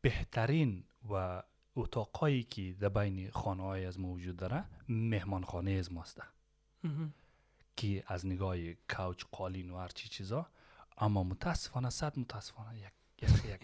بهترین 0.00 0.84
و 1.10 1.42
اتاقایی 1.76 2.42
که 2.42 2.72
در 2.80 2.88
بین 2.88 3.30
خانه 3.30 3.62
های 3.62 3.84
از 3.84 4.00
ما 4.00 4.08
وجود 4.08 4.36
داره 4.36 4.64
مهمان 4.88 5.44
خانه 5.44 5.70
از 5.70 5.92
ماست. 5.92 6.22
که 7.76 8.04
از 8.06 8.26
نگاه 8.26 8.56
کوچ 8.90 9.24
قالین 9.32 9.70
و 9.70 9.78
هرچی 9.78 10.08
چیزا 10.08 10.46
اما 10.98 11.22
متاسفانه 11.22 11.90
صد 11.90 12.18
متاسفانه 12.18 12.78
یک 12.78 12.92
یک, 13.22 13.30
یک, 13.30 13.60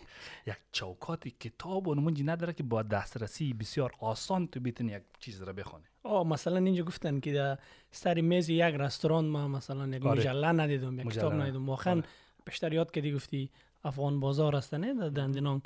یک 0.47 0.57
چوکات 0.73 1.29
کتاب 1.29 1.89
و 1.89 1.95
نمونجی 1.95 2.25
نداره 2.25 2.53
که 2.53 2.63
با 2.63 2.83
دسترسی 2.83 3.53
بسیار 3.53 3.93
آسان 3.99 4.47
تو 4.47 4.61
بتونی 4.61 4.93
یک 4.93 5.03
چیز 5.21 5.43
را 5.43 5.53
بخونی 5.53 5.85
آه 6.03 6.27
مثلا 6.27 6.59
اینجا 6.59 6.85
گفتن 6.85 7.21
که 7.21 7.33
در 7.33 7.59
سر 7.91 8.21
میز 8.21 8.49
یک 8.49 8.61
رستوران 8.61 9.25
ما 9.25 9.49
مثلا 9.49 9.87
یک 9.89 10.07
آره. 10.07 10.21
مجله 10.21 10.53
ندیدم 10.53 11.01
یک 11.01 11.09
کتاب. 11.09 11.33
ندیدم 11.33 11.69
واقعا 11.69 11.95
آره. 11.95 12.05
بیشتر 12.45 12.73
یاد 12.73 12.91
کردی 12.91 13.13
گفتی 13.13 13.51
افغان 13.85 14.21
بازار 14.21 14.57
است 14.57 14.75
نه 14.75 14.95
در 14.95 15.09
دندنان 15.09 15.63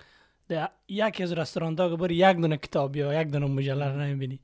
در 0.48 0.70
یکی 0.88 1.22
از 1.22 1.32
رستوران 1.32 1.78
ها 1.78 1.96
بری 1.96 2.14
یک 2.14 2.36
دونه 2.36 2.56
کتاب 2.56 2.96
یا 2.96 3.22
یک 3.22 3.28
دونه 3.28 3.46
مجله 3.46 3.96
نمی‌بینی 3.96 4.40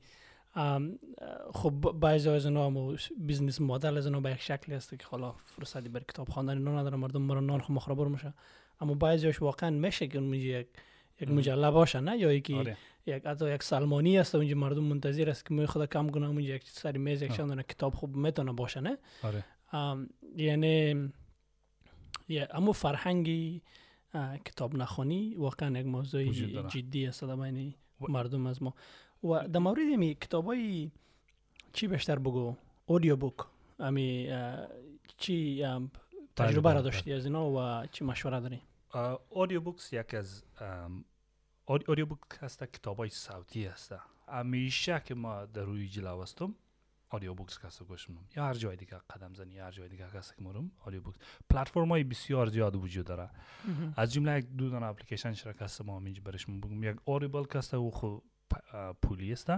خب 1.53 1.71
بعضی 1.99 2.29
از 2.29 2.45
اینا 2.45 2.65
هم 2.65 2.95
بیزنس 3.17 3.61
مدل 3.61 3.97
از 3.97 4.05
اینا 4.05 4.19
به 4.19 4.31
یک 4.31 4.41
شکلی 4.41 4.75
هست 4.75 4.99
که 4.99 5.05
حالا 5.05 5.31
فرصتی 5.31 5.89
برای 5.89 6.05
کتاب 6.09 6.29
خواندن 6.29 6.57
اینا 6.57 6.79
نداره 6.79 6.97
مردم 6.97 7.27
برای 7.27 7.45
نان 7.45 7.61
خو 7.61 7.73
مخربر 7.73 8.05
میشه 8.07 8.33
اما 8.81 8.93
بعضیش 8.93 9.41
واقعا 9.41 9.69
میشه 9.69 10.07
که 10.07 10.19
اونجا 10.19 10.37
یک 10.37 10.67
یک. 11.21 11.29
مجله 11.29 11.71
باشه 11.71 11.99
نه 11.99 12.17
یا 12.17 12.33
یکی 12.33 12.53
آره. 12.55 12.77
یک 13.05 13.25
حتی 13.25 13.53
یک 13.53 13.63
سلمانی 13.63 14.17
است 14.19 14.35
اونجا 14.35 14.55
مردم 14.55 14.83
منتظر 14.83 15.29
است 15.29 15.45
که 15.45 15.53
می 15.53 15.67
خدا 15.67 15.85
کم 15.85 16.09
کنه 16.09 16.27
اونجا 16.27 16.55
یک 16.55 16.69
سری 16.69 16.99
میز 16.99 17.21
یک 17.21 17.37
دونه 17.37 17.63
کتاب 17.63 17.93
خوب 17.93 18.15
می‌تونه 18.15 18.51
باشه 18.53 18.79
نه 18.81 18.97
آره 19.23 19.43
یعنی 20.37 21.09
اما 22.51 22.71
فرهنگی 22.71 23.61
کتاب 24.45 24.75
نخونی 24.75 25.35
واقعا 25.35 25.79
یک 25.79 25.85
موضوع. 25.85 26.23
جدی 26.67 27.05
است 27.05 27.23
و- 27.23 28.11
مردم 28.11 28.47
از 28.47 28.63
ما 28.63 28.73
و 29.23 29.47
در 29.47 29.59
مورد 29.59 29.79
می 29.79 30.15
کتاب 30.15 30.45
های 30.45 30.91
چی 31.73 31.87
بیشتر 31.87 32.19
بگو؟ 32.19 32.55
اودیو 32.85 33.15
بوک 33.15 33.35
امی 33.79 34.29
چی 35.17 35.65
تجربه 36.35 36.73
را. 36.73 36.81
داشتی 36.81 37.13
از 37.13 37.25
اینا 37.25 37.49
و 37.49 37.85
چی 37.91 38.05
مشوره 38.05 38.39
داری؟ 38.39 38.61
اودیو 39.29 39.61
بوکس 39.61 39.93
یک 39.93 40.13
از 40.13 40.43
اودیو 41.65 42.05
بوک 42.05 42.19
هست 42.39 42.63
کتاب 42.63 42.97
های 42.97 43.09
صوتی 43.09 43.65
هست. 43.65 43.93
همیشه 44.27 45.01
که 45.05 45.15
ما 45.15 45.45
در 45.45 45.61
روی 45.61 45.87
جلو 45.87 46.21
هستم 46.21 46.55
اودیو 47.11 47.33
بوکس 47.33 47.59
کسا 47.59 47.85
گوش 47.85 48.09
میدم 48.09 48.25
یا 48.35 48.45
هر 48.45 48.53
جای 48.53 48.75
دیگه 48.75 48.97
قدم 49.09 49.33
زنی 49.33 49.53
یا 49.53 49.65
هر 49.65 49.71
جای 49.71 49.89
دیگه 49.89 50.07
کسی 50.15 50.35
که 50.37 50.43
مرم 50.43 50.71
اودیو 50.85 51.01
بوکس 51.01 51.17
پلتفرم 51.49 51.89
های 51.89 52.03
بسیار 52.03 52.47
زیاد 52.49 52.75
وجود 52.75 53.05
داره. 53.05 53.29
از 53.95 54.13
جمله 54.13 54.39
یک 54.39 54.45
دو 54.45 54.69
دانه 54.69 54.85
اپلیکیشن 54.85 55.33
شرکت 55.33 55.61
هست 55.61 55.81
ما 55.81 56.01
اینجا 56.05 56.21
برش 56.25 56.45
بگم 56.45 56.83
یک 56.83 56.97
اوریبل 57.05 57.43
کسته 57.43 57.77
و 57.77 57.89
خو 57.91 58.07
اه، 58.07 58.21
پولی 59.01 59.33
است. 59.33 59.49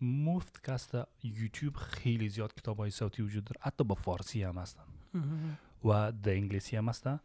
مفت 0.00 0.70
کسته 0.70 1.06
یوتیوب 1.22 1.76
خیلی 1.76 2.28
زیاد 2.28 2.54
کتاب 2.54 2.78
های 2.78 2.90
صوتی 2.90 3.22
وجود 3.22 3.44
داره 3.44 3.60
حتی 3.62 3.84
با 3.84 3.94
فارسی 3.94 4.42
هم 4.42 4.58
هستن. 4.58 4.84
و 5.84 6.12
در 6.12 6.32
انگلیسی 6.32 6.76
هم 6.76 6.88
هستن 6.88 7.20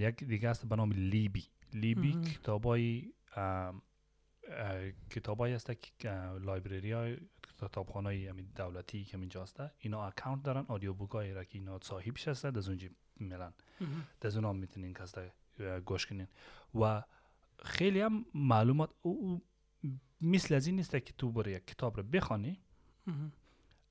یک 0.00 0.24
دیگه 0.24 0.50
هست 0.50 0.66
به 0.66 0.76
نام 0.76 0.92
لیبی 0.92 1.44
لیبی 1.72 2.12
مهم. 2.12 2.24
کتابای 2.24 3.12
کتابایی 5.10 5.54
هست 5.54 5.72
که 5.98 6.10
لایبرری 6.40 6.92
های 6.92 7.16
کتابخانه 7.60 8.08
های 8.08 8.26
همین 8.28 8.46
دولتی 8.56 9.04
که 9.04 9.18
اینجا 9.18 9.42
هست 9.42 9.60
اینا 9.78 10.06
اکاونت 10.06 10.42
دارن 10.42 10.64
آدیو 10.68 10.94
بوک 10.94 11.10
های 11.10 11.34
را 11.34 11.44
که 11.44 11.58
اینا 11.58 11.78
صاحبش 11.82 12.28
هست 12.28 12.44
از 12.44 12.68
اونجا 12.68 12.88
مهم. 13.20 13.52
از 14.22 14.36
اونا 14.36 14.52
می‌تونین 14.52 14.94
کسته 14.94 15.32
گوش 15.84 16.06
کنین 16.06 16.28
و 16.74 17.02
خیلی 17.64 18.00
هم 18.00 18.24
معلومات 18.34 18.90
او, 19.02 19.20
او 19.22 19.42
مثل 20.20 20.54
از 20.54 20.66
این 20.66 20.76
نیست 20.76 20.90
که 20.90 21.12
تو 21.18 21.32
برای 21.32 21.52
یک 21.52 21.66
کتاب 21.66 21.96
رو 21.96 22.02
بخوانی. 22.02 22.60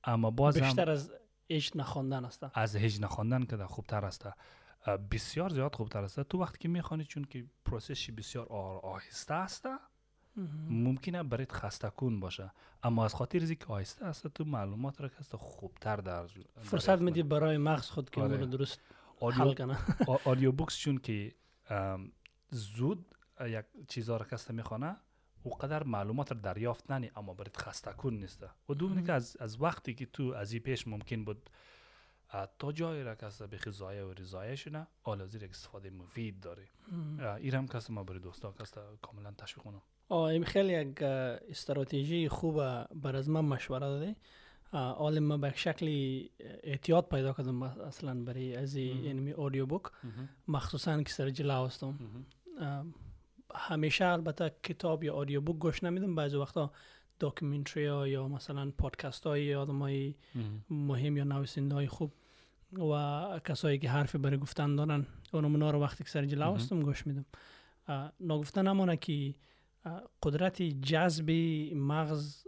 اما 0.04 0.30
باز 0.30 0.58
بیشتر 0.58 0.90
از 0.90 1.12
ایش 1.46 1.76
نخواندن 1.76 2.24
است 2.24 2.46
از 2.54 2.76
هج 2.76 3.00
نخواندن 3.00 3.44
که 3.44 3.56
خوبتر 3.56 4.04
است 4.04 4.28
بسیار 5.10 5.50
زیاد 5.50 5.74
خوبتر 5.74 6.04
است 6.04 6.20
تو 6.20 6.38
وقتی 6.38 6.58
که 6.58 6.68
می‌خوانی 6.68 7.04
چون 7.04 7.24
که 7.24 7.46
پروسسش 7.64 8.10
بسیار 8.10 8.46
آهسته 8.82 9.34
است 9.34 9.68
ممکنه 10.68 11.22
برایت 11.22 11.52
خسته 11.52 11.90
کن 11.90 12.20
باشه 12.20 12.52
اما 12.82 13.04
از 13.04 13.14
خاطر 13.14 13.54
که 13.54 13.66
آهسته 13.66 14.04
است 14.04 14.26
تو 14.26 14.44
معلومات 14.44 15.00
را 15.00 15.08
که 15.08 15.36
خوبتر 15.36 15.96
در 15.96 16.26
فرصت 16.58 16.98
میدی. 16.98 17.22
برای 17.22 17.56
مغز 17.56 17.90
خود 17.90 18.10
که 18.10 18.20
آره. 18.20 18.46
درست 18.46 18.80
آدیو 19.20 19.44
حل 19.44 19.54
کنه 19.54 19.78
آدیو 20.24 20.52
بوکس 20.52 20.76
چون 20.76 20.98
که 20.98 21.34
زود 22.50 23.06
یک 23.48 23.64
چیزا 23.88 24.16
را 24.16 24.26
کسته 24.26 24.52
میخوانه 24.52 24.96
او 25.42 25.54
قدر 25.54 25.82
معلومات 25.82 26.32
را 26.32 26.38
دریافت 26.38 26.90
ننی 26.90 27.10
اما 27.16 27.34
برات 27.34 27.56
خسته 27.56 27.92
کن 27.92 28.14
نیسته. 28.14 28.50
و 28.68 28.74
دوم. 28.74 29.04
که 29.04 29.12
از, 29.12 29.36
از 29.40 29.62
وقتی 29.62 29.94
که 29.94 30.06
تو 30.06 30.22
از 30.22 30.52
این 30.52 30.62
پیش 30.62 30.88
ممکن 30.88 31.24
بود 31.24 31.50
تا 32.58 32.72
جایی 32.72 33.02
را 33.02 33.14
کسته 33.14 33.46
بخی 33.46 33.70
زایه 33.70 34.02
و 34.02 34.12
رضایه 34.12 34.56
شنه 34.56 34.86
حالا 35.02 35.24
یک 35.24 35.42
استفاده 35.50 35.90
مفید 35.90 36.40
داره 36.40 36.68
هم 37.54 37.68
کسته 37.68 37.92
ما 37.92 38.04
برای 38.04 38.20
دوستا 38.20 38.52
کسته 38.52 38.80
کاملا 39.02 39.32
تشویق 39.38 39.64
کنم. 39.64 39.82
این 40.10 40.44
خیلی 40.44 40.72
یک 40.72 41.02
استراتژی 41.02 42.28
خوبه 42.28 42.86
بر 42.94 43.16
از 43.16 43.28
من 43.28 43.44
مشوره 43.44 43.86
داده. 43.86 44.16
حال 44.72 45.18
ما 45.18 45.36
به 45.36 45.52
شکلی 45.56 46.30
احتیاط 46.62 47.08
پیدا 47.08 47.32
کردم 47.32 47.62
اصلا 47.62 48.24
برای 48.24 48.56
از. 48.56 48.76
این 48.76 49.32
اودیو 49.34 49.66
بوک. 49.66 49.82
مخصوصا 50.48 51.02
که 51.02 51.12
سر 51.12 51.30
جلو 51.30 51.66
هستم 51.66 51.98
همیشه 53.54 54.04
البته 54.04 54.52
کتاب 54.62 55.04
یا 55.04 55.14
آدیو 55.14 55.40
بوک 55.40 55.56
گوش 55.58 55.84
نمیدم. 55.84 56.14
بعضی 56.14 56.36
وقتا 56.36 56.72
داکیومنتری 57.18 57.86
ها 57.86 58.08
یا 58.08 58.28
مثلا 58.28 58.70
پادکست 58.78 59.24
های 59.26 59.54
آدم 59.54 59.78
های 59.78 60.14
مهم. 60.70 61.16
یا 61.16 61.24
نویسنده 61.24 61.74
های 61.74 61.86
خوب 61.86 62.12
و 62.78 63.40
کسایی 63.44 63.78
که 63.78 63.90
حرفی 63.90 64.18
برای 64.18 64.38
گفتن 64.38 64.76
دارن 64.76 65.06
اونم 65.32 65.64
رو 65.64 65.80
وقتی 65.82 66.04
که 66.04 66.10
سر 66.10 66.24
جلو. 66.24 66.54
هستم 66.54 66.80
گوش 66.80 67.06
میدم. 67.06 67.24
نگفته 68.20 68.62
نمانه 68.62 68.96
که 68.96 69.34
قدرت 70.22 70.62
جذب 70.62 71.30
مغز 71.74 72.46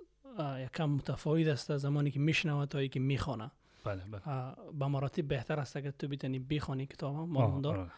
یکم 0.58 0.84
متفاوت 0.84 1.46
است 1.46 1.76
زمانی 1.76 2.10
که 2.10 2.20
میشنوه 2.20 2.66
تا 2.66 2.86
که 2.86 3.00
می‌خوانه 3.00 3.50
بله 3.84 4.02
بله. 4.10 4.54
به 4.72 4.86
مراتب 4.86 5.28
بهتر 5.28 5.60
است 5.60 5.76
اگر 5.76 5.90
تو 5.90 6.08
بتونی 6.08 6.38
بخوانی 6.38 6.86
کتاب. 6.86 7.14
ام- 7.16 7.90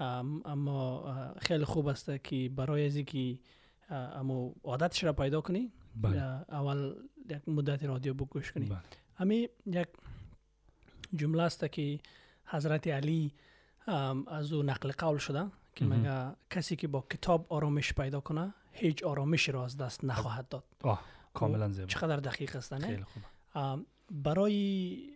اما 0.00 1.34
خیلی 1.38 1.64
خوب 1.64 1.86
است 1.86 2.24
که 2.24 2.50
برای 2.56 2.86
از 2.86 2.98
که 2.98 3.38
امو 3.90 4.54
عادتش 4.64 5.04
را 5.04 5.12
پیدا 5.12 5.40
کنی 5.40 5.72
بله. 5.96 6.22
اول 6.22 6.94
یک 7.30 7.48
مدت 7.48 7.84
رادیو 7.84 8.14
بوک 8.14 8.28
گوش 8.28 8.52
کنی. 8.52 8.66
بله. 8.66 8.78
امی 9.18 9.48
یک 9.66 9.88
جمله 11.14 11.42
است 11.42 11.72
که 11.72 11.98
حضرت 12.44 12.88
علی 12.88 13.32
از 14.26 14.52
او 14.52 14.62
نقل 14.62 14.92
قول 14.92 15.18
شده 15.18 15.50
که. 15.74 15.84
مگه 15.84 16.36
کسی 16.50 16.76
که 16.76 16.88
با 16.88 17.06
کتاب 17.10 17.46
آرامش 17.48 17.92
پیدا 17.92 18.20
کنه 18.20 18.54
هیچ 18.72 19.02
آرامشی 19.04 19.52
را 19.52 19.64
از 19.64 19.76
دست 19.76 20.04
نخواهد 20.04 20.48
داد. 20.48 20.64
آه 20.82 21.04
کاملا 21.34 21.68
زیبا. 21.68 21.86
چقدر 21.86 22.16
دقیق 22.16 22.56
است 22.56 22.72
نه؟ 22.72 22.86
خیلی 22.86 23.04
خوب. 23.04 23.22
برای 24.10 25.10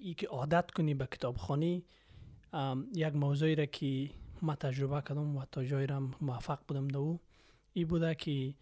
ای 0.00 0.14
که 0.14 0.26
عادت 0.26 0.70
کنی 0.70 0.94
به 0.94 1.06
کتاب 1.06 1.36
خانی 1.36 1.84
یک 2.94 3.14
موضوعی 3.14 3.54
را 3.54 3.66
که 3.66 4.10
ما 4.42 4.54
تجربه 4.54 5.00
کردم 5.00 5.36
و 5.36 5.44
تا 5.44 5.64
جایی 5.64 5.86
را 5.86 6.10
موفق 6.20 6.58
بودم 6.68 6.88
دو 6.88 6.98
او 6.98 7.20
ای 7.72 7.84
بوده 7.84 8.14
که 8.14 8.54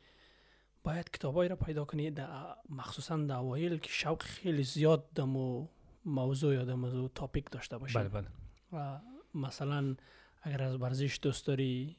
باید 0.82 1.10
کتابایی 1.10 1.48
را 1.48 1.56
پیدا 1.56 1.84
کنی 1.84 2.10
در 2.10 2.56
مخصوصا 2.68 3.16
در 3.16 3.36
اوایل 3.36 3.78
که 3.78 3.90
شوق 3.90 4.22
خیلی 4.22 4.62
زیاد 4.62 5.10
دمو 5.14 5.68
موضوع 6.04 6.54
یا 6.54 6.64
دمو 6.64 7.08
تاپیک 7.08 7.50
داشته 7.50 7.78
باشی 7.78 7.98
بله 7.98 8.08
بله. 8.08 8.26
و 8.72 9.00
مثلا 9.34 9.96
اگر 10.42 10.62
از 10.62 10.80
ورزش 10.80 11.18
دوست 11.22 11.46
داری 11.46 11.96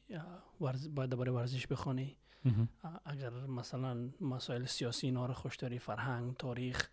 ورز 0.62 0.96
باید 0.96 1.10
برای 1.10 1.36
ورزش 1.36 1.68
بخوانی 1.68 2.18
اگر 3.06 3.30
مثلا 3.30 4.10
مسائل 4.22 4.66
سیاسی 4.66 5.08
اینا 5.08 5.26
رو 5.26 5.34
خوش 5.34 5.56
داری 5.56 5.80
فرهنگ 5.80 6.36
تاریخ 6.38 6.90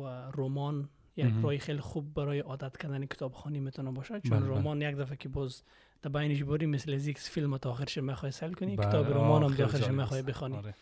و 0.00 0.30
رمان 0.34 0.88
یک. 1.16 1.34
رای 1.42 1.58
خیلی 1.58 1.80
خوب 1.80 2.14
برای 2.14 2.38
عادت 2.38 2.76
کردن 2.76 3.06
کتابخوانی 3.06 3.60
می‌تونه 3.60 3.90
باشه 3.90 4.20
چون 4.20 4.38
بله، 4.38 4.48
بله. 4.48 4.58
رمان 4.58 4.82
یک 4.82 4.96
دفعه 4.96 5.16
که 5.16 5.28
باز 5.28 5.62
در 6.02 6.10
بینش 6.10 6.42
بری 6.42 6.66
مثل 6.66 6.92
از 6.92 7.06
یک 7.06 7.18
فیلم 7.18 7.56
تا 7.56 7.70
آخرش 7.70 7.98
می‌خوای 7.98 8.32
سل 8.32 8.52
کنی 8.52 8.76
بله، 8.76 8.86
کتاب 8.86 9.06
رمان 9.06 9.42
هم 9.42 9.64
آخرش 9.64 9.88
می‌خوای. 9.88 10.22
بخوانی 10.22 10.56
آره. 10.56 10.74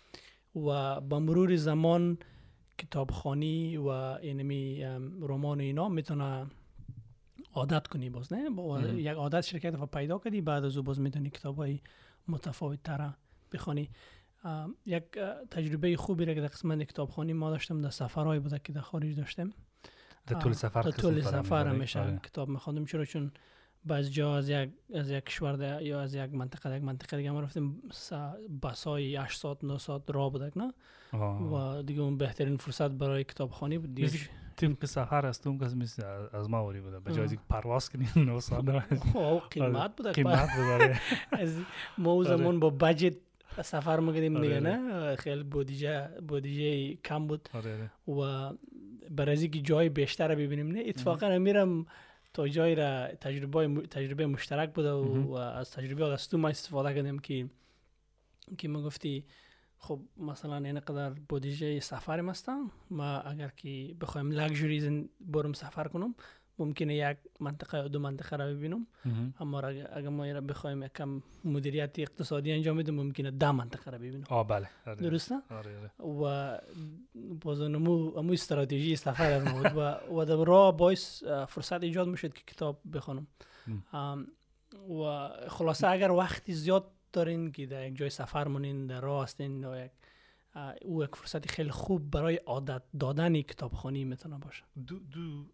و 0.57 1.01
با 1.01 1.21
مرور 1.21 1.57
زمان 1.57 2.19
کتابخوانی 2.79 3.77
و 3.77 3.89
اینمی 3.89 4.83
رمان 5.21 5.59
و 5.59 5.63
اینا 5.63 5.89
می‌تونه 5.89 6.47
عادت 7.53 7.87
کنی 7.87 8.11
باز 8.11 8.33
نه 8.33 8.51
با. 8.51 8.81
یک 8.81 9.07
عادت 9.07 9.41
شرکت 9.41 9.71
دفعه 9.73 9.87
پیدا 9.87 10.19
کردی 10.19 10.41
بعد 10.41 10.65
از 10.65 10.77
او 10.77 10.83
باز 10.83 11.01
می‌تونی 11.01 11.31
کتاب 11.31 11.57
های 11.57 11.81
متفاوت 12.29 12.83
تر 12.83 13.11
بخوانی 13.53 13.91
یک 14.87 15.03
تجربه 15.51 15.97
خوبی 15.97 16.25
را 16.25 16.35
که 16.35 16.41
در 16.41 16.47
قسمت 16.47 16.83
کتابخوانی 16.83 17.33
ما 17.33 17.51
داشتم 17.51 17.81
در 17.81 17.91
سفرهایی 17.91 18.41
بوده 18.41 18.61
که 18.65 18.73
در 18.73 18.81
خارج 18.81 19.17
داشتم 19.17 19.51
در 20.27 20.41
طول 20.41 20.53
سفر 20.53 20.83
در 20.83 20.91
قسم 20.91 21.03
طول 21.03 21.21
سفر؟ 21.21 21.67
همیشه 21.67 22.01
آره. 22.01 22.21
کتاب 22.25 22.49
میخواندم 22.49 22.85
چرا 22.85 23.05
چون 23.05 23.33
بعض 23.85 24.11
جا 24.11 24.37
از 24.37 24.49
یک 24.49 24.71
از 24.95 25.11
یک 25.11 25.25
کشور 25.25 25.83
یا 25.83 26.01
از 26.01 26.15
یک 26.15 26.35
منطقه 26.35 26.69
در 26.69 26.77
یک 26.77 26.83
منطقه 26.83 27.17
دیگه 27.17 27.31
ما 27.31 27.41
رفتیم 27.41 27.83
بس 28.63 28.85
های 28.85 29.17
8 29.17 29.39
ساعت 29.39 29.65
9 29.65 29.79
ساعت 29.79 30.03
راه 30.11 30.33
بودک 30.33 30.53
نه. 30.57 30.73
و 31.53 31.83
دیگه 31.83 32.01
اون 32.01 32.19
بهترین 32.19 32.57
فرصت 32.57 32.91
برای 32.91 33.25
کتابخوانی 33.25 33.79
بود 33.79 33.95
دیگه 33.95 34.19
تیم 34.57 34.75
که 34.75 34.87
سفر 34.87 35.27
است 35.27 35.47
اون 35.47 35.57
مثل 35.77 36.03
از- 36.33 36.51
ما 36.51 36.67
وری 36.67 36.81
بوده 36.81 37.01
به 37.01 37.13
جای 37.13 37.39
پرواز 37.49 37.91
کنیم 37.91 38.09
نو 38.29 38.41
ساعت 38.41 39.17
او 39.17 39.41
قیمت 39.41 39.97
بود 39.97 40.09
قیمت 40.09 40.49
بذاره 40.59 41.01
از 41.33 41.57
ما 41.99 42.13
آره. 42.13 42.29
زمان 42.29 42.61
با 42.61 42.71
بجت 42.71 43.17
سفر 43.63 44.01
می‌کردیم 44.01 44.37
آره، 44.37 44.47
دیگه 44.47 44.71
آره. 44.71 44.77
نه 44.77 45.17
خیلی 45.17 45.43
بودجه 45.43 46.09
بودجه 46.29 46.95
کم 46.95 47.27
بود 47.27 47.49
آره 47.55 47.91
آره. 48.09 48.21
و 48.21 48.53
برای 49.11 49.33
از 49.33 49.43
اینکه 49.43 49.61
جای 49.61 49.89
بیشتر 49.89 50.29
رو 50.29 50.35
ببینیم 50.35 50.69
نه 50.69 50.83
اتفاقا 50.87 51.39
میرم 51.39 51.87
تا 52.35 52.49
جای 52.49 52.75
را 52.75 53.09
تجربه 53.09 53.87
تجربه 53.87 54.27
مشترک 54.27 54.73
بوده 54.73 54.93
و. 54.93 55.23
و 55.23 55.33
از 55.33 55.71
تجربه 55.71 56.05
از 56.05 56.29
تو 56.29 56.39
ما 56.39 56.49
استفاده 56.49 56.95
کردیم 56.95 57.19
که 57.19 57.49
که 58.59 58.69
ما 58.69 58.83
گفتی 58.83 59.25
خب 59.79 60.01
مثلا 60.17 60.57
اینقدر 60.57 61.11
بودجه 61.11 61.81
سفرم 61.81 62.29
هستم 62.29 62.71
ما 62.91 63.19
اگر 63.19 63.49
که 63.57 63.95
بخوایم 64.01 64.31
لگژری 64.31 65.09
برم 65.21 65.53
سفر 65.53 65.89
کنم 65.89 66.15
ممکنه 66.59 66.95
یک 66.95 67.17
منطقه 67.41 67.79
یا 67.79 67.89
دو 67.89 67.99
منطقه 67.99 68.37
را 68.37 68.47
ببینم. 68.47 68.87
اما 69.41 69.61
اگر 69.61 69.99
اگر 69.99 70.09
ما 70.09 70.27
را 70.27 70.41
بخوایم 70.41 70.83
یکم 70.83 71.23
مدیریت 71.45 71.99
اقتصادی 71.99 72.53
انجام 72.53 72.77
بدیم 72.77 72.95
ممکنه 72.95 73.31
ده 73.31 73.51
منطقه 73.51 73.91
را 73.91 73.99
ببینم. 73.99 74.25
آه 74.29 74.47
بله. 74.47 74.69
آره. 74.87 74.97
درسته؟ 74.97 75.35
آره 75.51 75.79
آره. 75.79 75.91
و 76.21 76.59
باز 77.41 77.61
امو 77.61 78.17
امو 78.17 78.33
استراتژی 78.33 78.97
سفر 78.97 79.33
از 79.33 79.45
بود 79.45 79.73
و 79.77 79.81
و 80.15 80.25
در 80.25 80.45
راه 80.45 80.77
باعث 80.77 81.25
فرصت 81.25 81.83
ایجاد 81.83 82.09
می‌شد 82.09 82.33
که 82.33 82.43
کتاب 82.47 82.81
بخونم. 82.95 83.27
و 85.03 85.29
خلاصه 85.49 85.89
اگر 85.89 86.11
وقتی 86.11 86.53
زیاد 86.53 86.91
دارین 87.13 87.53
که 87.53 87.67
در 87.67 87.89
یک 87.89 87.97
جای 87.97 88.11
سفر 88.11 88.49
مونین 88.49 88.87
در 88.87 89.01
راه 89.01 89.23
هستین 89.23 89.63
یا 89.63 89.85
یک 89.85 89.91
او 90.85 91.05
یک 91.05 91.17
فرصت 91.17 91.51
خیلی 91.51 91.71
خوب 91.71 92.11
برای 92.11 92.37
عادت 92.37 92.83
دادن 93.01 93.43
کتابخانی 93.43 94.05
می‌تونه 94.05 94.39
باشه. 94.39 94.63
دو 94.87 94.99
دو 94.99 95.45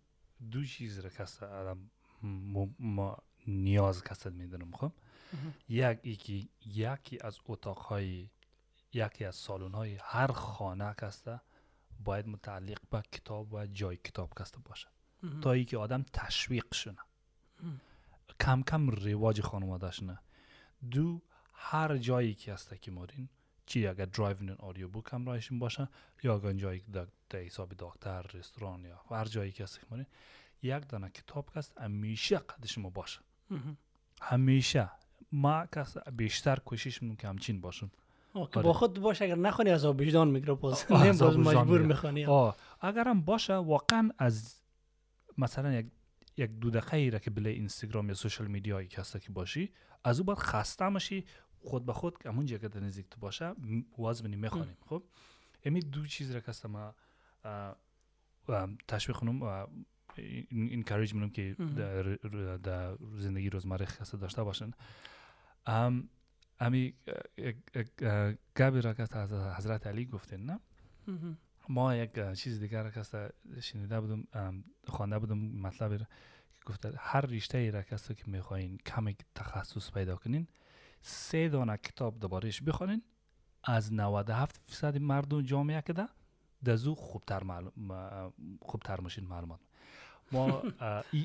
دو 0.51 0.65
چیز 0.65 0.99
را 0.99 1.11
کس 1.11 1.43
آدم 1.43 1.91
م- 2.23 2.67
ما 2.79 3.19
نیاز 3.47 4.03
کسد 4.05 4.33
می‌دونم 4.33 4.73
خب؟ 4.73 4.93
یک 5.69 6.07
یکی 6.07 6.49
یکی 6.67 7.19
از 7.21 7.39
اتاقهای 7.47 8.29
یکی 8.93 9.25
از 9.25 9.37
سالن‌های 9.37 9.99
هر 10.03 10.33
خانه 10.33 10.95
کسته 10.95 11.41
باید 12.05 12.29
متعلق 12.29 12.79
به 12.91 13.03
کتاب 13.13 13.53
و 13.53 13.67
جای 13.67 13.97
کتاب 13.97 14.33
کسته 14.39 14.59
باشه. 14.59 14.89
تا 15.43 15.53
ای 15.53 15.65
که 15.65 15.79
آدم 15.79 16.05
تشویق 16.13 16.65
مم. 17.63 17.81
کم 18.41 18.63
کم 18.63 18.91
رواج 18.91 19.41
خانواده 19.41 19.91
شنه 19.91 20.19
دو 20.91 21.23
هر 21.53 21.97
جایی 21.97 22.35
که 22.35 22.53
هسته 22.55 22.79
که 22.79 22.91
مارین 22.91 23.29
چی 23.71 23.87
اگر 23.87 24.05
درایو 24.05 24.37
آدیو 24.59 24.89
بوک 24.89 25.05
هم 25.13 25.27
رایشون 25.27 25.59
باشه 25.59 25.89
یا 26.23 26.35
اگر 26.35 26.53
جایی 26.53 26.83
در 26.91 27.07
حساب 27.35 27.73
دکتر 27.79 28.23
رستوران 28.23 28.85
یا 28.85 29.01
هر 29.11 29.25
جایی 29.25 29.53
که 29.53 29.65
مارین 29.91 30.07
یک 30.63 30.89
دانه 30.89 31.09
کتاب 31.09 31.51
کست 31.57 31.79
همیشه 31.79 32.39
قد 32.39 32.67
شما 32.67 32.91
باشه. 32.91 33.21
همیشه. 34.23 34.91
ما 35.33 35.67
کس 35.67 35.97
بیشتر 35.99 36.57
کوشش 36.57 37.03
می‌کنم 37.03 37.17
که 37.17 37.29
همچین 37.29 37.61
باشم. 37.61 37.91
آره. 38.35 38.63
با 38.63 38.73
خود 38.73 39.01
باشه 39.01 39.25
اگر 39.25 39.35
نخونی 39.35 39.71
از 39.71 39.85
وجدان 39.85 40.29
می‌گیره 40.29 40.55
باز 40.55 40.87
باز 40.89 41.23
مجبور. 41.39 41.83
می‌خوانی 41.83 42.25
آه 42.25 42.57
اگرم 42.81 43.23
باشه 43.23 43.55
واقعا 43.55 44.11
از 44.19 44.63
مثلا 45.39 45.73
یک 45.73 45.87
یک 46.37 46.51
دو 46.51 46.71
دقیقه 46.71 46.97
ای 46.97 47.11
را 47.11 47.19
که 47.19 47.31
بله 47.31 47.51
اینستاگرام 47.51 48.09
یا 48.09 48.15
سوشال 48.15 48.47
میدیایی 48.47 48.89
که 48.89 49.01
هسته 49.01 49.21
که 49.21 49.33
باشی 49.33 49.73
از 50.05 50.19
او 50.21 50.25
باید 50.25 50.39
خسته 50.39 50.89
مشی 50.89 51.25
خود 51.65 51.87
به 51.87 51.93
خود 51.93 52.27
همون 52.27 52.47
جگه 52.47 52.69
در 52.69 52.81
نزدیک 52.81 53.07
تو 53.11 53.21
باشه 53.21 53.55
بینی 54.23 54.37
می‌خوانیم 54.37 54.77
خب 54.87 55.03
امی 55.65 55.81
دو 55.81 56.07
چیز 56.07 56.31
را 56.31 56.41
که 56.41 56.69
ما 56.69 56.95
تشویق 58.89 59.17
کنم 59.17 59.69
انکاریج 60.53 61.15
منم 61.15 61.31
که. 61.31 61.57
در, 61.77 62.97
زندگی 63.17 63.51
روزمره 63.51 63.87
کسی 63.87 64.17
داشته 64.17 64.43
باشن 64.43 64.71
ام 65.67 66.09
امی 66.61 66.95
گبی 68.57 68.81
را 68.81 68.95
که 68.95 69.17
از 69.17 69.33
حضرت 69.33 69.87
علی 69.87 70.07
گفتین 70.07 70.45
نه. 70.45 70.61
ما 71.69 71.95
یک 71.95 72.33
چیز 72.35 72.61
دیگر 72.61 72.83
را 72.83 72.91
که 72.91 73.03
شنیده 73.61 74.01
بودم 74.01 74.25
خوانده 74.87 75.19
بودم 75.19 75.39
مطلبی 75.39 75.99
را 75.99 76.07
که 76.55 76.65
گفته 76.67 76.93
هر 76.99 77.21
رشته 77.21 77.59
ای 77.59 77.71
را 77.71 77.83
که 77.83 77.97
که 77.97 78.25
می‌خواین 78.27 78.79
کمی 78.87 79.17
تخصص 79.35 79.91
پیدا 79.93 80.17
کنین 80.17 80.47
سه 81.03 81.49
دانه 81.49 81.77
کتاب 81.77 82.19
دربارهش 82.19 82.63
بخونین 82.63 83.03
از 83.65 83.93
97 83.93 84.61
فیصد 84.67 84.99
مردم 84.99 85.43
جامعه 85.43 85.83
که 85.83 85.93
ده 85.93 86.09
دزو 86.67 86.95
خوبتر 86.95 87.43
معلوم 87.45 87.73
خوبتر 88.63 89.01
ماشین 89.01 89.25
معلومات. 89.25 89.61
ما 90.33 90.63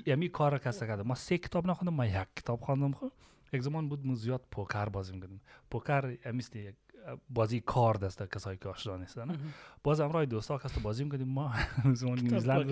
امی 0.08 0.30
کار 0.30 0.52
را 0.52 0.60
است 0.66 0.80
کرده 0.84 1.04
ما 1.04 1.16
سه 1.16 1.38
کتاب 1.38 1.68
نخوندم 1.68 1.94
ما 1.94 2.06
یک 2.06 2.28
کتاب 2.36 2.62
خواندم 2.62 2.92
خب. 2.92 3.12
یک 3.54 3.62
زمان 3.62 3.90
بود 3.90 4.06
ما 4.06 4.16
زیاد 4.16 4.46
پوکر 4.52 4.86
بازی 4.86 5.14
می‌کردیم. 5.14 5.42
پوکر 5.72 6.18
امیست 6.26 6.56
یک 6.56 6.76
بازی 7.30 7.60
کار 7.60 7.93
دست 7.95 8.24
کسایی 8.24 8.58
که 8.58 8.70
آشنا 8.70 8.97
نیستن. 8.97 9.39
باز 9.84 10.01
همراه 10.01 10.26
دوستا 10.26 10.58
کس 10.58 10.80
بازی 10.80 11.03
می‌کردیم 11.03 11.28
ما 11.28 11.53
زمان 11.93 12.20
نیوزلند. 12.20 12.72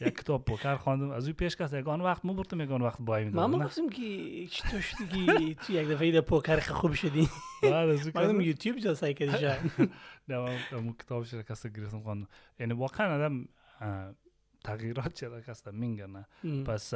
یک 0.00 0.18
کتاب 0.18 0.44
پوکر 0.44 0.76
خواندم. 0.76 1.10
از 1.10 1.28
او 1.28 1.34
پیش 1.34 1.56
کس 1.56 1.72
یگان 1.72 2.00
وقت 2.00 2.24
مو 2.24 2.34
برتم 2.34 2.60
یگان 2.60 2.82
وقت 2.82 3.02
بای 3.02 3.24
ما 3.24 3.30
می‌دادم 3.30 3.50
ما 3.50 3.64
گفتیم 3.64 3.88
که 3.88 4.46
چطور 4.46 4.80
شدی 4.80 5.26
که 5.26 5.54
تو 5.54 5.72
یک 5.72 5.88
دفعه 5.88 6.06
ایده 6.06 6.20
پوکر 6.20 6.60
خوب 6.60 6.92
شدی؟ 6.92 7.28
مردم 8.14 8.40
یوتیوب 8.40 8.78
جا 8.78 8.94
سعی 8.94 9.14
کردی 9.14 9.38
شاید 9.38 9.72
نه 10.28 10.38
من 10.38 10.58
اون 10.72 10.92
کتاب 10.92 11.24
شده 11.24 11.42
کس 11.42 11.66
گرفتم 11.66 12.00
خواندم. 12.00 12.28
یعنی 12.60 12.72
واقعا 12.72 13.14
آدم 13.14 13.48
تغییرات 14.64 15.12
چرا 15.12 15.40
کس 15.40 15.68
میگن. 15.68 16.26
پس 16.66 16.94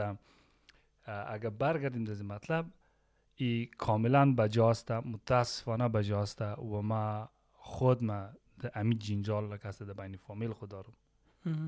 اگر 1.07 1.51
برگردیم 1.51 2.05
در 2.05 2.23
مطلب 2.23 2.67
ای 3.43 3.67
کاملا 3.67 4.35
بجاست 4.35 4.91
متاسفانه 4.91 5.89
بجاست 5.89 6.43
و 6.43 6.83
ما 6.83 7.31
خود 7.53 8.05
ما 8.05 8.29
در 8.61 8.73
امی 8.75 8.95
جنجال 8.95 9.57
کس 9.57 9.83
در 9.83 9.93
بین 9.93 10.17
فامیل 10.17 10.53
خود 10.53 10.69
دارم. 10.69 10.93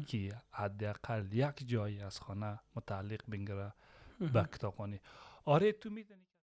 که 0.07 0.43
حداقل 0.51 1.33
یک 1.33 1.69
جایی 1.69 2.01
از 2.01 2.21
خانه 2.21 2.61
متعلق 2.77 3.21
بنگره. 3.29 3.73
به 4.33 4.43
کتابخانه 4.43 5.01
آره 5.45 5.73
تو 5.73 5.91
می‌دونی 5.91 6.24